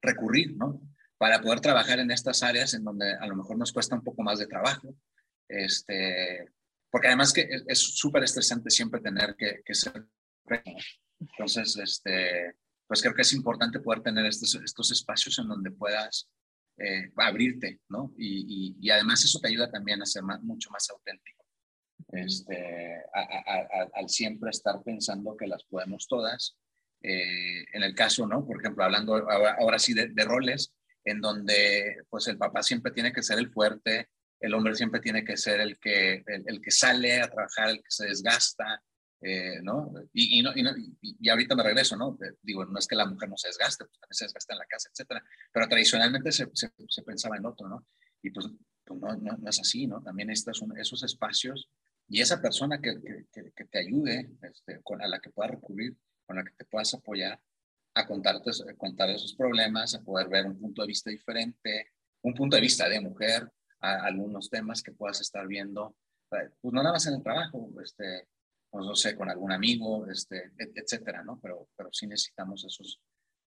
recurrir, 0.00 0.56
¿no? 0.56 0.80
Para 1.18 1.40
poder 1.40 1.58
trabajar 1.58 1.98
en 1.98 2.12
estas 2.12 2.44
áreas 2.44 2.72
en 2.74 2.84
donde 2.84 3.14
a 3.14 3.26
lo 3.26 3.34
mejor 3.34 3.58
nos 3.58 3.72
cuesta 3.72 3.96
un 3.96 4.04
poco 4.04 4.22
más 4.22 4.38
de 4.38 4.46
trabajo, 4.46 4.94
este, 5.48 6.52
porque 6.88 7.08
además 7.08 7.32
que 7.32 7.48
es 7.66 7.78
súper 7.80 8.22
estresante 8.22 8.70
siempre 8.70 9.00
tener 9.00 9.34
que, 9.34 9.60
que 9.64 9.74
ser 9.74 10.06
entonces 11.18 11.76
este 11.78 12.54
pues 12.86 13.02
creo 13.02 13.14
que 13.16 13.22
es 13.22 13.32
importante 13.32 13.80
poder 13.80 14.02
tener 14.02 14.24
estos, 14.26 14.54
estos 14.54 14.92
espacios 14.92 15.36
en 15.40 15.48
donde 15.48 15.72
puedas 15.72 16.28
eh, 16.78 17.10
abrirte 17.16 17.80
no 17.88 18.12
y, 18.18 18.76
y, 18.80 18.90
además 18.90 19.24
eso 19.24 19.38
te 19.38 19.48
ayuda 19.48 19.70
también 19.70 20.02
a 20.02 20.06
ser 20.06 20.22
mucho 20.42 20.70
más 20.70 20.88
auténtico. 20.90 21.44
Este 22.08 23.02
a, 23.14 23.88
al 23.94 24.08
siempre 24.08 24.50
estar 24.50 24.82
pensando 24.82 25.36
que 25.36 25.46
las 25.46 25.64
podemos 25.64 26.06
todas. 26.08 26.56
Eh, 27.02 27.64
en 27.72 27.82
el 27.82 27.94
caso 27.94 28.26
no 28.26 28.46
por 28.46 28.60
ejemplo 28.60 28.84
hablando 28.84 29.14
ahora, 29.30 29.78
sí 29.78 29.92
de, 29.92 30.08
de 30.08 30.24
roles 30.24 30.72
en 31.04 31.20
donde 31.20 31.98
pues 32.08 32.28
el 32.28 32.38
papá 32.38 32.62
siempre 32.62 32.92
tiene 32.92 33.12
que 33.12 33.22
ser 33.22 33.38
el 33.38 33.52
fuerte 33.52 34.08
el 34.44 34.54
hombre 34.54 34.74
siempre 34.74 35.00
tiene 35.00 35.24
que 35.24 35.36
ser 35.36 35.60
el 35.60 35.78
que, 35.78 36.22
el, 36.26 36.60
que 36.60 36.70
sale 36.70 37.20
a 37.20 37.30
trabajar, 37.30 37.70
el 37.70 37.78
que 37.78 37.88
se 37.88 38.06
desgasta, 38.06 38.82
eh, 39.26 39.62
¿no? 39.62 39.90
Y, 40.12 40.38
y, 40.38 40.42
no, 40.42 40.52
y, 40.54 41.28
ahorita 41.30 41.54
me 41.54 41.62
regreso, 41.62 41.96
¿no? 41.96 42.18
Digo, 42.42 42.66
no 42.66 42.78
es 42.78 42.86
que 42.86 42.94
la 42.94 43.06
mujer 43.06 43.30
no 43.30 43.38
se 43.38 43.48
desgaste, 43.48 43.86
pues 43.86 43.98
también 43.98 44.14
se 44.14 44.26
desgasta 44.26 44.52
en 44.52 44.58
la 44.58 44.66
casa, 44.66 44.90
etcétera, 44.92 45.24
pero 45.50 45.66
tradicionalmente 45.66 46.30
se, 46.30 46.50
se, 46.52 46.70
se 46.86 47.02
pensaba 47.02 47.38
en 47.38 47.46
otro, 47.46 47.66
¿no? 47.66 47.86
Y 48.22 48.28
pues, 48.28 48.48
pues 48.84 49.00
no, 49.00 49.16
no, 49.16 49.48
es 49.48 49.58
así, 49.58 49.86
¿no? 49.86 50.02
También 50.02 50.28
estos 50.28 50.58
son 50.58 50.76
esos 50.76 51.02
espacios 51.04 51.70
y 52.06 52.20
esa 52.20 52.42
persona 52.42 52.82
que, 52.82 53.00
que, 53.32 53.50
que 53.56 53.64
te 53.64 53.78
ayude, 53.78 54.30
este, 54.42 54.82
con, 54.82 55.00
a 55.00 55.08
la 55.08 55.20
que 55.20 55.30
puedas 55.30 55.52
recurrir, 55.52 55.96
con 56.26 56.36
la 56.36 56.44
que 56.44 56.52
te 56.52 56.66
puedas 56.66 56.92
apoyar, 56.92 57.40
a 57.94 58.06
contarte, 58.06 58.50
a 58.50 58.74
contar 58.74 59.08
esos 59.08 59.34
problemas, 59.34 59.94
a 59.94 60.02
poder 60.02 60.28
ver 60.28 60.44
un 60.44 60.60
punto 60.60 60.82
de 60.82 60.88
vista 60.88 61.08
diferente, 61.08 61.92
un 62.20 62.34
punto 62.34 62.56
de 62.56 62.62
vista 62.62 62.90
de 62.90 63.00
mujer, 63.00 63.50
algunos 63.80 64.50
temas 64.50 64.82
que 64.82 64.92
puedas 64.92 65.22
estar 65.22 65.46
viendo, 65.46 65.96
eh, 66.32 66.50
pues 66.60 66.74
no 66.74 66.82
nada 66.82 66.92
más 66.92 67.06
en 67.06 67.14
el 67.14 67.22
trabajo, 67.22 67.70
este, 67.82 68.28
pues 68.74 68.86
no 68.86 68.96
sé, 68.96 69.14
con 69.14 69.30
algún 69.30 69.52
amigo, 69.52 70.04
este, 70.10 70.50
etcétera, 70.58 71.22
¿no? 71.22 71.38
Pero, 71.40 71.68
pero 71.76 71.90
sí 71.92 72.08
necesitamos 72.08 72.64
esos, 72.64 73.00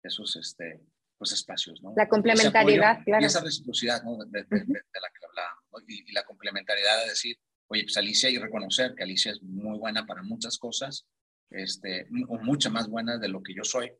esos, 0.02 0.34
este, 0.36 0.80
pues 1.18 1.32
espacios, 1.32 1.82
¿no? 1.82 1.92
La 1.94 2.08
complementariedad, 2.08 3.04
claro. 3.04 3.22
Y 3.22 3.26
esa 3.26 3.42
reciprocidad, 3.42 4.02
¿no? 4.02 4.16
De, 4.16 4.44
de, 4.44 4.46
de, 4.48 4.64
la 4.64 5.10
que 5.12 5.26
hablábamos, 5.28 5.64
¿no? 5.72 5.78
y, 5.86 6.08
y, 6.08 6.12
la 6.12 6.24
complementariedad 6.24 7.02
de 7.02 7.10
decir, 7.10 7.38
oye, 7.66 7.82
pues 7.82 7.98
Alicia, 7.98 8.30
y 8.30 8.38
reconocer 8.38 8.94
que 8.94 9.02
Alicia 9.02 9.32
es 9.32 9.42
muy 9.42 9.78
buena 9.78 10.06
para 10.06 10.22
muchas 10.22 10.56
cosas, 10.56 11.06
este, 11.50 12.08
o 12.26 12.38
mucha 12.38 12.70
más 12.70 12.88
buena 12.88 13.18
de 13.18 13.28
lo 13.28 13.42
que 13.42 13.52
yo 13.52 13.62
soy 13.62 13.92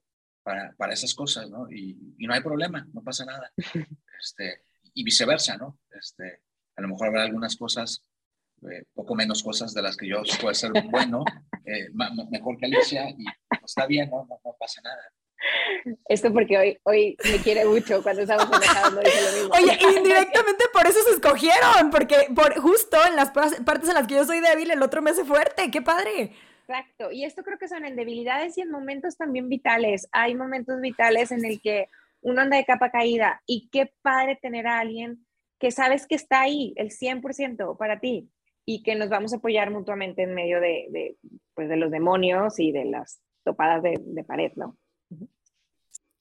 para, 0.43 0.73
para 0.79 0.95
esas 0.95 1.15
cosas, 1.15 1.51
¿no? 1.51 1.71
Y, 1.71 2.15
y 2.17 2.27
no 2.27 2.33
hay 2.33 2.41
problema, 2.41 2.89
no 2.95 3.03
pasa 3.03 3.27
nada. 3.27 3.53
Este, 4.23 4.65
y 4.95 5.03
viceversa, 5.03 5.57
¿no? 5.57 5.81
Este, 5.91 6.43
a 6.77 6.83
lo 6.83 6.89
mejor 6.89 7.09
habrá 7.09 7.23
algunas 7.25 7.57
cosas, 7.57 8.05
eh, 8.63 8.85
poco 8.95 9.15
menos 9.15 9.43
cosas 9.43 9.73
de 9.73 9.83
las 9.83 9.97
que 9.97 10.07
yo 10.07 10.23
puedo 10.41 10.55
ser 10.55 10.73
bueno, 10.91 11.25
eh, 11.65 11.89
mejor 12.31 12.59
que 12.59 12.67
Alicia, 12.67 13.09
y 13.09 13.25
pues, 13.49 13.63
está 13.65 13.87
bien, 13.87 14.11
¿no? 14.11 14.27
¿no? 14.29 14.41
No, 14.45 14.57
pasa 14.59 14.83
nada. 14.83 15.01
Esto 16.07 16.31
porque 16.31 16.59
hoy, 16.59 16.79
hoy 16.83 17.17
me 17.25 17.39
quiere 17.39 17.65
mucho 17.65 18.03
cuando 18.03 18.23
estamos 18.23 18.51
manejando. 18.51 19.01
Dice 19.01 19.23
lo 19.23 19.39
mismo. 19.39 19.55
Oye, 19.55 19.79
indirectamente 19.97 20.65
por 20.75 20.87
eso 20.87 21.01
se 21.03 21.13
escogieron, 21.13 21.91
porque 21.91 22.29
por, 22.35 22.55
justo 22.61 22.99
en 23.07 23.17
las 23.17 23.31
partes 23.31 23.89
en 23.89 23.95
las 23.95 24.07
que 24.07 24.17
yo 24.17 24.25
soy 24.25 24.41
débil, 24.41 24.71
el 24.71 24.83
otro 24.83 25.01
me 25.01 25.11
hace 25.11 25.25
fuerte. 25.25 25.71
¡Qué 25.71 25.81
padre! 25.81 26.33
Exacto, 26.69 27.11
y 27.11 27.25
esto 27.25 27.43
creo 27.43 27.59
que 27.59 27.67
son 27.67 27.87
en 27.87 27.97
debilidades 27.97 28.59
y 28.59 28.61
en 28.61 28.71
momentos 28.71 29.17
también 29.17 29.49
vitales. 29.49 30.07
Hay 30.13 30.35
momentos 30.35 30.79
vitales 30.83 31.33
en 31.33 31.45
el 31.47 31.63
que 31.63 31.89
uno 32.21 32.43
anda 32.43 32.59
de 32.59 32.67
capa 32.67 32.91
caída 32.91 33.41
y 33.47 33.71
qué 33.71 33.93
padre 34.03 34.39
tener 34.41 34.67
a 34.67 34.81
alguien 34.81 35.27
que 35.59 35.71
sabes 35.71 36.07
que 36.07 36.15
está 36.15 36.43
ahí, 36.43 36.75
el 36.77 36.91
100% 36.91 37.79
para 37.79 37.99
ti 37.99 38.31
y 38.65 38.83
que 38.83 38.95
nos 38.95 39.09
vamos 39.09 39.33
a 39.33 39.37
apoyar 39.37 39.71
mutuamente 39.71 40.23
en 40.23 40.35
medio 40.35 40.61
de, 40.61 41.17
pues 41.55 41.69
de 41.69 41.77
los 41.77 41.91
demonios 41.91 42.59
y 42.59 42.73
de 42.73 42.85
las 42.85 43.21
topadas 43.45 43.83
de, 43.83 43.99
de 44.01 44.25
pared, 44.25 44.53
¿no? 44.57 44.77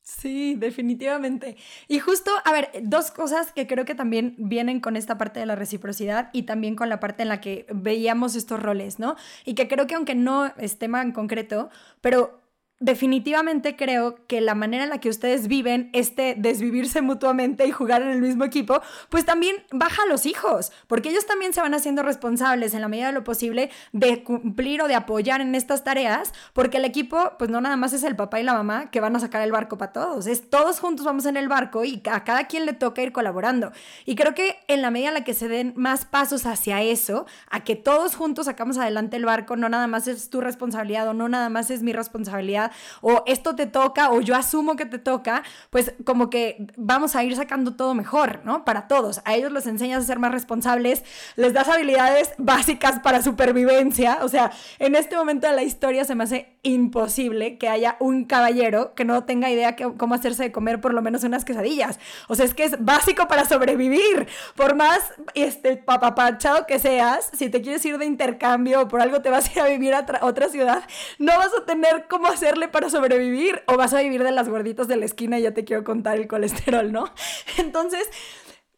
Sí, 0.09 0.55
definitivamente. 0.55 1.55
Y 1.87 1.99
justo, 1.99 2.31
a 2.43 2.51
ver, 2.51 2.71
dos 2.81 3.11
cosas 3.11 3.53
que 3.53 3.67
creo 3.67 3.85
que 3.85 3.93
también 3.93 4.33
vienen 4.39 4.79
con 4.79 4.95
esta 4.95 5.19
parte 5.19 5.39
de 5.39 5.45
la 5.45 5.55
reciprocidad 5.55 6.31
y 6.33 6.43
también 6.43 6.75
con 6.75 6.89
la 6.89 6.99
parte 6.99 7.21
en 7.21 7.29
la 7.29 7.41
que 7.41 7.67
veíamos 7.69 8.35
estos 8.35 8.59
roles, 8.59 8.97
¿no? 8.97 9.15
Y 9.45 9.53
que 9.53 9.67
creo 9.67 9.85
que 9.85 9.93
aunque 9.93 10.15
no 10.15 10.47
es 10.57 10.79
tema 10.79 11.03
en 11.03 11.11
concreto, 11.11 11.69
pero 12.01 12.38
definitivamente 12.79 13.75
creo 13.75 14.25
que 14.27 14.41
la 14.41 14.55
manera 14.55 14.83
en 14.83 14.89
la 14.89 14.99
que 14.99 15.09
ustedes 15.09 15.47
viven 15.47 15.89
este 15.93 16.35
desvivirse 16.37 17.01
mutuamente 17.01 17.67
y 17.67 17.71
jugar 17.71 18.01
en 18.01 18.09
el 18.09 18.21
mismo 18.21 18.45
equipo, 18.45 18.81
pues 19.09 19.25
también 19.25 19.55
baja 19.71 20.03
a 20.03 20.05
los 20.05 20.25
hijos, 20.25 20.71
porque 20.87 21.09
ellos 21.09 21.25
también 21.25 21.53
se 21.53 21.61
van 21.61 21.73
haciendo 21.73 22.03
responsables 22.03 22.73
en 22.73 22.81
la 22.81 22.87
medida 22.87 23.07
de 23.07 23.13
lo 23.13 23.23
posible 23.23 23.69
de 23.91 24.23
cumplir 24.23 24.81
o 24.81 24.87
de 24.87 24.95
apoyar 24.95 25.41
en 25.41 25.55
estas 25.55 25.83
tareas, 25.83 26.33
porque 26.53 26.77
el 26.77 26.85
equipo, 26.85 27.33
pues 27.37 27.49
no 27.49 27.59
nada 27.59 27.75
más 27.75 27.93
es 27.93 28.03
el 28.03 28.15
papá 28.15 28.39
y 28.39 28.43
la 28.43 28.53
mamá 28.53 28.89
que 28.91 29.01
van 29.01 29.15
a 29.15 29.19
sacar 29.19 29.41
el 29.41 29.51
barco 29.51 29.77
para 29.77 29.91
todos, 29.91 30.27
es 30.27 30.49
todos 30.49 30.79
juntos 30.79 31.05
vamos 31.05 31.25
en 31.25 31.35
el 31.35 31.49
barco 31.49 31.83
y 31.83 32.01
a 32.09 32.23
cada 32.23 32.45
quien 32.45 32.65
le 32.65 32.73
toca 32.73 33.01
ir 33.01 33.11
colaborando. 33.11 33.71
Y 34.05 34.15
creo 34.15 34.33
que 34.33 34.57
en 34.67 34.81
la 34.81 34.91
medida 34.91 35.09
en 35.09 35.13
la 35.15 35.23
que 35.23 35.33
se 35.33 35.49
den 35.49 35.73
más 35.75 36.05
pasos 36.05 36.45
hacia 36.45 36.81
eso, 36.81 37.25
a 37.49 37.63
que 37.63 37.75
todos 37.75 38.15
juntos 38.15 38.45
sacamos 38.45 38.77
adelante 38.77 39.17
el 39.17 39.25
barco, 39.25 39.57
no 39.57 39.67
nada 39.67 39.87
más 39.87 40.07
es 40.07 40.29
tu 40.29 40.39
responsabilidad 40.39 41.07
o 41.09 41.13
no 41.13 41.27
nada 41.27 41.49
más 41.49 41.71
es 41.71 41.83
mi 41.83 41.91
responsabilidad, 41.91 42.68
o 43.01 43.23
esto 43.25 43.55
te 43.55 43.65
toca 43.65 44.11
o 44.11 44.21
yo 44.21 44.35
asumo 44.35 44.75
que 44.75 44.85
te 44.85 44.99
toca, 44.99 45.43
pues 45.69 45.93
como 46.05 46.29
que 46.29 46.67
vamos 46.77 47.15
a 47.15 47.23
ir 47.23 47.35
sacando 47.35 47.75
todo 47.75 47.93
mejor, 47.93 48.41
¿no? 48.43 48.65
Para 48.65 48.87
todos. 48.87 49.21
A 49.25 49.35
ellos 49.35 49.51
les 49.51 49.67
enseñas 49.67 50.03
a 50.03 50.07
ser 50.07 50.19
más 50.19 50.31
responsables, 50.31 51.03
les 51.35 51.53
das 51.53 51.67
habilidades 51.67 52.31
básicas 52.37 52.99
para 52.99 53.21
supervivencia. 53.21 54.19
O 54.21 54.29
sea, 54.29 54.51
en 54.79 54.95
este 54.95 55.15
momento 55.15 55.47
de 55.47 55.55
la 55.55 55.63
historia 55.63 56.05
se 56.05 56.15
me 56.15 56.23
hace 56.23 56.57
imposible 56.63 57.57
que 57.57 57.69
haya 57.69 57.95
un 57.99 58.25
caballero 58.25 58.93
que 58.95 59.05
no 59.05 59.23
tenga 59.23 59.49
idea 59.49 59.75
que, 59.75 59.91
cómo 59.97 60.15
hacerse 60.15 60.43
de 60.43 60.51
comer 60.51 60.81
por 60.81 60.93
lo 60.93 61.01
menos 61.01 61.23
unas 61.23 61.45
quesadillas. 61.45 61.99
O 62.27 62.35
sea, 62.35 62.45
es 62.45 62.53
que 62.53 62.65
es 62.65 62.83
básico 62.83 63.27
para 63.27 63.45
sobrevivir. 63.45 64.27
Por 64.55 64.75
más 64.75 64.99
este, 65.33 65.77
papapachado 65.77 66.65
que 66.65 66.79
seas, 66.79 67.29
si 67.33 67.49
te 67.49 67.61
quieres 67.61 67.83
ir 67.85 67.97
de 67.97 68.05
intercambio 68.05 68.81
o 68.81 68.87
por 68.87 69.01
algo 69.01 69.21
te 69.21 69.29
vas 69.29 69.49
a 69.49 69.51
ir 69.51 69.59
a 69.59 69.65
vivir 69.67 69.93
a 69.93 70.05
otra 70.21 70.49
ciudad, 70.49 70.83
no 71.17 71.37
vas 71.37 71.51
a 71.59 71.65
tener 71.65 72.05
cómo 72.09 72.27
hacer 72.27 72.57
para 72.67 72.89
sobrevivir 72.89 73.61
o 73.67 73.77
vas 73.77 73.93
a 73.93 74.01
vivir 74.01 74.23
de 74.23 74.31
las 74.31 74.49
gorditas 74.49 74.87
de 74.87 74.97
la 74.97 75.05
esquina 75.05 75.39
y 75.39 75.43
ya 75.43 75.53
te 75.53 75.65
quiero 75.65 75.83
contar 75.83 76.17
el 76.17 76.27
colesterol, 76.27 76.91
¿no? 76.91 77.11
Entonces, 77.57 78.09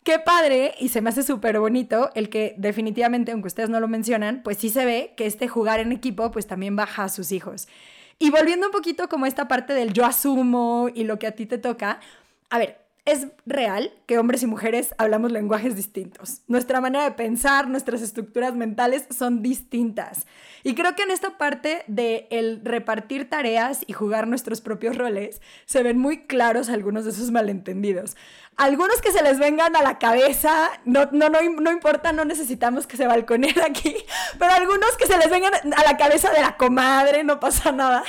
qué 0.04 0.20
padre 0.20 0.76
y 0.80 0.90
se 0.90 1.02
me 1.02 1.10
hace 1.10 1.24
súper 1.24 1.60
bonito 1.60 2.12
el 2.16 2.30
que 2.30 2.56
definitivamente, 2.58 3.32
aunque 3.32 3.48
ustedes 3.48 3.70
no 3.70 3.80
lo 3.80 3.88
mencionan, 3.88 4.42
pues 4.44 4.58
sí 4.58 4.70
se 4.70 4.86
ve 4.86 5.14
que 5.18 5.26
este 5.26 5.48
jugar 5.48 5.80
en 5.80 5.92
equipo 5.92 6.32
pues 6.32 6.48
también 6.48 6.76
baja 6.76 7.06
a 7.06 7.10
sus 7.10 7.32
hijos. 7.32 7.68
Y 8.20 8.30
volviendo 8.30 8.68
un 8.68 8.72
poquito 8.72 9.10
como 9.10 9.26
esta 9.26 9.48
parte 9.48 9.74
del 9.74 9.94
yo 9.94 10.06
asumo 10.06 10.90
y 10.94 11.06
lo 11.06 11.18
que 11.18 11.28
a 11.28 11.32
ti 11.32 11.48
te 11.48 11.58
toca, 11.58 12.00
a 12.50 12.58
ver, 12.60 12.81
es 13.04 13.28
real 13.48 13.92
que 14.06 14.20
hombres 14.20 14.44
y 14.44 14.48
mujeres 14.48 14.94
hablamos 15.00 15.32
lenguajes 15.32 15.76
distintos. 15.76 16.42
Nuestra 16.48 16.82
manera 16.82 17.04
de 17.04 17.12
pensar, 17.12 17.68
nuestras 17.68 18.04
estructuras 18.04 18.56
mentales 18.56 19.06
son 19.10 19.42
distintas. 19.42 20.28
Y 20.64 20.76
creo 20.76 20.96
que 20.96 21.02
en 21.02 21.12
esta 21.12 21.40
parte 21.40 21.84
de 21.88 22.28
el 22.30 22.62
repartir 22.64 23.28
tareas 23.28 23.84
y 23.88 23.94
jugar 23.94 24.28
nuestros 24.28 24.62
propios 24.62 24.98
roles 24.98 25.42
se 25.66 25.82
ven 25.82 25.98
muy 25.98 26.28
claros 26.28 26.70
algunos 26.70 27.06
de 27.06 27.12
esos 27.12 27.32
malentendidos. 27.32 28.16
Algunos 28.56 29.02
que 29.02 29.12
se 29.12 29.24
les 29.24 29.40
vengan 29.40 29.76
a 29.76 29.82
la 29.82 29.98
cabeza, 29.98 30.70
no, 30.86 31.06
no, 31.12 31.30
no, 31.30 31.42
no 31.42 31.72
importa, 31.72 32.14
no 32.14 32.26
necesitamos 32.26 32.86
que 32.86 32.98
se 32.98 33.08
balconeen 33.08 33.60
aquí, 33.62 33.96
pero 34.38 34.52
algunos 34.52 34.96
que 34.98 35.08
se 35.08 35.18
les 35.18 35.30
vengan 35.32 35.54
a 35.54 35.84
la 35.84 35.98
cabeza 35.98 36.32
de 36.32 36.42
la 36.42 36.56
comadre, 36.56 37.24
no 37.24 37.40
pasa 37.40 37.72
nada 37.72 38.04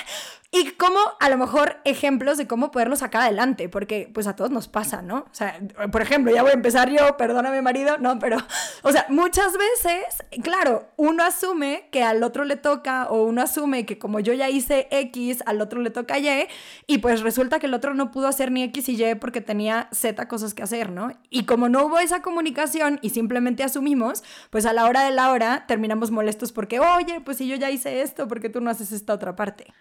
y 0.54 0.72
cómo, 0.72 1.00
a 1.18 1.30
lo 1.30 1.38
mejor, 1.38 1.78
ejemplos 1.84 2.36
de 2.36 2.46
cómo 2.46 2.70
poderlo 2.70 2.94
sacar 2.94 3.22
adelante, 3.22 3.70
porque 3.70 4.10
pues 4.12 4.26
a 4.26 4.36
todos 4.36 4.50
nos 4.50 4.68
pasa, 4.68 5.00
¿no? 5.00 5.20
O 5.20 5.34
sea, 5.34 5.58
por 5.90 6.02
ejemplo, 6.02 6.30
ya 6.30 6.42
voy 6.42 6.50
a 6.50 6.54
empezar 6.54 6.90
yo, 6.90 7.16
perdóname 7.16 7.62
marido, 7.62 7.96
no, 7.96 8.18
pero, 8.18 8.36
o 8.82 8.92
sea, 8.92 9.06
muchas 9.08 9.54
veces, 9.56 10.04
claro, 10.42 10.90
uno 10.98 11.24
asume 11.24 11.88
que 11.90 12.02
al 12.02 12.22
otro 12.22 12.44
le 12.44 12.56
toca, 12.56 13.06
o 13.08 13.24
uno 13.24 13.40
asume 13.40 13.86
que 13.86 13.98
como 13.98 14.20
yo 14.20 14.34
ya 14.34 14.50
hice 14.50 14.88
X, 14.90 15.42
al 15.46 15.62
otro 15.62 15.80
le 15.80 15.88
toca 15.88 16.18
Y, 16.18 16.46
y 16.86 16.98
pues 16.98 17.22
resulta 17.22 17.58
que 17.58 17.64
el 17.64 17.72
otro 17.72 17.94
no 17.94 18.10
pudo 18.10 18.28
hacer 18.28 18.52
ni 18.52 18.62
X 18.64 18.90
y 18.90 19.02
Y 19.02 19.14
porque 19.14 19.40
tenía 19.40 19.88
Z 19.90 20.28
cosas 20.28 20.52
que 20.52 20.62
hacer, 20.62 20.90
¿no? 20.90 21.12
Y 21.30 21.46
como 21.46 21.70
no 21.70 21.86
hubo 21.86 21.98
esa 21.98 22.20
comunicación 22.20 22.98
y 23.00 23.08
simplemente 23.08 23.64
asumimos, 23.64 24.22
pues 24.50 24.66
a 24.66 24.74
la 24.74 24.84
hora 24.84 25.02
de 25.04 25.12
la 25.12 25.30
hora 25.30 25.64
terminamos 25.66 26.10
molestos 26.10 26.52
porque, 26.52 26.78
oye, 26.78 27.22
pues 27.22 27.38
si 27.38 27.48
yo 27.48 27.56
ya 27.56 27.70
hice 27.70 28.02
esto, 28.02 28.28
¿por 28.28 28.40
qué 28.42 28.50
tú 28.50 28.60
no 28.60 28.68
haces 28.68 28.92
esta 28.92 29.14
otra 29.14 29.34
parte? 29.34 29.72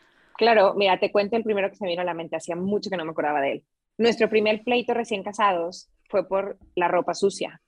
Claro, 0.42 0.74
mira, 0.74 1.00
te 1.00 1.12
cuento 1.12 1.38
el 1.38 1.44
primero 1.44 1.70
que 1.70 1.76
se 1.76 1.84
me 1.84 1.92
vino 1.92 2.02
a 2.02 2.06
la 2.06 2.16
mente, 2.16 2.36
hacía 2.36 2.56
mucho 2.56 2.90
que 2.90 2.98
no 2.98 3.06
me 3.06 3.12
acordaba 3.12 3.42
de 3.42 3.52
él. 3.52 3.66
Nuestro 4.00 4.28
primer 4.28 4.64
pleito 4.64 4.92
recién 4.96 5.22
casados 5.22 5.92
fue 6.10 6.28
por 6.28 6.58
la 6.74 6.88
ropa 6.88 7.14
sucia. 7.14 7.62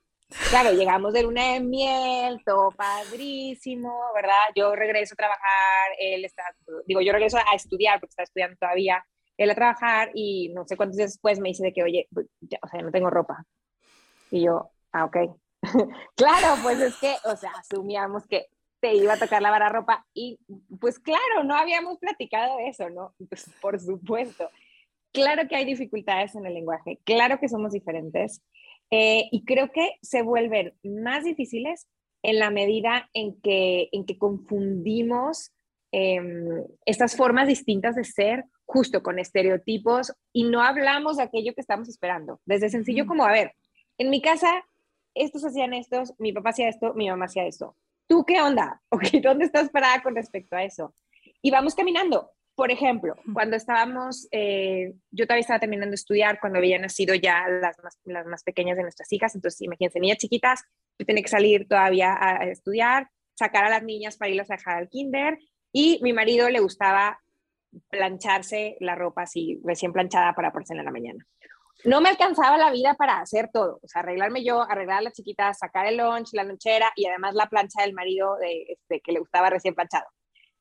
Claro, 0.50 0.72
llegamos 0.72 1.14
de 1.14 1.22
luna 1.22 1.54
de 1.54 1.60
miel, 1.60 2.42
todo 2.44 2.72
padrísimo, 2.72 3.94
¿verdad? 4.16 4.50
Yo 4.56 4.76
regreso 4.76 5.14
a 5.14 5.18
trabajar, 5.18 5.92
él 6.00 6.26
está, 6.26 6.46
digo, 6.88 7.00
yo 7.02 7.14
regreso 7.14 7.38
a 7.38 7.56
estudiar 7.56 8.00
porque 8.00 8.10
está 8.10 8.24
estudiando 8.24 8.58
todavía, 8.60 9.06
él 9.38 9.52
a 9.52 9.54
trabajar 9.54 10.10
y 10.16 10.50
no 10.56 10.66
sé 10.66 10.76
cuántos 10.76 10.98
días 10.98 11.12
después 11.12 11.40
me 11.40 11.50
dice 11.50 11.64
de 11.64 11.74
que, 11.74 11.84
oye, 11.84 12.08
pues, 12.12 12.26
o 12.60 12.68
sea, 12.70 12.82
no 12.82 12.90
tengo 12.90 13.12
ropa. 13.12 13.46
Y 14.32 14.46
yo, 14.46 14.72
ah, 14.94 15.06
ok. 15.06 15.18
claro, 16.16 16.60
pues 16.64 16.80
es 16.82 16.96
que, 16.96 17.18
o 17.26 17.36
sea, 17.36 17.52
asumíamos 17.52 18.26
que 18.26 18.48
te 18.84 18.94
iba 18.94 19.14
a 19.14 19.18
tocar 19.18 19.42
lavar 19.42 19.62
la 19.62 19.70
ropa 19.70 20.06
y 20.14 20.38
pues 20.82 21.00
claro, 21.00 21.46
no 21.46 21.56
habíamos 21.56 22.00
platicado 22.00 22.58
de 22.58 22.68
eso, 22.68 22.90
¿no? 22.90 23.16
Pues 23.30 23.50
por 23.62 23.80
supuesto. 23.80 24.50
Claro 25.14 25.48
que 25.48 25.56
hay 25.56 25.64
dificultades 25.64 26.36
en 26.36 26.46
el 26.46 26.54
lenguaje, 26.54 27.00
claro 27.06 27.40
que 27.40 27.48
somos 27.48 27.72
diferentes 27.72 28.44
eh, 28.92 29.30
y 29.32 29.46
creo 29.46 29.72
que 29.72 29.96
se 30.02 30.22
vuelven 30.22 30.74
más 30.84 31.24
difíciles 31.24 31.88
en 32.24 32.40
la 32.40 32.50
medida 32.50 33.10
en 33.14 33.40
que, 33.40 33.88
en 33.94 34.06
que 34.06 34.18
confundimos 34.18 35.54
em, 35.94 36.66
estas 36.86 37.16
formas 37.16 37.48
distintas 37.48 37.96
de 37.96 38.04
ser 38.04 38.44
justo 38.66 39.02
con 39.02 39.18
estereotipos 39.18 40.12
y 40.34 40.44
no 40.44 40.62
hablamos 40.62 41.18
de 41.18 41.24
aquello 41.24 41.54
que 41.54 41.62
estamos 41.62 41.88
esperando. 41.88 42.42
Desde 42.46 42.68
sencillo 42.68 43.06
como, 43.06 43.24
a 43.24 43.32
ver, 43.32 43.54
en 43.98 44.10
mi 44.10 44.22
casa 44.22 44.66
estos 45.14 45.46
hacían 45.46 45.74
estos, 45.74 46.14
mi 46.18 46.34
papá 46.34 46.50
hacía 46.50 46.68
esto, 46.68 46.94
mi 46.96 47.10
mamá 47.10 47.26
hacía 47.26 47.46
esto. 47.46 47.78
¿Tú 48.14 48.24
qué 48.26 48.40
onda? 48.40 48.80
Okay, 48.92 49.22
¿Dónde 49.22 49.46
estás 49.46 49.70
parada 49.70 50.04
con 50.04 50.16
respecto 50.16 50.56
a 50.56 50.64
eso? 50.64 50.94
Y 51.42 51.50
vamos 51.50 51.74
caminando. 51.74 52.30
Por 52.56 52.70
ejemplo, 52.70 53.16
cuando 53.34 53.56
estábamos, 53.56 54.28
eh, 54.30 54.94
yo 55.10 55.26
todavía 55.26 55.42
estaba 55.42 55.60
terminando 55.60 55.94
de 55.94 55.96
estudiar 55.96 56.40
cuando 56.40 56.60
habían 56.60 56.84
nacido 56.84 57.16
ya 57.16 57.48
las 57.50 57.76
más, 57.84 57.98
las 58.04 58.28
más 58.28 58.44
pequeñas 58.44 58.78
de 58.78 58.84
nuestras 58.84 59.12
hijas, 59.12 59.34
entonces 59.34 59.60
imagínense, 59.62 60.00
niñas 60.00 60.20
chiquitas, 60.20 60.64
yo 61.00 61.08
tenía 61.08 61.24
que 61.24 61.30
salir 61.30 61.68
todavía 61.68 62.14
a, 62.14 62.46
estudiar, 62.46 63.10
sacar 63.34 63.66
a 63.66 63.72
las 63.72 63.82
niñas 63.82 64.18
para 64.18 64.30
irlas 64.30 64.52
a 64.52 64.58
dejar 64.58 64.78
al 64.78 64.90
kinder, 64.90 65.40
y 65.72 66.00
mi 66.04 66.14
marido 66.14 66.48
le 66.52 66.60
gustaba 66.60 67.20
plancharse 67.90 68.78
la 68.80 68.94
ropa 68.94 69.24
así 69.24 69.60
recién 69.64 69.92
planchada 69.92 70.36
para 70.36 70.52
ponerse 70.52 70.74
en 70.74 70.86
la 70.86 70.92
mañana 70.92 71.26
no 71.86 72.02
me 72.02 72.10
alcanzaba 72.10 72.58
la 72.58 72.72
vida 72.72 72.96
para 72.96 73.20
hacer 73.20 73.50
todo, 73.52 73.80
o 73.82 73.88
sea, 73.88 74.02
arreglarme 74.02 74.44
yo, 74.44 74.62
arreglar 74.62 75.00
a 75.00 75.02
la 75.02 75.12
chiquita, 75.12 75.54
sacar 75.54 75.86
el 75.86 75.98
lunch, 75.98 76.30
la 76.34 76.44
lonchera 76.44 76.92
y 76.96 77.06
además 77.06 77.36
la 77.36 77.50
plancha 77.50 77.82
del 77.82 77.94
marido 77.94 78.38
de, 78.38 78.66
este, 78.70 79.02
que 79.02 79.12
le 79.12 79.20
gustaba 79.20 79.50
recién 79.50 79.76
planchado. 79.76 80.06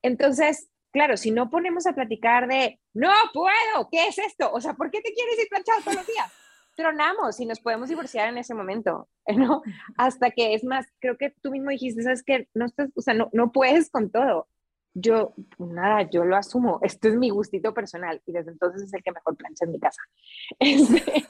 Entonces, 0.01 0.69
claro, 0.91 1.15
si 1.15 1.31
no 1.31 1.49
ponemos 1.49 1.87
a 1.87 1.93
platicar 1.93 2.47
de, 2.47 2.79
no 2.93 3.11
puedo, 3.33 3.89
¿qué 3.91 4.07
es 4.07 4.17
esto? 4.17 4.51
O 4.51 4.59
sea, 4.59 4.73
¿por 4.73 4.91
qué 4.91 5.01
te 5.01 5.13
quieres 5.13 5.39
ir 5.39 5.47
planchado 5.49 5.81
todos 5.81 5.97
los 5.97 6.07
días? 6.07 6.31
Tronamos 6.75 7.39
y 7.39 7.45
nos 7.45 7.59
podemos 7.59 7.89
divorciar 7.89 8.29
en 8.29 8.37
ese 8.37 8.53
momento, 8.53 9.07
¿no? 9.35 9.61
Hasta 9.97 10.31
que 10.31 10.55
es 10.55 10.63
más, 10.63 10.85
creo 10.99 11.17
que 11.17 11.33
tú 11.41 11.51
mismo 11.51 11.69
dijiste, 11.69 12.03
sabes 12.03 12.23
que 12.23 12.47
no 12.53 12.65
estás, 12.65 12.89
o 12.95 13.01
sea, 13.01 13.13
no, 13.13 13.29
no 13.31 13.51
puedes 13.51 13.89
con 13.89 14.11
todo 14.11 14.47
yo, 14.93 15.33
nada, 15.57 16.09
yo 16.09 16.23
lo 16.23 16.35
asumo, 16.35 16.79
esto 16.83 17.07
es 17.07 17.15
mi 17.15 17.29
gustito 17.29 17.73
personal 17.73 18.21
y 18.25 18.31
desde 18.31 18.51
entonces 18.51 18.83
es 18.83 18.93
el 18.93 19.03
que 19.03 19.11
mejor 19.11 19.35
plancha 19.35 19.65
en 19.65 19.71
mi 19.71 19.79
casa. 19.79 20.01
Este, 20.59 21.25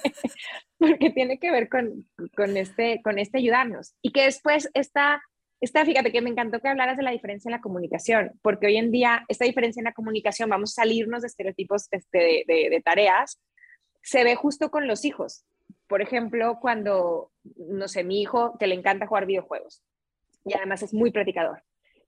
porque 0.78 1.12
tiene 1.12 1.40
que 1.40 1.50
ver 1.52 1.70
con, 1.70 2.06
con, 2.36 2.58
este, 2.58 3.02
con 3.04 3.20
este 3.20 3.38
ayudarnos. 3.38 3.96
Y 4.02 4.12
que 4.12 4.24
después 4.24 4.70
está, 4.74 5.22
está, 5.62 5.86
fíjate 5.86 6.12
que 6.12 6.22
me 6.22 6.30
encantó 6.30 6.60
que 6.60 6.68
hablaras 6.68 6.98
de 6.98 7.04
la 7.04 7.12
diferencia 7.12 7.48
en 7.48 7.54
la 7.54 7.62
comunicación, 7.62 8.32
porque 8.42 8.68
hoy 8.68 8.78
en 8.78 8.92
día 8.92 9.24
esta 9.30 9.46
diferencia 9.46 9.80
en 9.80 9.86
la 9.86 9.94
comunicación, 9.94 10.50
vamos 10.50 10.72
a 10.72 10.82
salirnos 10.82 11.22
de 11.22 11.28
estereotipos 11.28 11.88
este, 11.92 12.44
de, 12.46 12.68
de 12.70 12.82
tareas, 12.84 13.42
se 14.02 14.26
ve 14.26 14.36
justo 14.36 14.70
con 14.72 14.88
los 14.88 15.06
hijos. 15.06 15.46
Por 15.88 16.02
ejemplo, 16.02 16.60
cuando, 16.60 17.32
no 17.56 17.88
sé, 17.88 18.04
mi 18.04 18.22
hijo 18.22 18.58
que 18.58 18.68
le 18.68 18.76
encanta 18.76 19.08
jugar 19.08 19.26
videojuegos 19.26 19.84
y 20.44 20.54
además 20.54 20.84
es 20.84 20.94
muy 20.94 21.12
practicador 21.12 21.64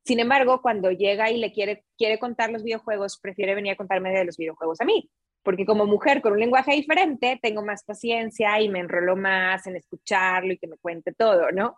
sin 0.05 0.19
embargo, 0.19 0.61
cuando 0.61 0.91
llega 0.91 1.31
y 1.31 1.37
le 1.37 1.51
quiere, 1.51 1.83
quiere 1.97 2.19
contar 2.19 2.51
los 2.51 2.63
videojuegos, 2.63 3.17
prefiere 3.17 3.55
venir 3.55 3.73
a 3.73 3.75
contarme 3.75 4.11
de 4.11 4.23
los 4.23 4.37
videojuegos 4.37 4.79
a 4.79 4.85
mí, 4.85 5.09
porque 5.41 5.65
como 5.65 5.87
mujer 5.87 6.21
con 6.21 6.33
un 6.33 6.39
lenguaje 6.39 6.73
diferente, 6.73 7.39
tengo 7.41 7.65
más 7.65 7.83
paciencia 7.83 8.61
y 8.61 8.69
me 8.69 8.79
enrolo 8.79 9.15
más 9.15 9.65
en 9.65 9.77
escucharlo 9.77 10.53
y 10.53 10.59
que 10.59 10.67
me 10.67 10.77
cuente 10.77 11.11
todo, 11.11 11.51
¿no? 11.51 11.75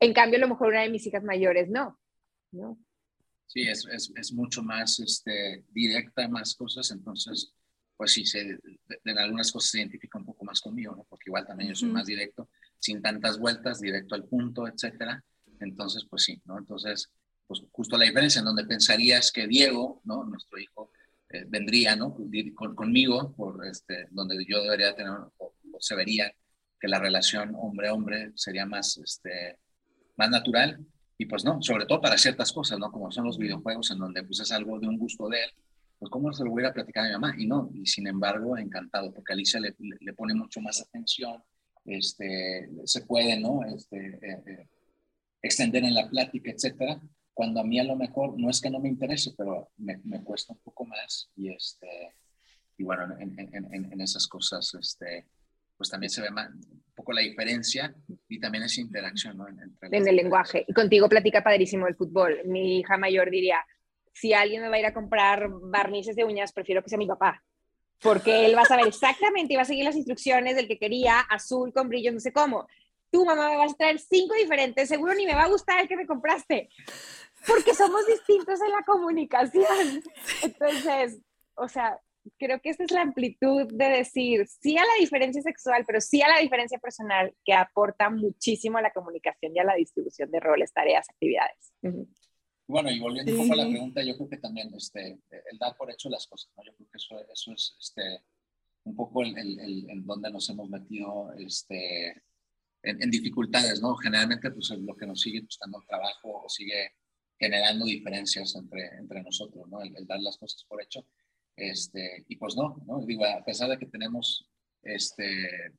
En 0.00 0.12
cambio, 0.12 0.38
a 0.38 0.40
lo 0.40 0.48
mejor 0.48 0.68
una 0.70 0.82
de 0.82 0.90
mis 0.90 1.06
hijas 1.06 1.22
mayores 1.22 1.68
no, 1.68 2.00
¿no? 2.50 2.76
Sí, 3.46 3.62
es, 3.68 3.86
es, 3.86 4.12
es 4.16 4.32
mucho 4.32 4.64
más 4.64 4.98
este, 4.98 5.64
directa, 5.68 6.26
más 6.26 6.56
cosas, 6.56 6.90
entonces, 6.90 7.54
pues 7.96 8.12
sí, 8.12 8.26
se, 8.26 8.58
en 9.04 9.18
algunas 9.18 9.52
cosas 9.52 9.70
se 9.70 9.78
identifica 9.78 10.18
un 10.18 10.24
poco 10.24 10.44
más 10.44 10.60
conmigo, 10.60 10.96
¿no? 10.96 11.04
Porque 11.08 11.28
igual 11.28 11.46
también 11.46 11.68
yo 11.68 11.76
soy 11.76 11.90
más 11.90 12.06
directo, 12.06 12.48
sin 12.80 13.00
tantas 13.00 13.38
vueltas, 13.38 13.80
directo 13.80 14.16
al 14.16 14.24
punto, 14.24 14.66
etcétera. 14.66 15.22
Entonces, 15.60 16.04
pues 16.10 16.24
sí, 16.24 16.42
¿no? 16.44 16.58
Entonces, 16.58 17.08
pues 17.46 17.62
justo 17.70 17.96
la 17.96 18.04
diferencia 18.04 18.40
en 18.40 18.46
donde 18.46 18.64
pensarías 18.64 19.30
que 19.30 19.46
Diego, 19.46 20.00
¿no? 20.04 20.24
Nuestro 20.24 20.58
hijo, 20.58 20.90
eh, 21.32 21.44
vendría, 21.48 21.96
¿no? 21.96 22.16
conmigo, 22.74 23.32
por 23.34 23.66
este, 23.66 24.06
donde 24.10 24.44
yo 24.46 24.62
debería 24.62 24.94
tener, 24.94 25.12
o, 25.38 25.54
se 25.78 25.94
vería 25.94 26.32
que 26.78 26.88
la 26.88 26.98
relación 26.98 27.54
hombre-hombre 27.54 28.32
sería 28.34 28.66
más, 28.66 28.98
este, 28.98 29.58
más 30.16 30.30
natural. 30.30 30.78
Y 31.16 31.26
pues 31.26 31.44
no, 31.44 31.62
sobre 31.62 31.86
todo 31.86 32.00
para 32.00 32.18
ciertas 32.18 32.52
cosas, 32.52 32.78
¿no? 32.78 32.90
Como 32.90 33.10
son 33.10 33.24
los 33.24 33.38
videojuegos, 33.38 33.90
en 33.90 33.98
donde 33.98 34.22
pues 34.24 34.40
es 34.40 34.52
algo 34.52 34.78
de 34.78 34.88
un 34.88 34.98
gusto 34.98 35.28
de 35.28 35.44
él, 35.44 35.50
pues 35.98 36.10
cómo 36.10 36.32
se 36.32 36.44
lo 36.44 36.50
voy 36.50 36.64
a 36.64 36.72
platicar 36.72 37.04
a 37.04 37.08
mi 37.08 37.12
mamá. 37.12 37.34
Y 37.38 37.46
no, 37.46 37.70
y 37.72 37.86
sin 37.86 38.06
embargo, 38.08 38.58
encantado, 38.58 39.12
porque 39.12 39.32
Alicia 39.32 39.60
le, 39.60 39.74
le, 39.78 40.12
pone 40.14 40.34
mucho 40.34 40.60
más 40.60 40.80
atención, 40.80 41.42
este, 41.84 42.68
se 42.84 43.02
puede, 43.02 43.38
¿no? 43.38 43.64
Este, 43.64 44.18
eh, 44.20 44.42
eh, 44.46 44.68
extender 45.40 45.84
en 45.84 45.94
la 45.94 46.08
plática, 46.10 46.50
etcétera 46.50 47.00
cuando 47.34 47.60
a 47.60 47.64
mí 47.64 47.78
a 47.78 47.84
lo 47.84 47.96
mejor 47.96 48.38
no 48.38 48.50
es 48.50 48.60
que 48.60 48.70
no 48.70 48.80
me 48.80 48.88
interese, 48.88 49.32
pero 49.36 49.70
me, 49.76 49.98
me 50.04 50.22
cuesta 50.22 50.52
un 50.52 50.60
poco 50.60 50.84
más 50.84 51.30
y, 51.36 51.52
este, 51.52 52.14
y 52.76 52.84
bueno, 52.84 53.16
en, 53.18 53.38
en, 53.38 53.92
en, 53.92 54.00
esas 54.00 54.26
cosas, 54.26 54.74
este, 54.74 55.26
pues 55.76 55.90
también 55.90 56.10
se 56.10 56.20
ve 56.20 56.28
un 56.28 56.82
poco 56.94 57.12
la 57.12 57.22
diferencia 57.22 57.94
y 58.28 58.38
también 58.38 58.64
esa 58.64 58.80
interacción 58.80 59.36
¿no? 59.36 59.48
entre 59.48 59.96
en 59.96 60.08
el 60.08 60.16
lenguaje. 60.16 60.64
Y 60.66 60.72
contigo 60.72 61.08
platica 61.08 61.42
padrísimo 61.42 61.86
el 61.86 61.96
fútbol. 61.96 62.40
Mi 62.44 62.78
hija 62.78 62.98
mayor 62.98 63.30
diría, 63.30 63.64
si 64.12 64.32
alguien 64.34 64.62
me 64.62 64.68
va 64.68 64.76
a 64.76 64.80
ir 64.80 64.86
a 64.86 64.94
comprar 64.94 65.48
barnices 65.48 66.16
de 66.16 66.24
uñas, 66.24 66.52
prefiero 66.52 66.82
que 66.82 66.88
sea 66.88 66.98
mi 66.98 67.06
papá. 67.06 67.42
Porque 68.00 68.46
él 68.46 68.56
va 68.56 68.62
a 68.62 68.66
saber 68.66 68.86
exactamente 68.88 69.54
y 69.54 69.56
va 69.56 69.62
a 69.62 69.66
seguir 69.66 69.84
las 69.84 69.96
instrucciones 69.96 70.56
del 70.56 70.66
que 70.66 70.78
quería, 70.78 71.20
azul 71.20 71.72
con 71.72 71.88
brillo, 71.88 72.12
no 72.12 72.18
sé 72.20 72.32
cómo. 72.32 72.66
Tú, 73.12 73.24
mamá, 73.24 73.50
me 73.50 73.56
vas 73.58 73.72
a 73.72 73.76
traer 73.76 74.00
cinco 74.00 74.34
diferentes, 74.34 74.88
seguro 74.88 75.14
ni 75.14 75.26
me 75.26 75.34
va 75.34 75.42
a 75.42 75.48
gustar 75.48 75.80
el 75.80 75.86
que 75.86 75.96
me 75.96 76.06
compraste 76.06 76.70
porque 77.46 77.74
somos 77.74 78.06
distintos 78.06 78.60
en 78.60 78.70
la 78.70 78.82
comunicación. 78.84 80.02
Entonces, 80.42 81.20
o 81.54 81.68
sea, 81.68 82.00
creo 82.38 82.60
que 82.60 82.70
esa 82.70 82.84
es 82.84 82.90
la 82.90 83.02
amplitud 83.02 83.66
de 83.72 83.88
decir 83.88 84.46
sí 84.46 84.76
a 84.78 84.82
la 84.82 84.94
diferencia 85.00 85.42
sexual, 85.42 85.84
pero 85.86 86.00
sí 86.00 86.22
a 86.22 86.28
la 86.28 86.38
diferencia 86.38 86.78
personal 86.78 87.34
que 87.44 87.52
aporta 87.52 88.10
muchísimo 88.10 88.78
a 88.78 88.82
la 88.82 88.92
comunicación 88.92 89.52
y 89.54 89.58
a 89.58 89.64
la 89.64 89.74
distribución 89.74 90.30
de 90.30 90.40
roles, 90.40 90.72
tareas, 90.72 91.08
actividades. 91.08 91.72
Bueno, 92.66 92.90
y 92.90 93.00
volviendo 93.00 93.32
un 93.32 93.38
poco 93.38 93.52
a 93.54 93.64
la 93.64 93.68
pregunta, 93.68 94.02
yo 94.02 94.16
creo 94.16 94.28
que 94.28 94.38
también 94.38 94.72
este, 94.74 95.18
el 95.50 95.58
dar 95.58 95.76
por 95.76 95.90
hecho 95.90 96.08
las 96.08 96.26
cosas, 96.26 96.52
¿no? 96.56 96.64
Yo 96.64 96.72
creo 96.74 96.88
que 96.90 96.96
eso, 96.96 97.18
eso 97.32 97.52
es, 97.52 97.76
este, 97.80 98.22
un 98.84 98.96
poco 98.96 99.22
el, 99.22 99.36
el, 99.36 99.90
el, 99.90 100.06
donde 100.06 100.30
nos 100.30 100.48
hemos 100.48 100.70
metido 100.70 101.32
este, 101.34 102.22
en, 102.82 103.10
dificultades, 103.10 103.80
¿no? 103.80 103.96
Generalmente, 103.96 104.50
pues 104.50 104.70
lo 104.70 104.96
que 104.96 105.06
nos 105.06 105.20
sigue 105.20 105.40
buscando 105.40 105.82
trabajo 105.86 106.42
o 106.44 106.48
sigue 106.48 106.92
generando 107.38 107.84
diferencias 107.84 108.54
entre, 108.54 108.86
entre 108.98 109.22
nosotros, 109.22 109.68
¿no? 109.68 109.82
El, 109.82 110.06
dar 110.06 110.20
las 110.20 110.36
cosas 110.36 110.64
por 110.64 110.82
hecho. 110.82 111.06
Este, 111.56 112.24
y 112.28 112.36
pues 112.36 112.56
no, 112.56 112.82
¿no? 112.86 113.04
Digo, 113.04 113.24
a 113.24 113.44
pesar 113.44 113.68
de 113.70 113.78
que 113.78 113.86
tenemos 113.86 114.48
este, 114.82 115.74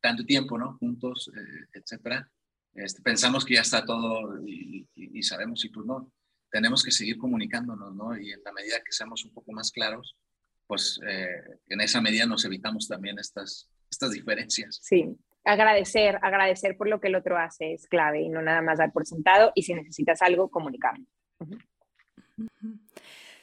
tanto 0.00 0.24
tiempo, 0.24 0.58
¿no? 0.58 0.76
Juntos, 0.78 1.30
eh, 1.34 1.66
etcétera, 1.74 2.30
este, 2.74 3.02
pensamos 3.02 3.44
que 3.44 3.54
ya 3.54 3.62
está 3.62 3.84
todo 3.84 4.40
y, 4.46 4.88
y, 4.94 5.22
sabemos, 5.22 5.64
y 5.64 5.68
pues 5.68 5.86
no, 5.86 6.12
tenemos 6.50 6.82
que 6.82 6.90
seguir 6.90 7.18
comunicándonos, 7.18 7.94
¿no? 7.94 8.16
Y 8.16 8.32
en 8.32 8.42
la 8.44 8.52
medida 8.52 8.82
que 8.84 8.92
seamos 8.92 9.24
un 9.24 9.32
poco 9.32 9.52
más 9.52 9.70
claros, 9.70 10.16
pues 10.66 11.00
eh, 11.08 11.60
en 11.68 11.80
esa 11.80 12.00
medida 12.00 12.26
nos 12.26 12.44
evitamos 12.44 12.86
también 12.86 13.18
estas, 13.18 13.68
estas 13.90 14.12
diferencias. 14.12 14.78
Sí, 14.82 15.16
agradecer, 15.48 16.18
agradecer 16.22 16.76
por 16.76 16.88
lo 16.88 17.00
que 17.00 17.08
el 17.08 17.14
otro 17.14 17.38
hace 17.38 17.72
es 17.72 17.86
clave 17.86 18.20
y 18.20 18.28
no 18.28 18.42
nada 18.42 18.60
más 18.60 18.78
dar 18.78 18.92
por 18.92 19.06
sentado 19.06 19.50
y 19.54 19.62
si 19.62 19.74
necesitas 19.74 20.20
algo, 20.22 20.50
comunicarlo. 20.50 21.04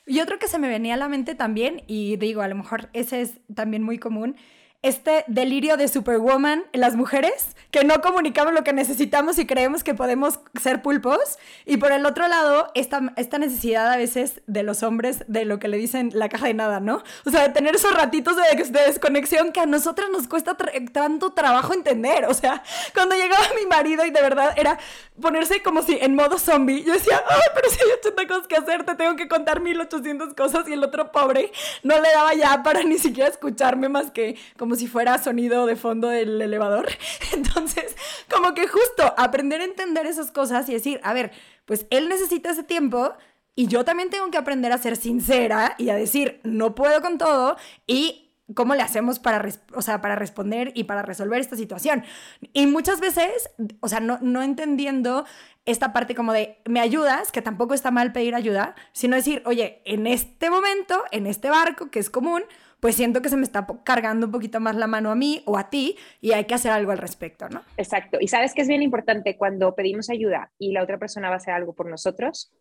Y 0.06 0.20
otro 0.20 0.38
que 0.38 0.48
se 0.48 0.60
me 0.60 0.70
venía 0.70 0.94
a 0.94 0.98
la 0.98 1.10
mente 1.10 1.34
también, 1.34 1.82
y 1.88 2.18
digo, 2.18 2.42
a 2.42 2.48
lo 2.48 2.56
mejor 2.56 2.90
ese 2.94 3.22
es 3.22 3.42
también 3.54 3.82
muy 3.82 3.98
común, 3.98 4.36
este 4.86 5.24
delirio 5.26 5.78
de 5.78 5.88
Superwoman 5.88 6.64
en 6.72 6.80
las 6.80 6.96
mujeres, 6.96 7.56
que 7.72 7.84
no 7.84 8.02
comunicamos 8.02 8.54
lo 8.54 8.64
que 8.64 8.72
necesitamos 8.72 9.40
y 9.40 9.48
creemos 9.48 9.84
que 9.84 9.96
podemos 9.96 10.40
ser 10.62 10.84
pulpos. 10.84 11.40
Y 11.66 11.78
por 11.78 11.92
el 11.92 12.06
otro 12.06 12.28
lado, 12.28 12.72
esta, 12.76 13.12
esta 13.16 13.40
necesidad 13.40 13.92
a 13.92 13.98
veces 13.98 14.42
de 14.46 14.62
los 14.62 14.84
hombres 14.84 15.26
de 15.28 15.44
lo 15.44 15.58
que 15.58 15.70
le 15.70 15.78
dicen 15.78 16.12
la 16.14 16.30
caja 16.30 16.46
de 16.46 16.54
nada, 16.54 16.80
¿no? 16.80 17.04
O 17.26 17.32
sea, 17.32 17.42
de 17.42 17.50
tener 17.50 17.74
esos 17.76 17.96
ratitos 17.96 18.36
de, 18.36 18.44
desconexión 18.86 19.52
que 19.52 19.60
a 19.60 19.66
nosotras 19.66 20.10
nos 20.12 20.28
cuesta 20.28 20.56
tanto 20.92 21.34
trabajo 21.34 21.74
entender. 21.74 22.26
O 22.26 22.36
sea, 22.36 22.62
cuando 22.94 23.16
llegaba 23.16 23.44
mi 23.60 23.66
marido 23.66 24.06
y 24.06 24.12
de 24.12 24.22
verdad 24.22 24.54
era 24.56 24.78
ponerse 25.20 25.64
como 25.64 25.82
si 25.82 25.98
en 26.00 26.14
modo 26.14 26.38
zombie, 26.38 26.84
yo 26.84 26.94
decía, 26.94 27.24
ay, 27.28 27.42
pero 27.56 27.70
si 27.70 27.82
hay 27.82 27.90
80 28.00 28.28
cosas 28.28 28.48
que 28.48 28.56
hacer, 28.56 28.84
te 28.84 28.94
tengo 28.94 29.16
que 29.16 29.28
contar 29.28 29.62
1800 29.62 30.36
cosas 30.36 30.68
y 30.68 30.74
el 30.74 30.84
otro 30.84 31.12
pobre 31.12 31.52
no 31.82 32.00
le 32.00 32.12
daba 32.12 32.36
ya 32.36 32.62
para 32.62 32.84
ni 32.84 33.00
siquiera 33.00 33.30
escucharme 33.30 33.90
más 33.90 34.12
que 34.12 34.38
como 34.58 34.75
si 34.76 34.88
fuera 34.88 35.18
sonido 35.18 35.66
de 35.66 35.76
fondo 35.76 36.10
del 36.10 36.42
elevador. 36.42 36.88
Entonces, 37.34 37.96
como 38.30 38.54
que 38.54 38.68
justo 38.68 39.14
aprender 39.18 39.62
a 39.62 39.66
entender 39.66 40.06
esas 40.06 40.32
cosas 40.32 40.68
y 40.70 40.74
decir, 40.74 41.00
a 41.04 41.14
ver, 41.14 41.32
pues 41.66 41.86
él 41.90 42.10
necesita 42.10 42.52
ese 42.52 42.64
tiempo 42.64 43.14
y 43.56 43.68
yo 43.68 43.86
también 43.86 44.10
tengo 44.10 44.30
que 44.32 44.38
aprender 44.38 44.72
a 44.72 44.78
ser 44.78 44.98
sincera 44.98 45.76
y 45.78 45.90
a 45.90 45.96
decir, 45.96 46.42
no 46.44 46.76
puedo 46.76 47.02
con 47.02 47.18
todo 47.18 47.56
y 47.88 48.26
cómo 48.54 48.76
le 48.76 48.84
hacemos 48.84 49.18
para, 49.18 49.48
o 49.74 49.82
sea, 49.82 50.02
para 50.02 50.16
responder 50.16 50.72
y 50.76 50.84
para 50.84 51.02
resolver 51.02 51.40
esta 51.40 51.56
situación. 51.56 52.04
Y 52.54 52.68
muchas 52.68 53.00
veces, 53.00 53.50
o 53.80 53.88
sea, 53.88 54.00
no, 54.02 54.20
no 54.22 54.44
entendiendo 54.44 55.26
esta 55.66 55.94
parte 55.94 56.14
como 56.14 56.32
de, 56.32 56.60
me 56.66 56.80
ayudas, 56.80 57.32
que 57.32 57.42
tampoco 57.42 57.74
está 57.74 57.90
mal 57.90 58.12
pedir 58.12 58.36
ayuda, 58.36 58.76
sino 58.92 59.16
decir, 59.16 59.42
oye, 59.46 59.82
en 59.86 60.06
este 60.06 60.50
momento, 60.50 61.04
en 61.12 61.26
este 61.26 61.50
barco 61.50 61.90
que 61.90 62.00
es 62.00 62.10
común, 62.10 62.44
pues 62.86 62.98
siento 62.98 63.24
que 63.24 63.30
se 63.30 63.36
me 63.36 63.42
está 63.42 63.66
cargando 63.84 64.28
un 64.28 64.32
poquito 64.32 64.60
más 64.60 64.76
la 64.76 64.86
mano 64.86 65.10
a 65.10 65.16
mí 65.16 65.42
o 65.48 65.58
a 65.58 65.72
ti 65.72 65.98
y 66.22 66.34
hay 66.34 66.46
que 66.46 66.54
hacer 66.54 66.70
algo 66.70 66.92
al 66.92 67.00
respecto, 67.00 67.50
¿no? 67.50 67.64
Exacto. 67.78 68.20
Y 68.22 68.28
sabes 68.28 68.54
que 68.54 68.62
es 68.62 68.68
bien 68.68 68.84
importante 68.84 69.38
cuando 69.38 69.74
pedimos 69.74 70.12
ayuda 70.12 70.52
y 70.60 70.72
la 70.72 70.84
otra 70.84 71.00
persona 71.00 71.30
va 71.30 71.34
a 71.34 71.38
hacer 71.38 71.56
algo 71.56 71.74
por 71.74 71.90
nosotros, 71.90 72.54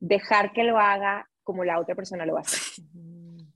dejar 0.00 0.52
que 0.52 0.64
lo 0.64 0.80
haga 0.80 1.30
como 1.44 1.62
la 1.62 1.78
otra 1.78 1.94
persona 1.94 2.26
lo 2.26 2.32
va 2.32 2.40
a 2.40 2.42
hacer. 2.42 2.84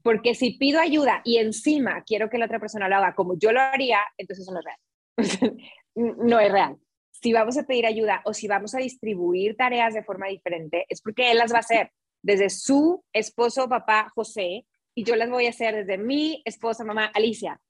Porque 0.04 0.36
si 0.36 0.52
pido 0.52 0.78
ayuda 0.78 1.20
y 1.24 1.38
encima 1.38 2.04
quiero 2.04 2.30
que 2.30 2.38
la 2.38 2.44
otra 2.44 2.60
persona 2.60 2.88
lo 2.88 2.94
haga 2.94 3.16
como 3.16 3.36
yo 3.36 3.50
lo 3.50 3.60
haría, 3.60 3.98
entonces 4.18 4.44
eso 4.44 4.52
no 4.52 4.60
es 4.60 4.66
real. 4.66 5.56
no 6.28 6.38
es 6.38 6.52
real. 6.52 6.76
Si 7.10 7.32
vamos 7.32 7.58
a 7.58 7.64
pedir 7.64 7.86
ayuda 7.86 8.22
o 8.24 8.34
si 8.34 8.46
vamos 8.46 8.72
a 8.76 8.78
distribuir 8.78 9.56
tareas 9.56 9.94
de 9.94 10.04
forma 10.04 10.28
diferente, 10.28 10.86
es 10.88 11.02
porque 11.02 11.32
él 11.32 11.38
las 11.38 11.52
va 11.52 11.56
a 11.56 11.66
hacer 11.66 11.90
desde 12.22 12.50
su 12.50 13.02
esposo, 13.12 13.68
papá, 13.68 14.12
José, 14.14 14.64
y 14.98 15.04
yo 15.04 15.14
las 15.14 15.30
voy 15.30 15.46
a 15.46 15.50
hacer 15.50 15.76
desde 15.76 15.96
mi 15.96 16.42
esposa, 16.44 16.82
mamá, 16.82 17.06
Alicia, 17.14 17.60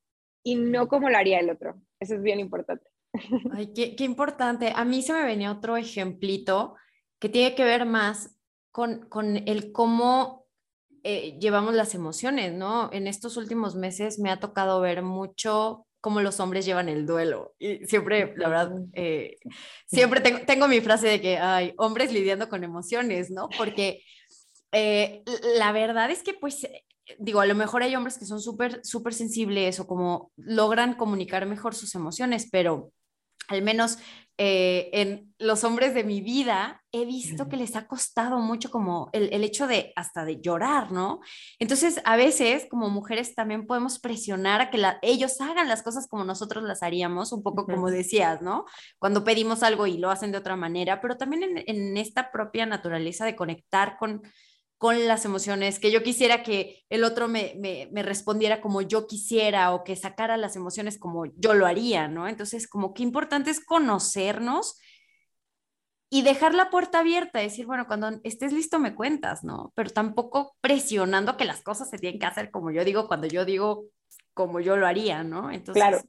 y 0.42 0.54
no 0.54 0.88
como 0.88 1.10
lo 1.10 1.18
haría 1.18 1.40
el 1.40 1.50
otro. 1.50 1.74
Eso 2.00 2.14
es 2.14 2.22
bien 2.22 2.40
importante. 2.40 2.88
Ay, 3.52 3.74
qué, 3.74 3.94
qué 3.94 4.04
importante. 4.04 4.72
A 4.74 4.86
mí 4.86 5.02
se 5.02 5.12
me 5.12 5.24
venía 5.24 5.52
otro 5.52 5.76
ejemplito 5.76 6.74
que 7.18 7.28
tiene 7.28 7.54
que 7.54 7.64
ver 7.64 7.84
más 7.84 8.34
con, 8.70 9.10
con 9.10 9.36
el 9.46 9.72
cómo 9.72 10.46
eh, 11.04 11.38
llevamos 11.38 11.74
las 11.74 11.94
emociones, 11.94 12.54
¿no? 12.54 12.88
En 12.94 13.06
estos 13.06 13.36
últimos 13.36 13.74
meses 13.74 14.18
me 14.18 14.30
ha 14.30 14.40
tocado 14.40 14.80
ver 14.80 15.02
mucho 15.02 15.86
cómo 16.00 16.22
los 16.22 16.40
hombres 16.40 16.64
llevan 16.64 16.88
el 16.88 17.04
duelo. 17.04 17.54
Y 17.58 17.84
siempre, 17.84 18.32
la 18.38 18.48
verdad, 18.48 18.72
eh, 18.94 19.36
siempre 19.86 20.22
tengo, 20.22 20.38
tengo 20.46 20.66
mi 20.66 20.80
frase 20.80 21.08
de 21.08 21.20
que 21.20 21.36
hay 21.36 21.74
hombres 21.76 22.10
lidiando 22.10 22.48
con 22.48 22.64
emociones, 22.64 23.30
¿no? 23.30 23.50
Porque 23.58 24.02
eh, 24.72 25.22
la 25.58 25.72
verdad 25.72 26.10
es 26.10 26.22
que, 26.22 26.34
pues, 26.34 26.66
digo, 27.18 27.40
a 27.40 27.46
lo 27.46 27.54
mejor 27.54 27.82
hay 27.82 27.96
hombres 27.96 28.18
que 28.18 28.26
son 28.26 28.40
súper, 28.40 28.84
súper 28.84 29.14
sensibles 29.14 29.80
o 29.80 29.86
como 29.86 30.32
logran 30.36 30.94
comunicar 30.94 31.46
mejor 31.46 31.74
sus 31.74 31.94
emociones, 31.94 32.48
pero 32.50 32.92
al 33.48 33.62
menos 33.62 33.98
eh, 34.40 34.90
en 34.92 35.34
los 35.38 35.64
hombres 35.64 35.94
de 35.94 36.04
mi 36.04 36.20
vida 36.20 36.80
he 36.92 37.04
visto 37.04 37.48
que 37.48 37.56
les 37.56 37.74
ha 37.74 37.88
costado 37.88 38.38
mucho 38.38 38.70
como 38.70 39.10
el, 39.12 39.32
el, 39.32 39.42
hecho 39.42 39.66
de 39.66 39.92
hasta 39.96 40.24
de 40.24 40.40
llorar, 40.40 40.92
¿no? 40.92 41.20
Entonces, 41.58 42.00
a 42.04 42.16
veces 42.16 42.66
como 42.70 42.88
mujeres 42.88 43.34
también 43.34 43.66
podemos 43.66 43.98
presionar 43.98 44.60
a 44.60 44.70
que 44.70 44.80
ellos 45.02 45.40
hagan 45.40 45.66
las 45.66 45.82
cosas 45.82 46.06
como 46.06 46.24
nosotros 46.24 46.62
las 46.62 46.84
haríamos, 46.84 47.32
un 47.32 47.42
poco 47.42 47.66
como 47.66 47.90
decías, 47.90 48.40
¿no? 48.40 48.64
Cuando 49.00 49.24
pedimos 49.24 49.64
algo 49.64 49.88
y 49.88 49.98
lo 49.98 50.10
hacen 50.10 50.30
de 50.30 50.38
otra 50.38 50.54
manera, 50.54 51.00
pero 51.00 51.16
también 51.16 51.42
en, 51.42 51.64
en 51.66 51.96
esta 51.96 52.30
propia 52.30 52.64
naturaleza 52.64 53.24
de 53.24 53.34
conectar 53.34 53.96
con 53.98 54.22
con 54.78 55.08
las 55.08 55.24
emociones, 55.24 55.80
que 55.80 55.90
yo 55.90 56.04
quisiera 56.04 56.44
que 56.44 56.84
el 56.88 57.02
otro 57.02 57.26
me, 57.26 57.56
me, 57.58 58.02
respondiera 58.02 58.60
como 58.60 58.80
yo 58.80 59.08
quisiera 59.08 59.74
o 59.74 59.82
que 59.82 59.96
sacara 59.96 60.36
las 60.36 60.54
emociones 60.54 60.98
como 60.98 61.26
yo 61.26 61.52
lo 61.52 61.66
haría, 61.66 62.06
¿no? 62.06 62.28
Entonces, 62.28 62.68
como 62.68 62.94
qué 62.94 63.02
importante 63.02 63.50
es 63.50 63.64
conocernos 63.64 64.78
y 66.10 66.22
dejar 66.22 66.54
la 66.54 66.70
puerta 66.70 67.00
abierta, 67.00 67.40
decir, 67.40 67.66
bueno, 67.66 67.88
cuando 67.88 68.20
estés 68.22 68.52
listo 68.52 68.78
me 68.78 68.94
cuentas, 68.94 69.42
¿no? 69.42 69.72
Pero 69.74 69.90
tampoco 69.90 70.56
presionando 70.60 71.36
que 71.36 71.44
las 71.44 71.60
cosas 71.60 71.90
se 71.90 71.98
tienen 71.98 72.20
que 72.20 72.26
hacer 72.26 72.52
como 72.52 72.70
yo 72.70 72.84
digo, 72.84 73.08
cuando 73.08 73.26
yo 73.26 73.44
digo 73.44 73.86
como 74.32 74.60
yo 74.60 74.76
lo 74.76 74.86
haría, 74.86 75.24
¿no? 75.24 75.50
Entonces, 75.50 75.82
claro. 75.82 76.00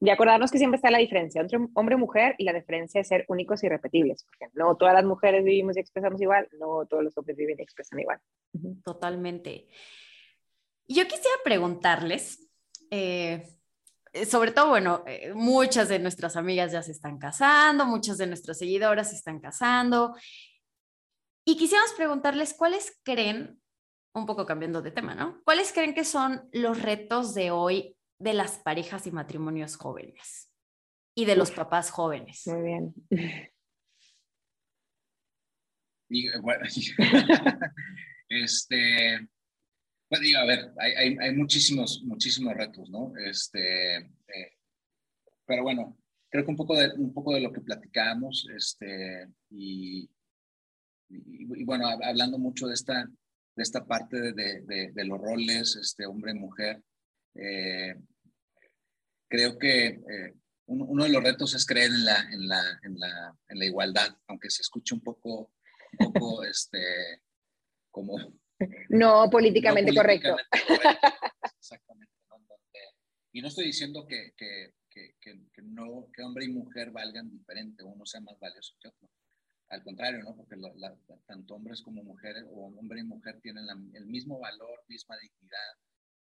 Y 0.00 0.10
acordarnos 0.10 0.50
que 0.50 0.58
siempre 0.58 0.76
está 0.76 0.90
la 0.90 0.98
diferencia 0.98 1.40
entre 1.40 1.58
hombre 1.74 1.94
y 1.94 1.98
mujer 1.98 2.34
y 2.38 2.44
la 2.44 2.52
diferencia 2.52 3.00
es 3.00 3.08
ser 3.08 3.24
únicos 3.28 3.62
y 3.64 3.68
repetibles. 3.68 4.24
Porque 4.24 4.52
no 4.54 4.76
todas 4.76 4.94
las 4.94 5.04
mujeres 5.04 5.44
vivimos 5.44 5.76
y 5.76 5.80
expresamos 5.80 6.20
igual, 6.20 6.48
no 6.58 6.84
todos 6.86 7.04
los 7.04 7.16
hombres 7.16 7.36
viven 7.36 7.56
y 7.58 7.62
expresan 7.62 8.00
igual. 8.00 8.20
Totalmente. 8.84 9.68
Yo 10.86 11.04
quisiera 11.04 11.36
preguntarles, 11.42 12.50
eh, 12.90 13.48
sobre 14.28 14.52
todo, 14.52 14.68
bueno, 14.68 15.02
eh, 15.06 15.32
muchas 15.34 15.88
de 15.88 15.98
nuestras 15.98 16.36
amigas 16.36 16.72
ya 16.72 16.82
se 16.82 16.92
están 16.92 17.18
casando, 17.18 17.86
muchas 17.86 18.18
de 18.18 18.26
nuestras 18.26 18.58
seguidoras 18.58 19.10
se 19.10 19.16
están 19.16 19.40
casando. 19.40 20.14
Y 21.46 21.56
quisiéramos 21.56 21.92
preguntarles 21.92 22.54
cuáles 22.54 23.00
creen, 23.02 23.60
un 24.14 24.26
poco 24.26 24.46
cambiando 24.46 24.82
de 24.82 24.90
tema, 24.90 25.14
¿no? 25.14 25.42
¿Cuáles 25.44 25.72
creen 25.72 25.94
que 25.94 26.04
son 26.04 26.48
los 26.52 26.80
retos 26.80 27.34
de 27.34 27.50
hoy 27.50 27.93
de 28.18 28.34
las 28.34 28.58
parejas 28.58 29.06
y 29.06 29.10
matrimonios 29.10 29.76
jóvenes 29.76 30.50
y 31.14 31.24
de 31.24 31.36
los 31.36 31.50
papás 31.50 31.90
jóvenes. 31.90 32.46
Muy 32.46 32.62
bien. 32.62 32.94
este, 38.28 39.28
pues 40.08 40.20
digo, 40.20 40.38
a 40.38 40.44
ver, 40.44 40.72
hay, 40.78 41.16
hay, 41.18 41.34
muchísimos, 41.34 42.02
muchísimos 42.04 42.54
retos, 42.54 42.88
¿no? 42.90 43.12
Este, 43.16 43.96
eh, 43.96 44.58
pero 45.46 45.62
bueno, 45.62 45.98
creo 46.30 46.44
que 46.44 46.50
un 46.50 46.56
poco 46.56 46.76
de, 46.76 46.92
un 46.96 47.12
poco 47.12 47.34
de 47.34 47.40
lo 47.40 47.52
que 47.52 47.60
platicábamos, 47.60 48.46
este, 48.54 49.28
y, 49.50 50.08
y, 51.08 51.64
bueno, 51.64 51.88
hablando 51.88 52.38
mucho 52.38 52.66
de 52.66 52.74
esta, 52.74 53.04
de 53.56 53.62
esta 53.62 53.86
parte 53.86 54.32
de, 54.32 54.62
de, 54.62 54.92
de 54.92 55.04
los 55.04 55.20
roles, 55.20 55.76
este, 55.76 56.06
hombre-mujer, 56.06 56.82
eh, 57.34 57.94
creo 59.28 59.58
que 59.58 59.86
eh, 59.86 60.34
uno, 60.66 61.04
de 61.04 61.10
los 61.10 61.22
retos 61.22 61.54
es 61.54 61.66
creer 61.66 61.90
en 61.90 62.04
la, 62.04 62.20
en 62.32 62.48
la, 62.48 62.80
en 62.82 62.98
la, 62.98 63.38
en 63.48 63.58
la 63.58 63.64
igualdad, 63.64 64.16
aunque 64.28 64.50
se 64.50 64.62
escuche 64.62 64.94
un 64.94 65.02
poco, 65.02 65.52
un 65.98 66.12
poco 66.12 66.44
este, 66.44 67.22
como... 67.90 68.16
No 68.88 69.28
políticamente, 69.30 69.94
correcto. 69.94 70.36
Exactamente. 71.58 72.12
y 73.32 73.42
no 73.42 73.48
estoy 73.48 73.66
diciendo 73.66 74.06
que, 74.06 74.32
que, 74.36 74.74
que, 74.88 75.14
que, 75.20 75.62
no, 75.62 76.08
que 76.12 76.22
hombre 76.22 76.44
y 76.44 76.52
mujer 76.52 76.92
valgan 76.92 77.30
diferente, 77.30 77.82
uno 77.82 78.06
sea 78.06 78.20
más 78.20 78.38
valioso 78.38 78.74
que 78.80 78.88
otro. 78.88 79.10
Al 79.70 79.82
contrario, 79.82 80.22
¿no? 80.22 80.36
Porque 80.36 80.56
tanto 81.26 81.54
hombres 81.54 81.82
como 81.82 82.04
mujeres, 82.04 82.44
o 82.48 82.66
hombre 82.66 83.00
y 83.00 83.04
mujer, 83.04 83.40
tienen 83.40 83.64
el 83.94 84.06
mismo 84.06 84.38
valor, 84.38 84.84
misma 84.86 85.16
dignidad, 85.18 85.74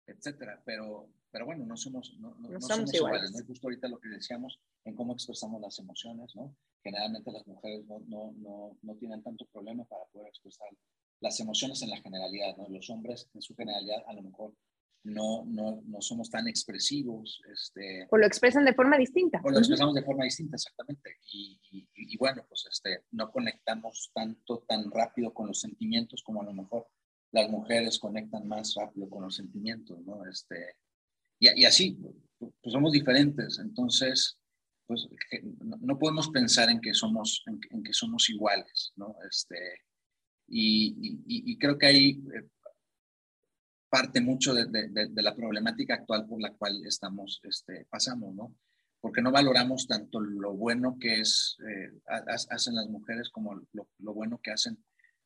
etcétera. 0.06 0.62
Pero, 0.64 1.08
pero 1.30 1.46
bueno, 1.46 1.64
no 1.64 1.76
somos, 1.76 2.16
no, 2.18 2.60
somos, 2.60 2.92
iguales. 2.94 3.32
¿no? 3.32 3.44
Justo 3.46 3.66
ahorita 3.66 3.88
lo 3.88 3.98
que 3.98 4.08
decíamos 4.08 4.60
en 4.84 4.94
cómo 4.94 5.14
expresamos 5.14 5.60
las 5.60 5.78
emociones, 5.78 6.34
¿no? 6.34 6.54
Generalmente 6.82 7.32
las 7.32 7.46
mujeres 7.46 7.86
no, 7.86 8.00
no, 8.06 8.76
no, 8.82 8.94
tienen 8.96 9.22
tanto 9.22 9.46
problema 9.46 9.84
para 9.84 10.04
poder 10.12 10.28
expresar 10.28 10.68
las 11.20 11.40
emociones 11.40 11.80
en 11.82 11.90
la 11.90 12.00
generalidad, 12.00 12.56
¿no? 12.56 12.68
Los 12.68 12.90
hombres 12.90 13.28
en 13.32 13.40
su 13.40 13.54
generalidad 13.54 14.02
a 14.06 14.12
lo 14.12 14.22
mejor 14.22 14.54
no, 15.04 15.44
no, 15.46 15.82
no 15.86 16.00
somos 16.00 16.30
tan 16.30 16.48
expresivos. 16.48 17.40
Este, 17.52 18.06
o 18.10 18.16
lo 18.16 18.26
expresan 18.26 18.64
de 18.64 18.74
forma 18.74 18.96
distinta. 18.96 19.40
O 19.44 19.50
lo 19.50 19.58
expresamos 19.58 19.94
de 19.94 20.02
forma 20.02 20.24
distinta, 20.24 20.56
exactamente. 20.56 21.18
Y, 21.32 21.60
y, 21.94 22.16
bueno, 22.16 22.44
pues 22.48 22.66
este, 22.70 23.04
no 23.12 23.30
conectamos 23.30 24.10
tanto, 24.14 24.64
tan 24.66 24.90
rápido 24.90 25.32
con 25.32 25.46
los 25.46 25.60
sentimientos 25.60 26.22
como 26.22 26.42
a 26.42 26.44
lo 26.44 26.52
mejor 26.52 26.88
las 27.34 27.50
mujeres 27.50 27.98
conectan 27.98 28.46
más 28.46 28.74
rápido 28.74 29.10
con 29.10 29.24
los 29.24 29.34
sentimientos, 29.34 29.98
¿no? 30.06 30.24
Este, 30.26 30.76
y, 31.40 31.62
y 31.62 31.64
así, 31.64 31.98
pues 32.38 32.72
somos 32.72 32.92
diferentes. 32.92 33.58
Entonces, 33.58 34.38
pues 34.86 35.08
no, 35.80 35.98
podemos 35.98 36.28
pensar 36.28 36.70
en 36.70 36.80
que 36.80 36.94
somos, 36.94 37.42
en, 37.46 37.82
que 37.82 37.92
somos 37.92 38.30
iguales, 38.30 38.92
¿no? 38.94 39.16
Este, 39.28 39.80
y, 40.46 41.20
y, 41.26 41.58
creo 41.58 41.76
que 41.76 41.86
ahí 41.86 42.22
eh, 42.34 42.48
parte 43.88 44.20
mucho 44.20 44.54
de, 44.54 44.66
de, 44.66 45.22
la 45.22 45.34
problemática 45.34 45.94
actual 45.94 46.26
por 46.26 46.40
la 46.40 46.52
cual 46.52 46.84
estamos, 46.86 47.40
este, 47.42 47.86
pasamos, 47.90 48.34
¿no? 48.34 48.54
Porque 49.00 49.22
no 49.22 49.32
valoramos 49.32 49.86
tanto 49.88 50.20
lo 50.20 50.52
bueno 50.52 50.98
que 51.00 51.20
es, 51.20 51.56
eh, 51.66 51.98
hacen 52.50 52.74
las 52.76 52.88
mujeres 52.88 53.30
como 53.30 53.54
lo, 53.72 53.88
lo, 53.98 54.14
bueno 54.14 54.38
que 54.40 54.52
hacen 54.52 54.78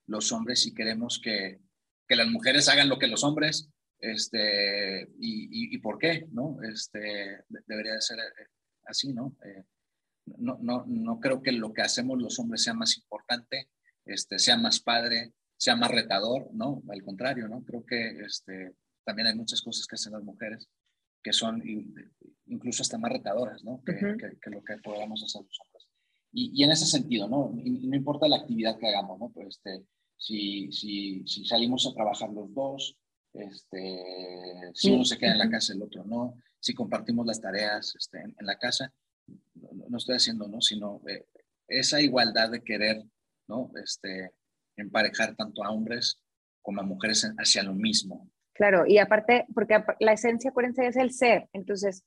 los 0.06 0.32
hombres 0.32 0.66
y 0.66 0.74
queremos 0.74 1.20
que, 1.22 1.60
que 2.08 2.16
las 2.16 2.28
mujeres 2.28 2.68
hagan 2.68 2.88
lo 2.88 2.98
que 2.98 3.06
los 3.06 3.22
hombres, 3.22 3.70
este, 4.00 5.02
y, 5.20 5.74
y, 5.74 5.78
por 5.78 5.98
qué, 5.98 6.26
¿no? 6.30 6.58
Este, 6.62 7.44
debería 7.66 7.94
de 7.94 8.00
ser 8.00 8.18
eh, 8.18 8.46
así, 8.86 9.12
¿no? 9.12 9.36
Eh, 9.44 9.64
no, 10.38 10.58
no, 10.60 10.84
no 10.86 11.20
creo 11.20 11.42
que 11.42 11.52
lo 11.52 11.72
que 11.72 11.82
hacemos 11.82 12.20
los 12.20 12.38
hombres 12.38 12.62
sea 12.62 12.74
más 12.74 12.96
importante, 12.96 13.70
este, 14.04 14.38
sea 14.38 14.56
más 14.56 14.80
padre, 14.80 15.32
sea 15.56 15.74
más 15.76 15.90
retador, 15.90 16.48
¿no? 16.54 16.82
Al 16.88 17.02
contrario, 17.02 17.48
¿no? 17.48 17.64
Creo 17.64 17.84
que 17.84 18.20
este, 18.20 18.74
también 19.04 19.28
hay 19.28 19.34
muchas 19.34 19.60
cosas 19.60 19.86
que 19.86 19.96
hacen 19.96 20.12
las 20.12 20.22
mujeres 20.22 20.68
que 21.22 21.32
son 21.32 21.62
incluso 22.46 22.82
hasta 22.82 22.98
más 22.98 23.10
retadoras, 23.10 23.64
¿no? 23.64 23.82
Que, 23.84 23.94
que, 24.40 24.50
lo 24.50 24.62
que 24.62 24.76
podamos 24.78 25.22
hacer 25.24 25.42
los 25.42 25.58
hombres. 25.60 25.88
Y, 26.32 26.52
y 26.54 26.64
en 26.64 26.70
ese 26.70 26.86
sentido, 26.86 27.28
¿no? 27.28 27.50
no 27.52 27.96
importa 27.96 28.28
la 28.28 28.36
actividad 28.36 28.78
que 28.78 28.86
hagamos, 28.86 29.18
¿no? 29.18 29.30
Pues 29.30 29.48
este, 29.48 29.84
si, 30.18 30.70
si, 30.72 31.26
si 31.26 31.44
salimos 31.44 31.86
a 31.86 31.94
trabajar 31.94 32.30
los 32.30 32.52
dos, 32.52 32.96
este, 33.32 34.04
si 34.74 34.90
uno 34.90 35.04
se 35.04 35.16
queda 35.16 35.32
en 35.32 35.38
la 35.38 35.50
casa, 35.50 35.72
el 35.72 35.82
otro 35.82 36.04
no, 36.04 36.34
si 36.60 36.74
compartimos 36.74 37.26
las 37.26 37.40
tareas 37.40 37.94
este, 37.96 38.18
en, 38.20 38.34
la 38.40 38.58
casa, 38.58 38.92
no, 39.54 39.96
estoy 39.96 40.16
haciendo, 40.16 40.48
¿no? 40.48 40.60
Sino 40.60 41.00
eh, 41.08 41.24
esa 41.68 42.00
igualdad 42.00 42.50
de 42.50 42.62
querer, 42.62 43.04
¿no? 43.46 43.70
Este, 43.82 44.32
emparejar 44.76 45.36
tanto 45.36 45.64
a 45.64 45.70
hombres 45.70 46.20
como 46.62 46.80
a 46.80 46.84
mujeres 46.84 47.30
hacia 47.38 47.62
lo 47.62 47.74
mismo. 47.74 48.28
Claro, 48.54 48.84
y 48.86 48.98
aparte, 48.98 49.46
porque 49.54 49.82
la 50.00 50.12
esencia, 50.12 50.50
acuérdense, 50.50 50.86
es 50.86 50.96
el 50.96 51.12
ser. 51.12 51.48
Entonces, 51.52 52.04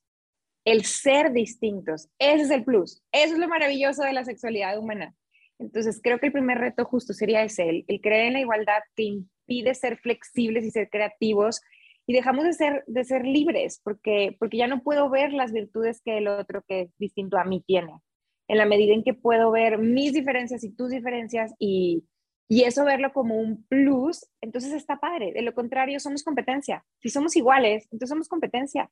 el 0.66 0.84
ser 0.84 1.32
distintos, 1.32 2.10
ese 2.20 2.44
es 2.44 2.52
el 2.52 2.66
plus. 2.66 3.02
Eso 3.12 3.34
es 3.34 3.40
lo 3.40 3.48
maravilloso 3.48 4.04
de 4.04 4.14
la 4.14 4.26
sexualidad 4.26 4.78
humana. 4.78 5.16
Entonces, 5.62 6.00
creo 6.04 6.20
que 6.20 6.28
el 6.28 6.32
primer 6.34 6.58
reto 6.58 6.86
justo 6.86 7.14
sería 7.14 7.44
ese, 7.44 7.70
el, 7.70 7.86
el 7.88 8.02
creer 8.02 8.28
en 8.28 8.34
la 8.34 8.42
igualdad 8.42 8.82
que 8.96 9.04
impide 9.04 9.74
ser 9.76 9.98
flexibles 9.98 10.66
y 10.66 10.72
ser 10.72 10.90
creativos 10.90 11.62
y 12.08 12.14
dejamos 12.14 12.46
de 12.46 12.54
ser, 12.54 12.84
de 12.88 13.04
ser 13.04 13.26
libres 13.26 13.80
porque, 13.84 14.36
porque 14.40 14.58
ya 14.58 14.68
no 14.68 14.84
puedo 14.84 15.10
ver 15.10 15.34
las 15.34 15.52
virtudes 15.52 16.02
que 16.02 16.18
el 16.18 16.28
otro 16.28 16.64
que 16.68 16.82
es 16.82 16.98
distinto 16.98 17.38
a 17.38 17.46
mí 17.46 17.64
tiene. 17.66 18.02
En 18.48 18.58
la 18.58 18.66
medida 18.66 18.94
en 18.94 19.04
que 19.04 19.14
puedo 19.14 19.52
ver 19.52 19.78
mis 19.78 20.14
diferencias 20.14 20.64
y 20.64 20.72
tus 20.72 20.90
diferencias 20.90 21.54
y, 21.58 22.04
y 22.50 22.64
eso 22.64 22.84
verlo 22.84 23.14
como 23.14 23.38
un 23.38 23.64
plus, 23.66 24.28
entonces 24.42 24.74
está 24.74 25.00
padre. 25.00 25.32
De 25.32 25.42
lo 25.42 25.54
contrario, 25.54 26.00
somos 26.02 26.24
competencia. 26.24 26.84
Si 27.00 27.10
somos 27.10 27.36
iguales, 27.38 27.86
entonces 27.92 28.10
somos 28.10 28.28
competencia. 28.28 28.92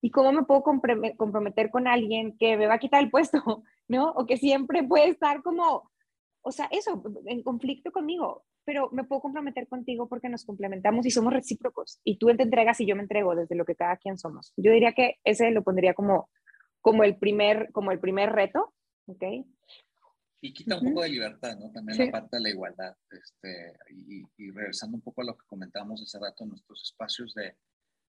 ¿Y 0.00 0.10
cómo 0.10 0.32
me 0.32 0.44
puedo 0.44 0.62
comprometer 0.62 1.70
con 1.70 1.86
alguien 1.86 2.36
que 2.38 2.56
me 2.56 2.66
va 2.66 2.74
a 2.74 2.78
quitar 2.78 3.02
el 3.02 3.10
puesto, 3.10 3.42
¿no? 3.88 4.10
O 4.12 4.26
que 4.26 4.36
siempre 4.36 4.82
puede 4.84 5.08
estar 5.08 5.42
como, 5.42 5.90
o 6.44 6.52
sea, 6.52 6.68
eso, 6.70 7.02
en 7.26 7.42
conflicto 7.42 7.90
conmigo 7.90 8.44
pero 8.64 8.90
me 8.92 9.04
puedo 9.04 9.20
comprometer 9.20 9.68
contigo 9.68 10.08
porque 10.08 10.28
nos 10.28 10.44
complementamos 10.44 11.04
y 11.06 11.10
somos 11.10 11.32
recíprocos. 11.32 12.00
Y 12.02 12.16
tú 12.16 12.28
te 12.36 12.42
entregas 12.42 12.80
y 12.80 12.86
yo 12.86 12.96
me 12.96 13.02
entrego 13.02 13.34
desde 13.34 13.54
lo 13.54 13.64
que 13.64 13.76
cada 13.76 13.96
quien 13.96 14.18
somos. 14.18 14.52
Yo 14.56 14.72
diría 14.72 14.92
que 14.92 15.18
ese 15.24 15.50
lo 15.50 15.62
pondría 15.62 15.94
como, 15.94 16.30
como, 16.80 17.04
el, 17.04 17.16
primer, 17.16 17.70
como 17.72 17.92
el 17.92 18.00
primer 18.00 18.32
reto, 18.32 18.74
¿ok? 19.06 19.22
Y 20.40 20.52
quita 20.52 20.78
un 20.78 20.88
poco 20.88 21.02
de 21.02 21.08
libertad, 21.10 21.56
¿no? 21.58 21.70
También 21.70 22.06
la 22.06 22.10
parte 22.10 22.36
de 22.36 22.42
la 22.42 22.50
igualdad. 22.50 22.96
Este, 23.10 23.78
y, 23.90 24.50
regresando 24.50 24.96
un 24.96 25.02
poco 25.02 25.22
a 25.22 25.24
lo 25.24 25.36
que 25.36 25.46
comentábamos 25.46 26.02
hace 26.02 26.18
rato 26.18 26.44
nuestros 26.44 26.82
espacios 26.82 27.34
de, 27.34 27.56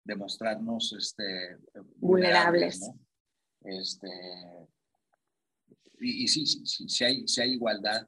de 0.04 0.16
mostrarnos 0.16 0.94
este, 0.94 1.58
vulnerables. 1.98 2.82
¿no? 2.82 3.00
Este, 3.64 4.08
y, 6.00 6.24
y 6.24 6.28
sí, 6.28 6.46
sí, 6.46 6.66
sí, 6.66 6.90
si 6.90 7.04
hay, 7.04 7.28
si 7.28 7.42
hay 7.42 7.52
igualdad, 7.52 8.08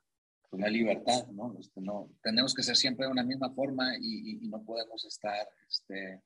una 0.54 0.68
libertad, 0.68 1.28
¿no? 1.28 1.56
Este, 1.60 1.82
no 1.82 2.10
tenemos 2.22 2.54
que 2.54 2.64
ser 2.64 2.76
siempre 2.76 3.06
de 3.06 3.12
una 3.12 3.24
misma 3.24 3.49
forma 3.51 3.93
y, 3.99 4.47
no 4.47 4.64
podemos 4.64 5.04
estar, 5.06 5.47
este, 5.68 6.22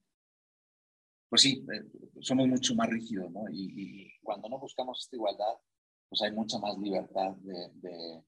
pues 1.30 1.42
sí, 1.42 1.66
eh, 1.74 1.84
somos 2.20 2.48
mucho 2.48 2.76
más 2.76 2.90
rígidos, 2.90 3.32
¿no? 3.32 3.46
Y, 3.50 4.12
cuando 4.22 4.50
no 4.50 4.60
buscamos 4.60 5.00
esta 5.02 5.16
igualdad, 5.16 5.54
pues 6.10 6.22
hay 6.22 6.32
mucha 6.32 6.58
más 6.60 6.78
libertad 6.78 7.32
de, 7.38 7.70
de, 7.76 8.22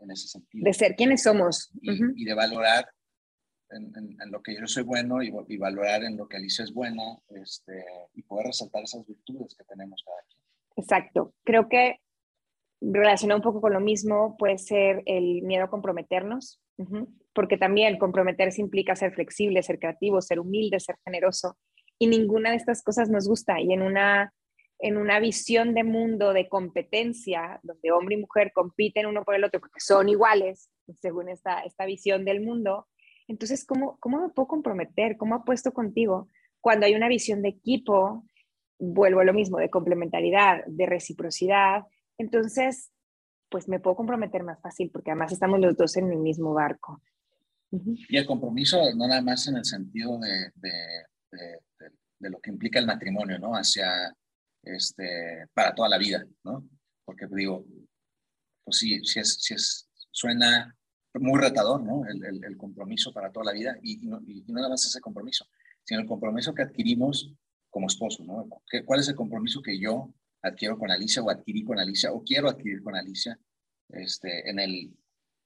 en 0.00 0.10
ese 0.10 0.28
sentido. 0.28 0.64
De 0.64 0.72
ser 0.72 0.94
quienes 0.94 1.22
somos. 1.22 1.70
Y, 1.80 2.24
de 2.24 2.34
valorar 2.34 2.88
en, 3.70 3.92
en, 3.96 4.30
lo 4.30 4.42
que 4.42 4.54
yo 4.54 4.66
soy 4.66 4.84
bueno 4.84 5.22
y, 5.22 5.56
valorar 5.56 6.04
en 6.04 6.16
lo 6.16 6.28
que 6.28 6.36
Alicia 6.36 6.64
es 6.64 6.72
buena 6.72 7.18
este, 7.28 7.84
y 8.14 8.22
poder 8.22 8.46
resaltar 8.46 8.84
esas 8.84 9.04
virtudes 9.06 9.54
que 9.56 9.64
tenemos 9.64 10.02
cada 10.04 10.22
quien. 10.28 10.42
Exacto. 10.76 11.34
Creo 11.42 11.68
que 11.68 12.00
relacionado 12.80 13.38
un 13.38 13.42
poco 13.42 13.60
con 13.60 13.72
lo 13.72 13.80
mismo 13.80 14.36
puede 14.36 14.58
ser 14.58 15.02
el 15.06 15.42
miedo 15.42 15.64
a 15.64 15.70
comprometernos, 15.70 16.60
porque 17.32 17.56
también 17.56 17.98
comprometerse 17.98 18.60
implica 18.60 18.96
ser 18.96 19.12
flexible, 19.14 19.62
ser 19.62 19.78
creativo, 19.78 20.20
ser 20.20 20.40
humilde, 20.40 20.80
ser 20.80 20.96
generoso, 21.04 21.56
y 21.98 22.06
ninguna 22.06 22.50
de 22.50 22.56
estas 22.56 22.82
cosas 22.82 23.08
nos 23.08 23.26
gusta. 23.26 23.60
Y 23.60 23.72
en 23.72 23.82
una, 23.82 24.32
en 24.78 24.96
una 24.96 25.18
visión 25.20 25.74
de 25.74 25.84
mundo 25.84 26.32
de 26.32 26.48
competencia, 26.48 27.60
donde 27.62 27.92
hombre 27.92 28.16
y 28.16 28.20
mujer 28.20 28.52
compiten 28.54 29.06
uno 29.06 29.24
por 29.24 29.34
el 29.34 29.44
otro 29.44 29.60
porque 29.60 29.80
son 29.80 30.08
iguales, 30.08 30.70
según 31.00 31.28
esta, 31.28 31.60
esta 31.60 31.86
visión 31.86 32.24
del 32.24 32.42
mundo, 32.42 32.86
entonces, 33.28 33.64
¿cómo, 33.66 33.98
¿cómo 34.00 34.20
me 34.20 34.28
puedo 34.28 34.46
comprometer? 34.46 35.16
¿Cómo 35.16 35.34
apuesto 35.34 35.72
contigo? 35.72 36.28
Cuando 36.60 36.86
hay 36.86 36.94
una 36.94 37.08
visión 37.08 37.42
de 37.42 37.48
equipo, 37.48 38.24
vuelvo 38.78 39.20
a 39.20 39.24
lo 39.24 39.34
mismo, 39.34 39.58
de 39.58 39.70
complementariedad, 39.70 40.64
de 40.66 40.86
reciprocidad, 40.86 41.84
entonces, 42.18 42.90
pues 43.48 43.68
me 43.68 43.80
puedo 43.80 43.96
comprometer 43.96 44.42
más 44.42 44.60
fácil 44.60 44.90
porque 44.90 45.10
además 45.10 45.32
estamos 45.32 45.60
los 45.60 45.76
dos 45.76 45.96
en 45.96 46.10
el 46.10 46.18
mismo 46.18 46.52
barco. 46.54 47.02
Y 47.70 48.16
el 48.16 48.26
compromiso 48.26 48.78
no 48.94 49.06
nada 49.06 49.22
más 49.22 49.46
en 49.48 49.56
el 49.56 49.64
sentido 49.64 50.18
de, 50.18 50.52
de, 50.54 52.30
lo 52.30 52.40
que 52.40 52.50
implica 52.50 52.78
el 52.78 52.86
matrimonio, 52.86 53.38
¿no? 53.38 53.52
Hacia, 53.54 54.14
este, 54.62 55.46
para 55.52 55.74
toda 55.74 55.88
la 55.88 55.98
vida, 55.98 56.24
¿no? 56.44 56.68
Porque 57.04 57.26
digo, 57.30 57.64
pues 58.64 58.78
sí, 58.78 59.04
sí 59.04 59.20
es, 59.20 59.34
sí 59.40 59.54
es, 59.54 59.88
suena 60.10 60.74
muy 61.14 61.40
retador, 61.40 61.82
¿no? 61.82 62.04
El, 62.06 62.44
el, 62.44 62.56
compromiso 62.56 63.12
para 63.12 63.30
toda 63.30 63.46
la 63.46 63.52
vida 63.52 63.76
y, 63.82 64.04
y, 64.04 64.06
no, 64.06 64.20
y, 64.26 64.44
nada 64.48 64.68
más 64.68 64.86
ese 64.86 65.00
compromiso, 65.00 65.46
sino 65.84 66.00
el 66.00 66.06
compromiso 66.06 66.54
que 66.54 66.62
adquirimos 66.62 67.32
como 67.70 67.86
esposo, 67.86 68.24
¿no? 68.24 68.48
¿Cuál 68.84 69.00
es 69.00 69.08
el 69.08 69.14
compromiso 69.16 69.60
que 69.62 69.78
yo 69.78 70.12
adquiero 70.46 70.78
con 70.78 70.90
Alicia 70.90 71.22
o 71.22 71.30
adquirí 71.30 71.64
con 71.64 71.78
Alicia 71.78 72.12
o 72.12 72.22
quiero 72.22 72.48
adquirir 72.48 72.82
con 72.82 72.96
Alicia, 72.96 73.38
este, 73.88 74.48
en 74.48 74.58
el, 74.58 74.90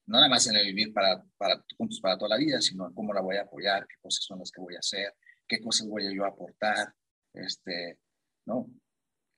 no 0.06 0.18
nada 0.18 0.28
más 0.28 0.46
en 0.46 0.56
el 0.56 0.66
vivir 0.66 0.92
para, 0.92 1.22
para, 1.36 1.64
juntos 1.76 2.00
para 2.00 2.16
toda 2.16 2.30
la 2.30 2.38
vida, 2.38 2.60
sino 2.60 2.92
cómo 2.94 3.12
la 3.12 3.20
voy 3.20 3.36
a 3.36 3.42
apoyar, 3.42 3.86
qué 3.86 3.96
cosas 4.00 4.24
son 4.24 4.38
las 4.38 4.50
que 4.50 4.60
voy 4.60 4.76
a 4.76 4.80
hacer, 4.80 5.14
qué 5.46 5.60
cosas 5.60 5.86
voy 5.88 6.06
a 6.06 6.12
yo 6.12 6.24
aportar, 6.24 6.94
este, 7.34 7.98
¿no? 8.46 8.70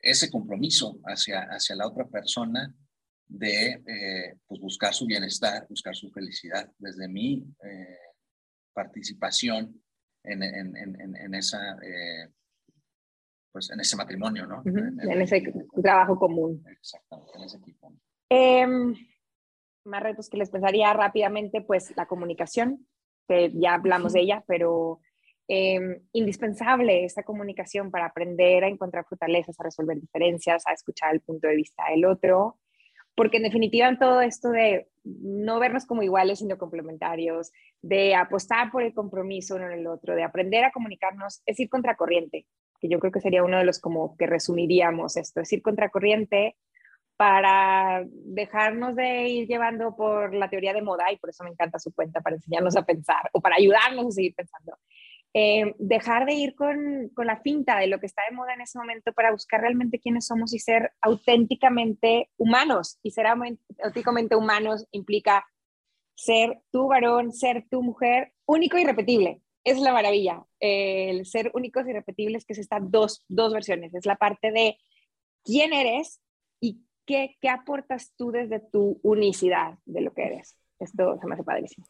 Ese 0.01 0.31
compromiso 0.31 1.01
hacia, 1.05 1.43
hacia 1.43 1.77
la 1.77 1.87
otra 1.87 2.09
persona 2.09 2.75
de 3.29 3.83
eh, 3.87 4.37
pues 4.47 4.61
buscar 4.61 4.93
su 4.93 5.07
bienestar, 5.07 5.67
buscar 5.69 5.95
su 5.95 6.11
felicidad, 6.11 6.71
desde 6.79 7.09
mi 7.09 7.45
eh, 7.65 7.99
participación 8.75 9.81
en, 10.25 10.43
en, 10.43 10.77
en, 10.77 11.17
en 11.17 11.35
esa 11.35 11.77
eh, 11.83 12.29
pues 13.53 13.71
en 13.71 13.81
ese 13.81 13.97
matrimonio, 13.97 14.47
¿no? 14.47 14.63
en, 14.65 15.23
ese 15.23 15.43
trabajo 15.83 16.19
común. 16.19 16.65
Exactamente, 16.71 17.33
en 17.37 17.45
ese 17.45 17.59
equipo. 17.59 17.93
Em, 18.29 18.95
más 19.85 20.03
retos 20.03 20.29
que 20.31 20.39
les 20.39 20.51
pensaría 20.51 20.93
rápidamente, 20.95 21.61
pues 21.61 21.93
la 21.97 22.07
comunicación, 22.07 22.87
que 23.29 23.51
ya 23.55 23.75
hablamos 23.75 24.15
de 24.15 24.21
ella, 24.21 24.45
pero 24.47 25.01
eh, 25.49 26.01
indispensable 26.13 27.05
esta 27.05 27.25
comunicación 27.25 27.91
para 27.91 28.07
aprender 28.07 28.65
a 28.65 28.69
encontrar 28.69 29.05
fortalezas, 29.07 29.59
a 29.61 29.65
resolver 29.65 30.01
diferencias, 30.01 30.63
a 30.67 30.73
escuchar 30.73 31.13
el 31.13 31.21
punto 31.21 31.49
de 31.49 31.57
vista 31.57 31.85
del 31.91 32.07
otro, 32.07 32.59
porque 33.15 33.37
en 33.37 33.43
definitiva 33.43 33.89
en 33.89 33.99
todo 33.99 34.23
esto 34.23 34.51
de 34.51 34.89
no 35.05 35.59
vernos 35.59 35.85
como 35.85 36.03
iguales 36.03 36.39
sino 36.39 36.57
complementarios, 36.57 37.53
de 37.83 38.15
apostar 38.15 38.71
por 38.71 38.83
el 38.83 38.95
compromiso 38.95 39.57
uno 39.57 39.67
en 39.67 39.81
el 39.81 39.87
otro, 39.87 40.15
de 40.15 40.23
aprender 40.23 40.65
a 40.65 40.73
comunicarnos, 40.73 41.43
es 41.45 41.61
ir 41.61 41.69
contracorriente, 41.69 42.47
que 42.83 42.89
yo 42.89 42.99
creo 42.99 43.13
que 43.13 43.21
sería 43.21 43.45
uno 43.45 43.59
de 43.59 43.65
los 43.65 43.79
como 43.79 44.17
que 44.17 44.27
resumiríamos 44.27 45.17
esto, 45.17 45.41
es 45.41 45.53
ir 45.53 45.63
contracorriente 45.63 46.57
para 47.17 48.05
dejarnos 48.09 48.97
de 48.97 49.29
ir 49.29 49.47
llevando 49.47 49.95
por 49.95 50.35
la 50.35 50.51
teoría 50.51 50.73
de 50.73 50.83
moda, 50.83 51.13
y 51.13 51.17
por 51.19 51.31
eso 51.31 51.45
me 51.45 51.51
encanta 51.51 51.79
su 51.79 51.95
cuenta, 51.95 52.21
para 52.21 52.35
enseñarnos 52.35 52.77
a 52.77 52.85
pensar 52.85 53.31
o 53.33 53.41
para 53.41 53.57
ayudarnos 53.57 54.07
a 54.07 54.11
seguir 54.11 54.35
pensando. 54.35 54.77
Eh, 55.35 55.75
dejar 55.79 56.27
de 56.27 56.35
ir 56.35 56.55
con, 56.57 57.09
con, 57.15 57.27
la 57.27 57.41
finta 57.41 57.79
de 57.79 57.87
lo 57.87 58.01
que 58.01 58.07
está 58.07 58.23
de 58.29 58.37
moda 58.37 58.53
en 58.53 58.61
ese 58.61 58.79
momento 58.79 59.13
para 59.15 59.31
buscar 59.31 59.61
realmente 59.61 59.99
quiénes 59.99 60.27
somos 60.27 60.53
y 60.53 60.59
ser 60.59 60.93
auténticamente 61.01 62.29
humanos. 62.37 62.99
Y 63.03 63.13
ser 63.13 63.27
auténticamente 63.27 64.37
humanos 64.37 64.87
implica 64.91 65.47
ser 66.17 66.61
tu 66.71 66.89
varón, 66.89 67.33
ser 67.33 67.67
tu 67.71 67.83
mujer, 67.83 68.33
único 68.47 68.77
y 68.79 68.85
repetible. 68.85 69.41
Es 69.65 69.79
la 69.81 69.93
maravilla. 69.93 70.45
el 70.61 71.25
ser 71.27 71.51
únicos 71.55 71.87
y 71.87 71.93
repetibles, 71.93 72.45
que 72.45 72.53
es 72.53 72.59
estas 72.59 72.91
dos, 72.91 73.25
dos 73.29 73.53
versiones. 73.53 73.95
Es 73.95 74.07
la 74.07 74.17
parte 74.17 74.51
de 74.51 74.79
quién 75.45 75.73
eres 75.73 76.21
y 76.61 76.81
qué, 77.07 77.37
qué 77.41 77.49
aportas 77.49 78.13
tú 78.17 78.31
desde 78.31 78.61
tu 78.61 79.01
unicidad 79.03 79.79
de 79.85 80.01
lo 80.01 80.13
que 80.13 80.25
eres. 80.25 80.57
Esto 80.79 81.19
se 81.21 81.27
me 81.27 81.35
hace 81.35 81.45
padrísimo. 81.45 81.87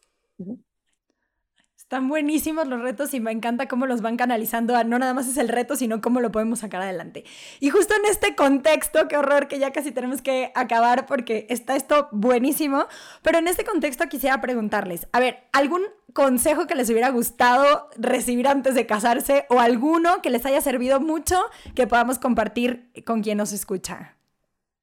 Están 1.93 2.09
buenísimos 2.09 2.67
los 2.67 2.81
retos 2.81 3.13
y 3.13 3.19
me 3.19 3.29
encanta 3.31 3.67
cómo 3.67 3.85
los 3.85 4.01
van 4.01 4.17
canalizando 4.17 4.75
a 4.75 4.83
no 4.83 4.97
nada 4.97 5.13
más 5.13 5.27
es 5.27 5.37
el 5.37 5.47
reto, 5.47 5.75
sino 5.75 6.01
cómo 6.01 6.21
lo 6.21 6.31
podemos 6.31 6.57
sacar 6.57 6.81
adelante. 6.81 7.23
Y 7.59 7.69
justo 7.69 7.93
en 7.93 8.05
este 8.09 8.33
contexto, 8.33 9.07
qué 9.07 9.15
horror 9.15 9.47
que 9.47 9.59
ya 9.59 9.71
casi 9.71 9.91
tenemos 9.91 10.23
que 10.23 10.51
acabar 10.55 11.05
porque 11.05 11.45
está 11.51 11.75
esto 11.75 12.07
buenísimo, 12.11 12.87
pero 13.21 13.37
en 13.37 13.47
este 13.47 13.63
contexto 13.63 14.09
quisiera 14.09 14.41
preguntarles, 14.41 15.07
a 15.11 15.19
ver, 15.19 15.43
¿algún 15.51 15.83
consejo 16.13 16.65
que 16.65 16.73
les 16.73 16.89
hubiera 16.89 17.11
gustado 17.11 17.89
recibir 17.95 18.47
antes 18.47 18.73
de 18.73 18.87
casarse 18.87 19.45
o 19.51 19.59
alguno 19.59 20.23
que 20.23 20.31
les 20.31 20.47
haya 20.47 20.61
servido 20.61 20.99
mucho 20.99 21.39
que 21.75 21.85
podamos 21.85 22.17
compartir 22.17 22.89
con 23.05 23.21
quien 23.21 23.37
nos 23.37 23.53
escucha? 23.53 24.17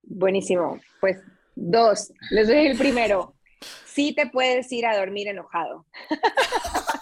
Buenísimo. 0.05 0.79
Pues 1.01 1.21
dos. 1.57 2.13
Les 2.31 2.47
doy 2.47 2.69
el 2.69 2.79
primero 2.79 3.35
sí 4.01 4.15
te 4.15 4.27
puedes 4.27 4.71
ir 4.73 4.87
a 4.87 4.97
dormir 4.97 5.29
enojado. 5.29 5.85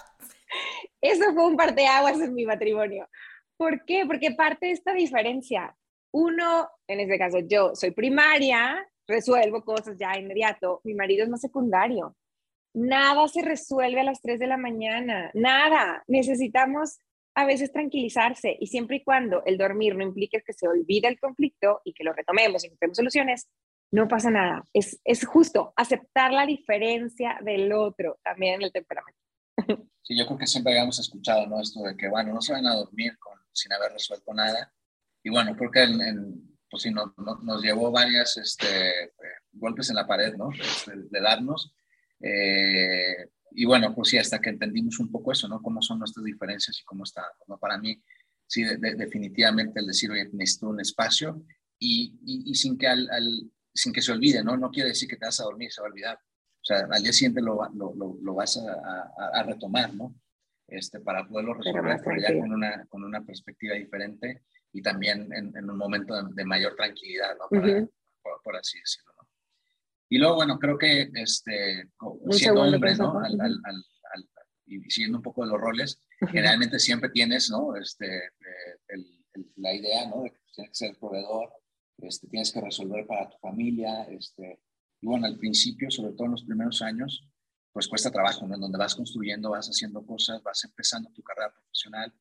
Eso 1.01 1.33
fue 1.33 1.45
un 1.45 1.55
parteaguas 1.55 2.19
en 2.19 2.33
mi 2.33 2.45
matrimonio. 2.45 3.07
¿Por 3.57 3.83
qué? 3.85 4.05
Porque 4.05 4.31
parte 4.31 4.67
de 4.67 4.71
esta 4.73 4.93
diferencia. 4.93 5.75
Uno, 6.11 6.69
en 6.87 6.99
este 7.01 7.17
caso 7.17 7.39
yo, 7.39 7.75
soy 7.75 7.91
primaria, 7.91 8.87
resuelvo 9.07 9.63
cosas 9.63 9.97
ya 9.97 10.17
inmediato. 10.17 10.81
Mi 10.83 10.93
marido 10.93 11.23
es 11.23 11.29
más 11.29 11.41
secundario. 11.41 12.15
Nada 12.73 13.27
se 13.27 13.41
resuelve 13.41 14.01
a 14.01 14.03
las 14.03 14.21
3 14.21 14.39
de 14.39 14.47
la 14.47 14.57
mañana, 14.57 15.31
nada. 15.33 16.03
Necesitamos 16.07 16.99
a 17.35 17.45
veces 17.45 17.71
tranquilizarse 17.71 18.57
y 18.59 18.67
siempre 18.67 18.97
y 18.97 19.03
cuando 19.03 19.43
el 19.45 19.57
dormir 19.57 19.95
no 19.95 20.03
implique 20.03 20.41
que 20.41 20.53
se 20.53 20.67
olvide 20.67 21.07
el 21.07 21.19
conflicto 21.19 21.81
y 21.83 21.93
que 21.93 22.03
lo 22.03 22.13
retomemos 22.13 22.63
y 22.63 22.67
encontremos 22.67 22.97
soluciones, 22.97 23.49
no 23.91 24.07
pasa 24.07 24.29
nada. 24.29 24.63
Es, 24.73 24.99
es 25.03 25.25
justo 25.25 25.73
aceptar 25.75 26.31
la 26.31 26.45
diferencia 26.45 27.39
del 27.41 27.71
otro 27.73 28.19
también 28.23 28.55
en 28.55 28.63
el 28.63 28.71
temperamento. 28.71 29.19
Sí, 30.01 30.17
yo 30.17 30.25
creo 30.25 30.39
que 30.39 30.47
siempre 30.47 30.73
habíamos 30.73 30.97
escuchado, 30.97 31.45
¿no? 31.45 31.61
Esto 31.61 31.83
de 31.83 31.95
que, 31.95 32.09
bueno, 32.09 32.33
no 32.33 32.41
se 32.41 32.53
van 32.53 32.65
a 32.65 32.73
dormir 32.73 33.15
con, 33.19 33.37
sin 33.51 33.71
haber 33.73 33.91
resuelto 33.91 34.33
nada. 34.33 34.73
Y 35.21 35.29
bueno, 35.29 35.55
creo 35.55 35.69
que 35.69 35.83
en, 35.83 36.57
pues 36.69 36.83
sí, 36.83 36.91
no, 36.91 37.13
nos 37.43 37.61
llevó 37.61 37.91
varias 37.91 38.37
este, 38.37 39.13
golpes 39.51 39.89
en 39.89 39.97
la 39.97 40.07
pared, 40.07 40.35
¿no? 40.35 40.51
Este, 40.51 40.93
de, 40.95 41.21
darnos. 41.21 41.73
Eh, 42.19 43.29
y 43.51 43.65
bueno, 43.65 43.93
pues 43.93 44.09
sí, 44.09 44.17
hasta 44.17 44.39
que 44.39 44.49
entendimos 44.49 44.99
un 44.99 45.11
poco 45.11 45.31
eso, 45.31 45.47
¿no? 45.47 45.61
Cómo 45.61 45.81
son 45.81 45.99
nuestras 45.99 46.23
diferencias 46.23 46.79
y 46.79 46.83
cómo 46.85 47.03
está, 47.03 47.25
¿no? 47.47 47.57
Para 47.57 47.77
mí, 47.77 48.01
sí, 48.47 48.63
definitivamente 48.63 49.79
el 49.79 49.87
decir, 49.87 50.11
oye, 50.11 50.29
necesito 50.33 50.69
un 50.69 50.79
espacio 50.79 51.43
y, 51.77 52.13
y, 52.25 52.55
sin 52.55 52.77
que 52.77 52.87
al, 52.87 53.09
sin 53.73 53.93
que 53.93 54.01
se 54.01 54.11
olvide, 54.11 54.43
¿no? 54.43 54.57
No 54.57 54.69
quiere 54.69 54.89
decir 54.89 55.07
que 55.07 55.17
te 55.17 55.25
vas 55.25 55.39
a 55.39 55.45
dormir, 55.45 55.71
se 55.71 55.81
va 55.81 55.87
a 55.87 55.91
olvidar. 55.91 56.19
O 56.69 56.71
sea, 56.71 56.87
al 56.91 57.01
día 57.01 57.11
siguiente 57.11 57.41
lo, 57.41 57.67
lo, 57.73 58.17
lo, 58.21 58.33
vas 58.35 58.57
a, 58.57 59.11
a, 59.33 59.43
retomar, 59.43 59.91
¿no? 59.95 60.13
Este, 60.67 60.99
para 60.99 61.27
poderlo 61.27 61.55
resolver, 61.55 61.99
pero 62.03 62.21
ya 62.21 62.39
con 62.39 62.53
una, 62.53 62.85
con 62.85 63.03
una 63.03 63.25
perspectiva 63.25 63.73
diferente 63.73 64.43
y 64.71 64.83
también 64.83 65.33
en, 65.33 65.57
en 65.57 65.67
un 65.67 65.77
momento 65.77 66.13
de, 66.21 66.45
mayor 66.45 66.75
tranquilidad, 66.75 67.35
¿no? 67.39 67.89
por, 68.43 68.55
así 68.55 68.77
decirlo, 68.77 69.13
¿no? 69.17 69.27
Y 70.09 70.19
luego, 70.19 70.35
bueno, 70.35 70.59
creo 70.59 70.77
que 70.77 71.09
este, 71.15 71.89
siendo 72.29 72.61
hombre, 72.61 72.95
¿no? 72.97 73.19
Al, 73.19 73.41
al, 73.41 73.61
al, 73.63 74.29
y 74.67 74.79
siguiendo 74.91 75.17
un 75.17 75.23
poco 75.23 75.43
de 75.43 75.51
los 75.51 75.59
roles, 75.59 76.03
generalmente 76.29 76.77
siempre 76.77 77.09
tienes, 77.09 77.49
¿no? 77.49 77.75
Este, 77.77 78.05
eh, 78.05 78.77
el, 78.89 79.23
la 79.55 79.73
idea, 79.73 80.07
¿no? 80.07 80.21
De 80.21 80.29
que 80.29 80.39
tienes 80.53 80.69
que 80.69 80.85
ser 80.85 80.97
proveedor, 80.99 81.51
este, 81.97 82.27
tienes 82.27 82.51
que 82.51 82.61
resolver 82.61 83.07
para 83.07 83.27
tu 83.27 83.37
familia, 83.39 84.03
este, 84.03 84.59
y 85.01 85.07
bueno, 85.07 85.25
al 85.25 85.37
principio, 85.37 85.89
sobre 85.89 86.13
todo 86.13 86.25
en 86.25 86.31
los 86.31 86.43
primeros 86.43 86.81
años, 86.81 87.27
pues 87.71 87.87
cuesta 87.87 88.11
trabajo, 88.11 88.47
¿no? 88.47 88.55
En 88.55 88.61
donde 88.61 88.77
vas 88.77 88.95
construyendo, 88.95 89.51
vas 89.51 89.67
haciendo 89.67 90.05
cosas, 90.05 90.41
vas 90.43 90.63
empezando 90.63 91.09
tu 91.11 91.21
carrera 91.21 91.53
profesional, 91.53 92.13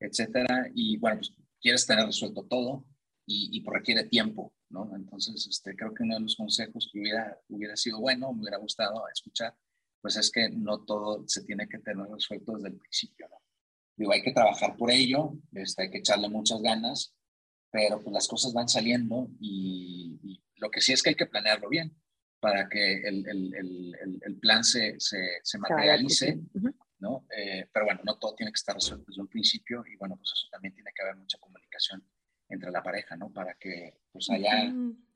etcétera, 0.00 0.70
y 0.74 0.96
bueno, 0.98 1.18
pues 1.18 1.32
quieres 1.60 1.86
tener 1.86 2.06
resuelto 2.06 2.44
todo 2.44 2.84
y, 3.26 3.56
y 3.56 3.60
pues 3.60 3.78
requiere 3.78 4.04
tiempo, 4.04 4.52
¿no? 4.70 4.90
Entonces, 4.96 5.46
este, 5.46 5.76
creo 5.76 5.94
que 5.94 6.02
uno 6.02 6.14
de 6.14 6.22
los 6.22 6.36
consejos 6.36 6.90
que 6.92 7.00
hubiera, 7.00 7.38
hubiera 7.48 7.76
sido 7.76 8.00
bueno, 8.00 8.32
me 8.32 8.40
hubiera 8.40 8.58
gustado 8.58 9.04
escuchar, 9.12 9.54
pues 10.00 10.16
es 10.16 10.30
que 10.30 10.50
no 10.50 10.84
todo 10.84 11.24
se 11.26 11.44
tiene 11.44 11.68
que 11.68 11.78
tener 11.78 12.06
resuelto 12.06 12.52
desde 12.52 12.68
el 12.68 12.76
principio, 12.76 13.28
¿no? 13.30 13.36
Digo, 13.96 14.12
hay 14.12 14.22
que 14.22 14.32
trabajar 14.32 14.76
por 14.76 14.90
ello, 14.90 15.34
este, 15.52 15.84
hay 15.84 15.90
que 15.90 15.98
echarle 15.98 16.28
muchas 16.28 16.60
ganas, 16.60 17.14
pero 17.70 18.00
pues 18.00 18.12
las 18.12 18.28
cosas 18.28 18.52
van 18.52 18.68
saliendo 18.68 19.28
y, 19.40 20.40
lo 20.56 20.70
que 20.70 20.80
sí 20.80 20.92
es 20.92 21.02
que 21.02 21.10
hay 21.10 21.16
que 21.16 21.26
planearlo 21.26 21.68
bien 21.68 21.94
para 22.44 22.68
que 22.68 22.96
el, 23.08 23.26
el, 23.26 24.20
el, 24.22 24.36
plan 24.36 24.62
se, 24.62 25.00
se, 25.00 25.38
se 25.42 25.58
materialice, 25.58 26.38
¿no? 26.98 27.24
Eh, 27.34 27.66
pero 27.72 27.86
bueno, 27.86 28.00
no 28.04 28.18
todo 28.18 28.34
tiene 28.34 28.52
que 28.52 28.56
estar 28.56 28.74
resuelto 28.74 29.06
desde 29.08 29.22
un 29.22 29.28
principio 29.28 29.82
y 29.90 29.96
bueno, 29.96 30.16
pues 30.16 30.30
eso 30.34 30.48
también 30.50 30.74
tiene 30.74 30.90
que 30.94 31.02
haber 31.02 31.16
mucha 31.16 31.38
comunicación 31.38 32.04
entre 32.50 32.70
la 32.70 32.82
pareja, 32.82 33.16
¿no? 33.16 33.30
Para 33.30 33.54
que 33.54 33.94
pues 34.12 34.28
haya 34.28 34.70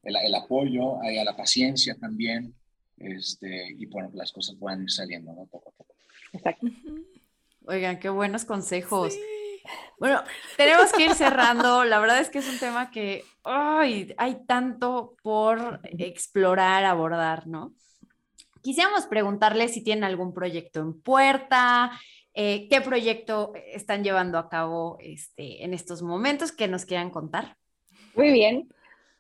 el, 0.04 0.34
apoyo, 0.34 1.02
haya 1.02 1.22
la 1.22 1.36
paciencia 1.36 1.94
también, 1.96 2.54
este, 2.96 3.74
y 3.76 3.84
bueno, 3.84 4.10
las 4.14 4.32
cosas 4.32 4.56
puedan 4.56 4.84
ir 4.84 4.90
saliendo, 4.90 5.34
¿no? 5.34 5.44
Poco 5.44 5.68
a 5.68 5.72
poco. 5.72 5.94
Exacto. 6.32 6.66
Oigan, 7.66 7.98
qué 7.98 8.08
buenos 8.08 8.46
consejos. 8.46 9.14
Bueno, 9.98 10.22
tenemos 10.56 10.92
que 10.92 11.04
ir 11.04 11.14
cerrando. 11.14 11.84
La 11.84 11.98
verdad 11.98 12.20
es 12.20 12.30
que 12.30 12.38
es 12.38 12.48
un 12.48 12.58
tema 12.58 12.90
que 12.90 13.24
ay, 13.48 14.14
hay 14.18 14.44
tanto 14.46 15.16
por 15.22 15.80
explorar, 15.84 16.84
abordar, 16.84 17.46
¿no? 17.46 17.74
Quisiéramos 18.62 19.06
preguntarle 19.06 19.68
si 19.68 19.82
tienen 19.82 20.04
algún 20.04 20.34
proyecto 20.34 20.80
en 20.80 21.00
puerta, 21.00 21.92
eh, 22.34 22.68
qué 22.68 22.80
proyecto 22.80 23.52
están 23.72 24.04
llevando 24.04 24.38
a 24.38 24.48
cabo 24.48 24.98
este, 25.00 25.64
en 25.64 25.72
estos 25.72 26.02
momentos 26.02 26.52
que 26.52 26.68
nos 26.68 26.84
quieran 26.84 27.10
contar. 27.10 27.56
Muy 28.14 28.30
bien, 28.30 28.68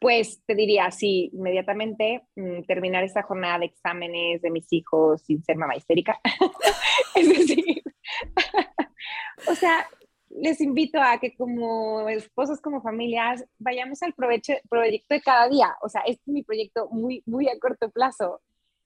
pues 0.00 0.42
te 0.44 0.54
diría, 0.54 0.90
sí, 0.90 1.30
inmediatamente 1.32 2.22
mm, 2.36 2.62
terminar 2.66 3.04
esta 3.04 3.22
jornada 3.22 3.60
de 3.60 3.66
exámenes 3.66 4.42
de 4.42 4.50
mis 4.50 4.70
hijos 4.72 5.22
sin 5.22 5.42
ser 5.42 5.56
mamá 5.56 5.76
histérica. 5.76 6.20
es 7.14 7.28
decir, 7.28 7.82
o 9.48 9.54
sea, 9.54 9.88
les 10.40 10.60
invito 10.60 11.00
a 11.00 11.18
que 11.18 11.34
como 11.34 12.08
esposos, 12.08 12.60
como 12.60 12.82
familias, 12.82 13.44
vayamos 13.58 14.02
al 14.02 14.14
provecho, 14.14 14.54
proyecto 14.68 15.14
de 15.14 15.20
cada 15.20 15.48
día. 15.48 15.76
O 15.82 15.88
sea, 15.88 16.02
este 16.02 16.22
es 16.26 16.28
mi 16.28 16.42
proyecto 16.42 16.88
muy, 16.90 17.22
muy 17.26 17.48
a 17.48 17.58
corto 17.58 17.90
plazo. 17.90 18.40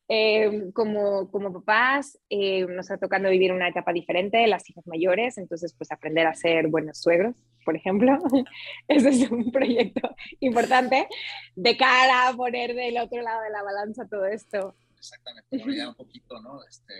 Eh, 0.08 0.70
como, 0.74 1.30
como 1.30 1.52
papás, 1.52 2.18
eh, 2.28 2.66
nos 2.66 2.86
está 2.86 2.98
tocando 2.98 3.30
vivir 3.30 3.52
una 3.52 3.68
etapa 3.68 3.92
diferente 3.92 4.46
las 4.46 4.68
hijas 4.68 4.86
mayores, 4.86 5.38
entonces 5.38 5.74
pues 5.78 5.90
aprender 5.90 6.26
a 6.26 6.34
ser 6.34 6.68
buenos 6.68 6.98
suegros, 6.98 7.34
por 7.64 7.76
ejemplo. 7.76 8.18
Ese 8.88 9.08
es 9.08 9.30
un 9.30 9.50
proyecto 9.50 10.14
importante 10.40 11.08
de 11.54 11.76
cara 11.76 12.28
a 12.28 12.34
poner 12.34 12.74
del 12.74 12.98
otro 12.98 13.22
lado 13.22 13.42
de 13.42 13.50
la 13.50 13.62
balanza 13.62 14.06
todo 14.06 14.26
esto. 14.26 14.74
Exactamente, 14.98 15.76
ya 15.76 15.88
un 15.88 15.94
poquito, 15.94 16.40
¿no? 16.40 16.62
Este, 16.64 16.94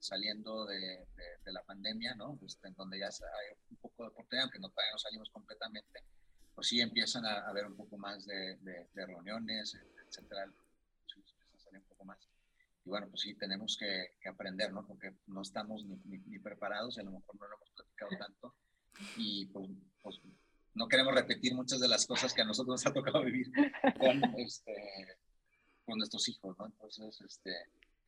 saliendo 0.00 0.66
de, 0.66 1.06
de, 1.44 1.52
la 1.52 1.62
pandemia, 1.62 2.14
¿no? 2.14 2.38
Este, 2.44 2.68
en 2.68 2.74
donde 2.74 2.98
ya 2.98 3.06
hay 3.06 3.56
un 3.70 3.76
poco 3.76 4.04
de 4.04 4.08
oportunidad, 4.08 4.44
aunque 4.44 4.58
no, 4.58 4.70
todavía 4.70 4.92
no 4.92 4.98
salimos 4.98 5.30
completamente, 5.30 6.02
pues 6.54 6.68
sí 6.68 6.80
empiezan 6.80 7.24
a 7.26 7.48
haber 7.48 7.66
un 7.66 7.76
poco 7.76 7.96
más 7.96 8.26
de, 8.26 8.56
de 8.56 9.06
reuniones, 9.06 9.76
etcétera, 10.06 10.50
un 11.78 11.88
poco 11.88 12.04
más. 12.04 12.18
bueno, 12.84 13.08
pues 13.08 13.22
sí, 13.22 13.34
tenemos 13.34 13.76
que, 13.78 14.28
aprender, 14.28 14.72
¿no? 14.72 14.86
Porque 14.86 15.14
no 15.26 15.42
estamos 15.42 15.84
ni, 15.84 16.38
preparados 16.38 16.96
y 16.96 17.00
a 17.00 17.04
lo 17.04 17.12
mejor 17.12 17.36
no 17.38 17.48
lo 17.48 17.56
hemos 17.56 17.70
platicado 17.70 18.10
tanto. 18.18 18.54
Y 19.16 19.46
pues, 19.46 19.68
pues, 20.02 20.20
no 20.74 20.88
queremos 20.88 21.14
repetir 21.14 21.54
muchas 21.54 21.80
de 21.80 21.88
las 21.88 22.06
cosas 22.06 22.32
que 22.34 22.42
a 22.42 22.44
nosotros 22.44 22.82
nos 22.82 22.86
ha 22.86 22.92
tocado 22.92 23.24
vivir 23.24 23.50
con, 23.98 24.22
este, 24.38 25.18
con 25.84 25.98
nuestros 25.98 26.28
hijos, 26.28 26.56
¿no? 26.58 26.66
Entonces, 26.66 27.20
este, 27.20 27.54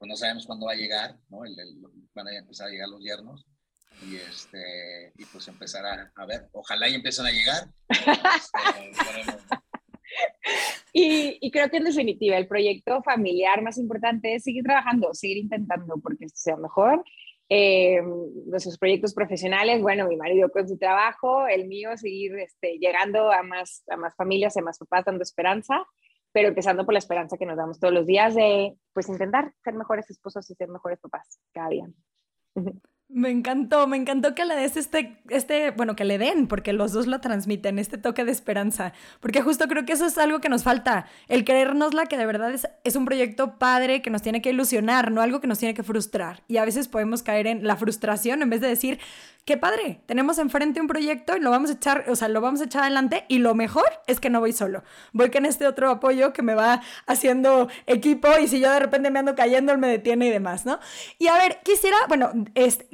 pues 0.03 0.09
no 0.09 0.17
sabemos 0.17 0.47
cuándo 0.47 0.67
va 0.67 0.73
a 0.73 0.75
llegar, 0.75 1.17
¿no? 1.29 1.43
van 2.13 2.27
a 2.27 2.37
empezar 2.37 2.67
a 2.67 2.71
llegar 2.73 2.89
los 2.89 3.05
yernos 3.05 3.47
y, 4.05 4.17
este, 4.17 5.13
y 5.17 5.25
pues 5.27 5.47
empezar 5.47 5.87
a, 5.87 6.13
a 6.17 6.27
ver, 6.27 6.49
ojalá 6.51 6.89
y 6.89 6.95
empiecen 6.95 7.25
a 7.27 7.31
llegar. 7.31 7.69
Y, 10.95 11.51
creo 11.51 11.71
que 11.71 11.79
en 11.79 11.85
definitiva 11.85 12.37
el 12.37 12.47
proyecto 12.47 13.03
familiar 13.03 13.63
más 13.63 13.79
importante 13.79 14.35
es 14.35 14.43
seguir 14.43 14.63
trabajando, 14.63 15.15
seguir 15.15 15.39
intentando 15.39 15.95
porque 16.03 16.29
sea 16.29 16.57
mejor. 16.57 17.03
Eh, 17.49 18.03
nuestros 18.47 18.77
proyectos 18.77 19.15
profesionales, 19.15 19.81
bueno, 19.81 20.07
mi 20.07 20.19
marido 20.19 20.51
con 20.51 20.69
su 20.69 20.77
trabajo, 20.77 21.47
el 21.47 21.67
mío 21.67 21.97
seguir 21.97 22.37
este, 22.37 22.77
llegando 22.79 23.33
a 23.33 23.43
más, 23.43 23.85
a 23.89 23.97
más 23.97 24.15
familias, 24.17 24.55
a 24.59 24.61
más 24.61 24.79
papás 24.79 25.07
dando 25.07 25.23
esperanza, 25.23 25.83
pero 26.33 26.49
empezando 26.49 26.85
por 26.85 26.95
la 26.95 26.99
esperanza 26.99 27.37
que 27.37 27.47
nos 27.47 27.57
damos 27.57 27.78
todos 27.78 27.95
los 27.95 28.07
días 28.07 28.35
de 28.35 28.76
pues 28.93 29.09
intentar 29.09 29.53
ser 29.62 29.74
mejores 29.74 30.11
esposos 30.11 30.51
y 30.51 30.55
ser 30.55 30.68
mejores 30.68 30.99
papás 31.01 31.41
cada 31.53 31.68
día. 31.68 31.87
Me 33.14 33.28
encantó, 33.28 33.87
me 33.87 33.99
encantó 33.99 34.35
que 34.35 34.47
le 34.47 34.57
des 34.57 34.78
este, 34.78 35.22
este, 35.28 35.70
bueno, 35.72 35.95
que 35.95 36.05
le 36.07 36.16
den, 36.16 36.49
porque 36.49 36.72
los 36.72 36.93
dos 36.93 37.07
lo 37.07 37.20
transmiten, 37.20 37.78
este 37.78 37.99
toque 37.99 38.24
de 38.24 38.33
esperanza, 38.33 38.95
porque 39.20 39.43
justo 39.43 39.68
creo 39.68 39.85
que 39.85 39.93
eso 39.93 40.07
es 40.07 40.16
algo 40.16 40.41
que 40.41 40.49
nos 40.49 40.62
falta, 40.62 41.05
el 41.28 41.45
creérnosla 41.45 42.07
que 42.07 42.16
de 42.16 42.24
verdad 42.24 42.55
es, 42.55 42.66
es 42.85 42.97
un 42.97 43.05
proyecto 43.05 43.59
padre 43.59 44.01
que 44.01 44.09
nos 44.09 44.22
tiene 44.22 44.41
que 44.41 44.49
ilusionar, 44.49 45.12
no 45.12 45.20
algo 45.20 45.43
que 45.43 45.47
nos 45.47 45.59
tiene 45.59 45.74
que 45.74 45.83
frustrar. 45.83 46.43
Y 46.49 46.57
a 46.57 46.64
veces 46.64 46.89
podemos 46.89 47.22
caer 47.22 47.47
en 47.47 47.66
la 47.66 47.76
frustración 47.76 48.41
en 48.41 48.49
vez 48.49 48.62
de 48.62 48.68
decir, 48.68 48.99
qué 49.45 49.57
padre, 49.57 50.01
tenemos 50.07 50.38
enfrente 50.38 50.80
un 50.80 50.86
proyecto 50.86 51.36
y 51.36 51.40
lo 51.40 51.51
vamos 51.51 51.70
a 51.70 51.72
echar, 51.72 52.05
o 52.09 52.14
sea, 52.14 52.28
lo 52.28 52.40
vamos 52.40 52.61
a 52.61 52.64
echar 52.64 52.82
adelante 52.82 53.24
y 53.26 53.38
lo 53.38 53.57
mejor 53.57 53.84
es 54.07 54.20
que 54.20 54.30
no 54.30 54.38
voy 54.38 54.53
solo, 54.53 54.84
voy 55.12 55.30
con 55.30 55.47
este 55.47 55.66
otro 55.66 55.90
apoyo 55.90 56.32
que 56.32 56.43
me 56.43 56.55
va 56.55 56.80
haciendo 57.07 57.68
equipo 57.86 58.28
y 58.40 58.47
si 58.47 58.61
yo 58.61 58.70
de 58.70 58.78
repente 58.78 59.11
me 59.11 59.18
ando 59.18 59.34
cayendo, 59.34 59.72
él 59.72 59.78
me 59.78 59.88
detiene 59.88 60.26
y 60.26 60.30
demás, 60.30 60.64
¿no? 60.64 60.78
Y 61.18 61.26
a 61.26 61.36
ver, 61.38 61.59
quisiera, 61.64 61.97
bueno, 62.07 62.30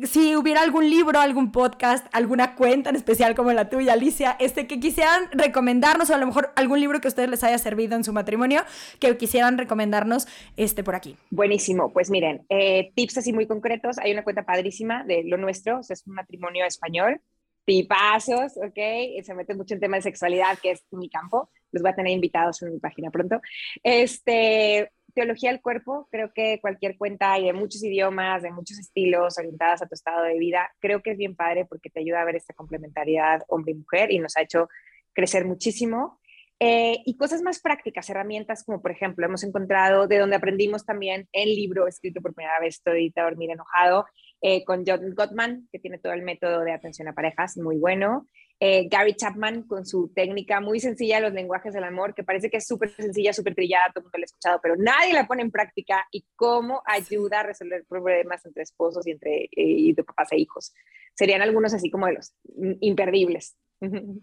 si 0.05 0.36
hubiera 0.36 0.62
algún 0.62 0.88
libro, 0.88 1.20
algún 1.20 1.53
podcast, 1.53 2.07
alguna 2.12 2.55
cuenta 2.55 2.90
en 2.90 2.96
especial 2.96 3.34
como 3.34 3.53
la 3.53 3.68
tuya, 3.68 3.92
Alicia, 3.92 4.36
este, 4.38 4.66
que 4.66 4.80
quisieran 4.80 5.28
recomendarnos 5.32 6.09
o 6.09 6.14
a 6.14 6.18
lo 6.18 6.26
mejor 6.26 6.53
algún 6.57 6.80
libro 6.80 7.01
que 7.01 7.09
a 7.09 7.11
ustedes 7.11 7.28
les 7.28 7.44
haya 7.44 7.59
servido 7.59 7.94
en 7.94 8.05
su 8.05 8.14
matrimonio, 8.14 8.62
que 9.01 9.18
quisieran 9.18 9.59
recomendarnos 9.59 10.26
este, 10.57 10.82
por 10.82 10.94
aquí. 10.94 11.16
Buenísimo, 11.30 11.92
pues 11.92 12.09
miren, 12.09 12.46
eh, 12.49 12.90
tips 12.94 13.18
así 13.18 13.34
muy 13.34 13.46
concretos, 13.46 13.99
hay 13.99 14.12
una 14.12 14.24
cuenta 14.24 14.44
padrísima 14.44 15.05
de 15.05 15.24
lo 15.24 15.36
nuestro, 15.36 15.80
o 15.80 15.82
sea, 15.82 15.92
es 15.92 16.07
un 16.07 16.14
matrimonio 16.14 16.38
español, 16.66 17.20
tipazos, 17.64 18.57
¿ok? 18.57 19.22
Se 19.22 19.34
mete 19.34 19.55
mucho 19.55 19.74
en 19.74 19.80
tema 19.80 19.97
de 19.97 20.03
sexualidad, 20.03 20.59
que 20.59 20.70
es 20.72 20.84
mi 20.91 21.11
campo. 21.11 21.51
Los 21.70 21.82
voy 21.82 21.93
a 21.93 21.95
tener 21.95 22.12
invitados 22.12 22.62
en 22.62 22.72
mi 22.72 22.78
página 22.78 23.11
pronto. 23.11 23.41
Este, 23.82 24.91
teología 25.14 25.51
del 25.51 25.61
cuerpo, 25.61 26.09
creo 26.11 26.32
que 26.32 26.61
cualquier 26.61 26.97
cuenta 26.97 27.39
y 27.39 27.47
de 27.47 27.53
muchos 27.53 27.82
idiomas, 27.82 28.43
de 28.43 28.53
muchos 28.53 28.78
estilos, 28.78 29.36
orientadas 29.39 29.82
a 29.82 29.86
tu 29.86 29.95
estado 29.95 30.22
de 30.22 30.39
vida, 30.39 30.70
creo 30.78 31.03
que 31.03 31.11
es 31.11 31.18
bien 31.18 31.34
padre 31.34 31.66
porque 31.66 31.91
te 31.91 32.01
ayuda 32.01 32.22
a 32.22 32.24
ver 32.24 32.36
esta 32.36 32.55
complementariedad 32.55 33.43
hombre 33.49 33.72
y 33.72 33.74
mujer 33.74 34.12
y 34.12 34.18
nos 34.18 34.36
ha 34.36 34.43
hecho 34.43 34.68
crecer 35.12 35.45
muchísimo. 35.45 36.20
Eh, 36.61 37.03
y 37.05 37.16
cosas 37.16 37.43
más 37.43 37.61
prácticas, 37.61 38.11
herramientas 38.11 38.64
como 38.64 38.82
por 38.82 38.91
ejemplo 38.91 39.24
hemos 39.24 39.45
encontrado 39.45 40.09
de 40.09 40.18
donde 40.18 40.34
aprendimos 40.34 40.84
también 40.84 41.28
el 41.32 41.55
libro 41.55 41.86
escrito 41.86 42.20
por 42.20 42.34
primera 42.34 42.59
vez, 42.59 42.76
Estoy 42.76 43.12
a 43.14 43.22
dormir 43.22 43.51
enojado, 43.51 44.07
eh, 44.41 44.64
con 44.64 44.84
John 44.86 45.14
Gottman, 45.14 45.68
que 45.72 45.78
tiene 45.78 45.99
todo 45.99 46.12
el 46.12 46.22
método 46.22 46.61
de 46.61 46.72
atención 46.72 47.09
a 47.09 47.12
parejas, 47.12 47.57
muy 47.57 47.76
bueno. 47.76 48.26
Eh, 48.61 48.89
Gary 48.89 49.14
Chapman 49.14 49.62
con 49.62 49.86
su 49.86 50.12
técnica 50.14 50.61
muy 50.61 50.80
sencilla, 50.80 51.20
los 51.20 51.32
lenguajes 51.32 51.72
del 51.72 51.84
amor, 51.84 52.14
que 52.14 52.24
parece 52.24 52.51
que 52.51 52.57
es 52.57 52.66
súper 52.66 52.91
sencilla, 52.91 53.32
súper 53.32 53.55
trillada, 53.55 53.86
todo 53.95 54.01
el 54.01 54.05
mundo 54.07 54.18
lo 54.18 54.22
ha 54.22 54.24
escuchado, 54.24 54.61
pero 54.61 54.74
nadie 54.76 55.12
la 55.12 55.28
pone 55.28 55.43
en 55.43 55.53
práctica 55.53 56.05
y 56.11 56.24
cómo 56.34 56.82
ayuda 56.84 57.41
a 57.41 57.43
resolver 57.45 57.84
problemas 57.89 58.45
entre 58.45 58.64
esposos 58.64 59.07
y 59.07 59.12
entre 59.12 59.45
eh, 59.45 59.51
y 59.55 59.93
de 59.93 60.03
papás 60.03 60.32
e 60.32 60.39
hijos. 60.39 60.72
Serían 61.14 61.43
algunos 61.43 61.72
así 61.72 61.89
como 61.89 62.07
de 62.07 62.14
los 62.14 62.32
imperdibles. 62.80 63.57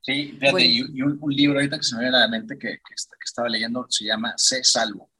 Sí, 0.00 0.38
fíjate, 0.40 0.64
y, 0.64 1.02
un, 1.02 1.18
libro 1.26 1.58
ahorita 1.58 1.76
que 1.76 1.82
se 1.82 1.94
me 1.96 2.02
viene 2.02 2.16
a 2.16 2.20
la 2.20 2.28
mente 2.28 2.56
que, 2.56 2.68
que, 2.78 2.94
estaba 3.22 3.48
leyendo 3.48 3.84
se 3.90 4.06
llama 4.06 4.32
Sé 4.38 4.64
Salvo 4.64 5.10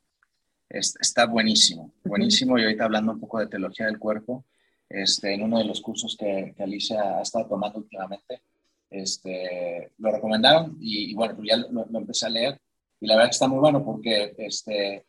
está 0.69 1.27
buenísimo, 1.27 1.93
buenísimo. 2.05 2.59
Y 2.59 2.63
ahorita 2.63 2.85
hablando 2.85 3.13
un 3.13 3.21
poco 3.21 3.39
de 3.39 3.47
teología 3.47 3.87
del 3.87 3.99
cuerpo, 3.99 4.45
este, 4.89 5.35
en 5.35 5.43
uno 5.43 5.59
de 5.59 5.65
los 5.65 5.81
cursos 5.81 6.17
que, 6.17 6.55
Alicia 6.59 7.19
ha 7.19 7.23
estado 7.23 7.47
tomando 7.47 7.79
últimamente, 7.79 8.43
este, 8.91 9.93
lo 9.99 10.11
recomendaron 10.11 10.77
y, 10.81 11.15
bueno, 11.15 11.37
pues 11.37 11.49
ya 11.49 11.57
lo, 11.57 11.87
empecé 11.99 12.27
a 12.27 12.31
leer 12.31 12.61
y 13.01 13.07
la 13.07 13.15
verdad 13.15 13.29
que 13.29 13.35
está 13.35 13.49
muy 13.49 13.59
bueno 13.59 13.85
porque 13.85 14.35
este, 14.39 15.05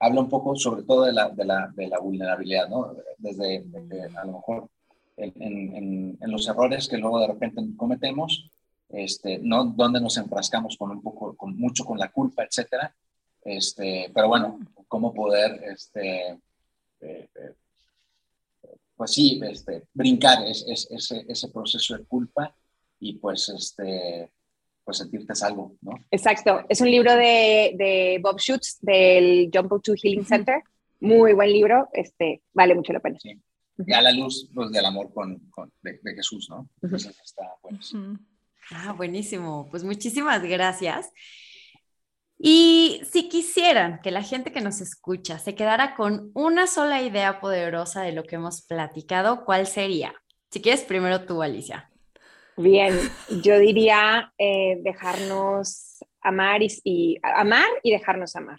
habla 0.00 0.20
un 0.20 0.28
poco 0.28 0.56
sobre 0.56 0.82
todo 0.82 1.04
de 1.04 1.12
la, 1.12 1.28
de 1.28 1.44
la, 1.44 1.70
de 1.74 1.88
la 1.88 1.98
vulnerabilidad, 1.98 2.68
¿no? 2.68 2.96
Desde, 3.18 3.64
a 4.16 4.24
lo 4.24 4.32
mejor 4.32 4.68
en, 5.16 6.16
en, 6.20 6.30
los 6.30 6.48
errores 6.48 6.88
que 6.88 6.96
luego 6.96 7.20
de 7.20 7.26
repente 7.26 7.62
cometemos, 7.76 8.50
este, 8.88 9.38
¿no? 9.38 9.64
Donde 9.64 10.00
nos 10.00 10.16
enfrascamos 10.16 10.76
con 10.78 10.90
un 10.90 11.02
poco, 11.02 11.36
con 11.36 11.58
mucho 11.58 11.84
con 11.84 11.98
la 11.98 12.10
culpa, 12.10 12.44
etcétera. 12.44 12.94
Este, 13.44 14.10
pero 14.14 14.28
bueno, 14.28 14.58
cómo 14.88 15.14
poder, 15.14 15.62
este, 15.64 16.30
eh, 17.00 17.28
eh, 17.34 17.54
pues 18.96 19.12
sí, 19.12 19.40
este, 19.44 19.84
brincar 19.94 20.44
ese, 20.46 20.94
ese 21.28 21.48
proceso 21.48 21.96
de 21.96 22.04
culpa 22.04 22.54
y 22.98 23.14
pues, 23.14 23.48
este, 23.50 24.32
pues 24.88 24.96
sentirte 24.96 25.34
salvo, 25.34 25.76
¿no? 25.82 25.92
Exacto. 26.10 26.64
Es 26.66 26.80
un 26.80 26.90
libro 26.90 27.14
de, 27.14 27.74
de 27.76 28.18
Bob 28.22 28.40
Schutz 28.40 28.78
del 28.80 29.50
Jumbo 29.52 29.80
2 29.84 30.00
Healing 30.02 30.24
Center. 30.24 30.62
Muy 31.00 31.34
buen 31.34 31.52
libro, 31.52 31.88
este, 31.92 32.40
vale 32.54 32.74
mucho 32.74 32.94
la 32.94 33.00
pena. 33.00 33.18
Sí. 33.20 33.38
Y 33.86 33.92
a 33.92 34.00
la 34.00 34.12
luz 34.12 34.50
pues, 34.54 34.70
del 34.70 34.86
amor 34.86 35.12
con, 35.12 35.38
con 35.50 35.70
de, 35.82 36.00
Jesús, 36.16 36.48
¿no? 36.48 36.70
Entonces 36.80 37.14
está 37.22 37.44
buenísimo. 37.62 38.18
Ah, 38.70 38.92
buenísimo. 38.94 39.68
Pues 39.70 39.84
muchísimas 39.84 40.42
gracias. 40.42 41.10
Y 42.38 43.00
si 43.10 43.28
quisieran 43.28 44.00
que 44.00 44.12
la 44.12 44.22
gente 44.22 44.52
que 44.52 44.60
nos 44.60 44.80
escucha 44.80 45.40
se 45.40 45.56
quedara 45.56 45.96
con 45.96 46.30
una 46.34 46.68
sola 46.68 47.02
idea 47.02 47.40
poderosa 47.40 48.02
de 48.02 48.12
lo 48.12 48.22
que 48.22 48.36
hemos 48.36 48.62
platicado, 48.62 49.44
¿cuál 49.44 49.66
sería? 49.66 50.14
Si 50.50 50.62
quieres, 50.62 50.82
primero 50.82 51.24
tú, 51.24 51.42
Alicia. 51.42 51.90
Bien, 52.56 52.94
yo 53.42 53.58
diría 53.58 54.32
eh, 54.38 54.78
dejarnos 54.82 56.04
amar 56.20 56.60
y, 56.62 57.18
amar 57.22 57.66
y 57.82 57.90
dejarnos 57.90 58.36
amar. 58.36 58.58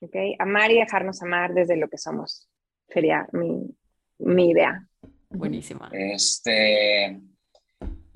¿okay? 0.00 0.36
Amar 0.38 0.70
y 0.70 0.78
dejarnos 0.78 1.22
amar 1.22 1.54
desde 1.54 1.76
lo 1.76 1.88
que 1.88 1.98
somos. 1.98 2.48
Sería 2.88 3.26
mi, 3.32 3.74
mi 4.18 4.50
idea. 4.50 4.86
Buenísima. 5.30 5.90
Este, 5.92 7.20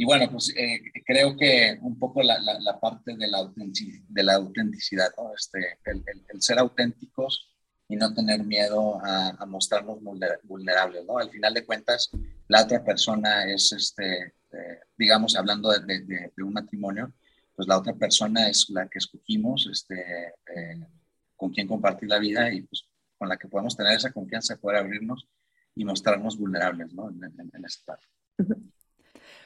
y 0.01 0.05
bueno, 0.07 0.31
pues 0.31 0.51
eh, 0.57 0.81
creo 1.05 1.37
que 1.37 1.79
un 1.83 1.99
poco 1.99 2.23
la, 2.23 2.39
la, 2.41 2.81
parte 2.81 3.15
de 3.15 3.29
la, 3.29 3.53
de 3.55 4.23
la 4.23 4.37
autenticidad, 4.37 5.11
¿no? 5.19 5.35
este, 5.35 5.77
el, 5.85 6.03
el, 6.33 6.41
ser 6.41 6.59
auténticos 6.59 7.51
y 7.87 7.97
no 7.97 8.15
tener 8.15 8.43
miedo 8.43 8.99
a, 9.05 9.29
a, 9.39 9.45
mostrarnos 9.45 9.99
vulnerables. 10.45 11.05
¿no? 11.05 11.19
Al 11.19 11.29
final 11.29 11.53
de 11.53 11.67
cuentas, 11.67 12.09
la 12.49 12.63
otra 12.63 12.83
persona 12.83 13.45
es, 13.45 13.75
este, 13.75 14.33
eh, 14.53 14.81
digamos, 14.97 15.37
hablando 15.37 15.71
de, 15.71 16.01
de, 16.01 16.43
un 16.43 16.55
matrimonio, 16.55 17.13
pues 17.55 17.69
la 17.69 17.77
otra 17.77 17.93
persona 17.93 18.49
es 18.49 18.71
la 18.71 18.89
que 18.89 19.01
escogimos, 19.01 19.69
este, 19.71 20.29
eh, 20.57 20.81
con 21.37 21.51
quien 21.51 21.69
compartir 21.69 22.09
la 22.09 22.19
vida 22.19 22.51
y 22.51 22.63
pues 22.63 22.87
con 23.19 23.29
la 23.29 23.37
que 23.37 23.49
podemos 23.49 23.77
tener 23.77 23.99
esa 23.99 24.13
confianza 24.13 24.55
de 24.55 24.61
poder 24.61 24.79
abrirnos 24.79 25.29
y 25.75 25.85
mostrarnos 25.85 26.39
vulnerables 26.39 26.91
¿no? 26.95 27.11
en, 27.11 27.23
en, 27.23 27.51
en 27.53 27.65
esta 27.67 27.85
parte 27.85 28.07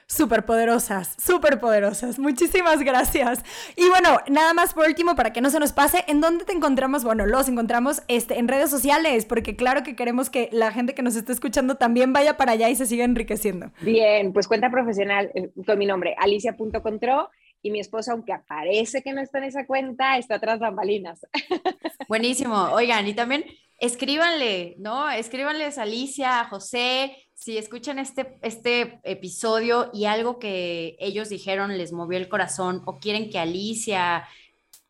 súper 0.06 0.44
poderosas, 0.44 1.16
súper 1.22 1.60
poderosas. 1.60 2.18
Muchísimas 2.18 2.80
gracias. 2.80 3.42
Y 3.76 3.88
bueno, 3.88 4.18
nada 4.28 4.54
más 4.54 4.74
por 4.74 4.86
último, 4.86 5.14
para 5.16 5.32
que 5.32 5.40
no 5.40 5.50
se 5.50 5.60
nos 5.60 5.72
pase, 5.72 6.04
¿en 6.06 6.20
dónde 6.20 6.44
te 6.44 6.52
encontramos? 6.52 7.04
Bueno, 7.04 7.26
los 7.26 7.48
encontramos 7.48 8.02
este, 8.08 8.38
en 8.38 8.48
redes 8.48 8.70
sociales, 8.70 9.26
porque 9.26 9.56
claro 9.56 9.82
que 9.82 9.96
queremos 9.96 10.30
que 10.30 10.48
la 10.52 10.72
gente 10.72 10.94
que 10.94 11.02
nos 11.02 11.16
está 11.16 11.32
escuchando 11.32 11.76
también 11.76 12.12
vaya 12.12 12.36
para 12.36 12.52
allá 12.52 12.68
y 12.68 12.76
se 12.76 12.86
siga 12.86 13.04
enriqueciendo. 13.04 13.72
Bien, 13.80 14.32
pues 14.32 14.48
cuenta 14.48 14.70
profesional 14.70 15.30
eh, 15.34 15.50
con 15.66 15.78
mi 15.78 15.86
nombre, 15.86 16.14
alicia.contro. 16.18 17.30
Y 17.62 17.70
mi 17.70 17.80
esposa, 17.80 18.12
aunque 18.12 18.34
aparece 18.34 19.02
que 19.02 19.14
no 19.14 19.22
está 19.22 19.38
en 19.38 19.44
esa 19.44 19.64
cuenta, 19.64 20.18
está 20.18 20.38
tras 20.38 20.58
bambalinas. 20.58 21.26
Buenísimo. 22.08 22.54
Oigan, 22.72 23.08
y 23.08 23.14
también 23.14 23.46
escríbanle, 23.78 24.74
¿no? 24.78 25.10
Escríbanles 25.10 25.78
a 25.78 25.82
Alicia, 25.82 26.40
a 26.40 26.44
José, 26.44 27.16
si 27.44 27.58
escuchan 27.58 27.98
este, 27.98 28.38
este 28.40 29.00
episodio 29.02 29.90
y 29.92 30.06
algo 30.06 30.38
que 30.38 30.96
ellos 30.98 31.28
dijeron 31.28 31.76
les 31.76 31.92
movió 31.92 32.16
el 32.16 32.30
corazón 32.30 32.82
o 32.86 32.98
quieren 32.98 33.28
que 33.28 33.38
Alicia 33.38 34.26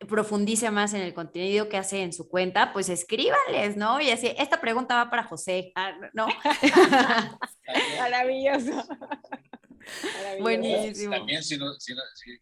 profundice 0.07 0.71
más 0.71 0.93
en 0.93 1.01
el 1.01 1.13
contenido 1.13 1.67
que 1.67 1.75
hace 1.75 2.01
en 2.01 2.13
su 2.13 2.29
cuenta, 2.29 2.71
pues 2.71 2.87
escríbanles, 2.87 3.75
¿no? 3.75 3.99
Y 3.99 4.09
así, 4.09 4.33
esta 4.37 4.61
pregunta 4.61 4.95
va 4.95 5.09
para 5.09 5.25
José, 5.25 5.73
ah, 5.75 5.99
¿no? 6.13 6.27
Maravilloso. 7.99 8.87
Buenísimo. 10.39 11.13
También 11.13 11.43
si, 11.43 11.57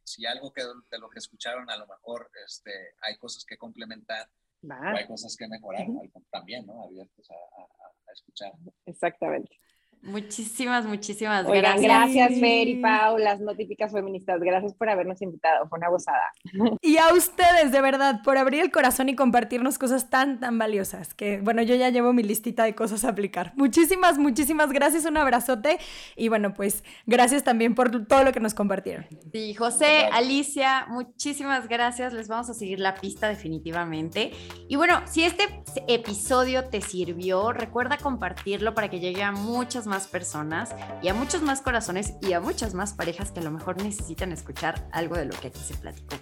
si, 0.04 0.26
algo 0.28 0.54
que 0.54 0.62
de 0.62 1.00
lo 1.00 1.10
que 1.10 1.18
escucharon 1.18 1.68
a 1.72 1.78
lo 1.78 1.88
mejor 1.88 2.30
este, 2.46 2.72
hay 3.02 3.18
cosas 3.18 3.46
que 3.46 3.58
complementar, 3.58 4.30
o 4.62 4.96
hay 4.96 5.08
cosas 5.08 5.36
que 5.36 5.48
mejorar, 5.48 5.88
también, 6.30 6.68
¿no? 6.68 6.84
Abiertos 6.84 7.28
a 7.32 8.12
escuchar. 8.14 8.52
Exactamente. 8.86 9.58
Muchísimas, 10.04 10.86
muchísimas 10.86 11.46
Oigan, 11.46 11.82
gracias. 11.82 12.14
Gracias, 12.18 12.40
Fer 12.42 12.68
y 12.68 12.82
Pau, 12.82 13.18
las 13.18 13.40
no 13.40 13.56
típicas 13.56 13.94
feministas. 13.94 14.42
Gracias 14.42 14.74
por 14.74 14.90
habernos 14.90 15.22
invitado. 15.22 15.68
Fue 15.70 15.80
una 15.80 15.90
gozada. 15.90 16.32
Y 16.82 16.98
a 16.98 17.14
ustedes, 17.14 17.72
de 17.72 17.82
verdad, 17.82 18.22
por 18.24 18.38
abrir 18.38 18.62
el 18.62 18.72
corazón 18.72 19.08
y 19.08 19.16
compartirnos 19.16 19.78
cosas 19.78 20.10
tan, 20.10 20.40
tan 20.40 20.58
valiosas. 20.58 21.14
Que, 21.14 21.40
bueno, 21.40 21.62
yo 21.62 21.76
ya 21.76 21.90
llevo 21.90 22.12
mi 22.12 22.24
listita 22.24 22.66
de 22.66 22.76
cosas 22.76 23.06
a 23.06 23.10
aplicar. 23.10 23.54
Muchísimas, 23.56 24.18
muchísimas 24.18 24.72
gracias. 24.72 25.06
Un 25.06 25.18
abrazote. 25.18 25.80
Y 26.18 26.28
bueno, 26.28 26.54
pues 26.54 26.84
gracias 27.06 27.44
también 27.44 27.74
por 27.74 28.06
todo 28.06 28.24
lo 28.24 28.34
que 28.34 28.42
nos 28.42 28.54
compartieron. 28.54 29.06
Sí, 29.32 29.54
José, 29.54 30.10
Alicia, 30.12 30.86
muchísimas 30.90 31.70
gracias. 31.70 32.12
Les 32.12 32.28
vamos 32.28 32.50
a 32.50 32.54
seguir 32.54 32.80
la 32.80 32.96
pista 32.96 33.30
definitivamente. 33.30 34.32
Y 34.68 34.76
bueno, 34.76 35.02
si 35.06 35.24
este 35.24 35.44
episodio 35.88 36.66
te 36.66 36.82
sirvió, 36.82 37.54
recuerda 37.54 37.98
compartirlo 37.98 38.74
para 38.74 38.90
que 38.90 39.00
llegue 39.00 39.24
a 39.24 39.32
muchas 39.32 39.88
más 39.88 39.93
más 39.94 40.08
personas 40.08 40.74
y 41.04 41.10
a 41.10 41.14
muchos 41.14 41.44
más 41.44 41.62
corazones 41.62 42.14
y 42.22 42.34
a 42.34 42.40
muchas 42.40 42.74
más 42.74 42.94
parejas 42.94 43.32
que 43.32 43.42
a 43.42 43.44
lo 43.44 43.52
mejor 43.52 43.78
necesitan 43.78 44.32
escuchar 44.32 44.88
algo 44.92 45.16
de 45.16 45.26
lo 45.26 45.40
que 45.40 45.50
aquí 45.50 45.60
se 45.60 45.76
platicó. 45.76 46.16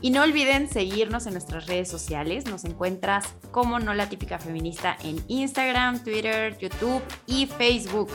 Y 0.00 0.10
no 0.10 0.22
olviden 0.22 0.70
seguirnos 0.70 1.26
en 1.26 1.32
nuestras 1.32 1.66
redes 1.66 1.90
sociales. 1.90 2.46
Nos 2.46 2.64
encuentras 2.64 3.26
como 3.50 3.80
No 3.80 3.92
la 3.92 4.08
Típica 4.08 4.38
Feminista 4.38 4.96
en 5.02 5.20
Instagram, 5.26 6.04
Twitter, 6.04 6.56
YouTube 6.58 7.02
y 7.26 7.46
Facebook. 7.46 8.10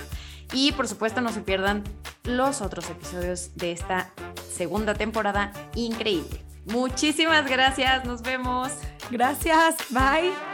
Y 0.53 0.71
por 0.71 0.87
supuesto 0.87 1.19
no 1.19 1.33
se 1.33 1.41
pierdan 1.41 1.83
los 2.23 2.61
otros 2.61 2.89
episodios 2.89 3.55
de 3.55 3.73
esta 3.73 4.09
segunda 4.49 4.93
temporada 4.93 5.51
increíble. 5.75 6.41
Muchísimas 6.65 7.45
gracias, 7.49 8.05
nos 8.05 8.21
vemos. 8.21 8.71
Gracias, 9.11 9.75
bye. 9.89 10.52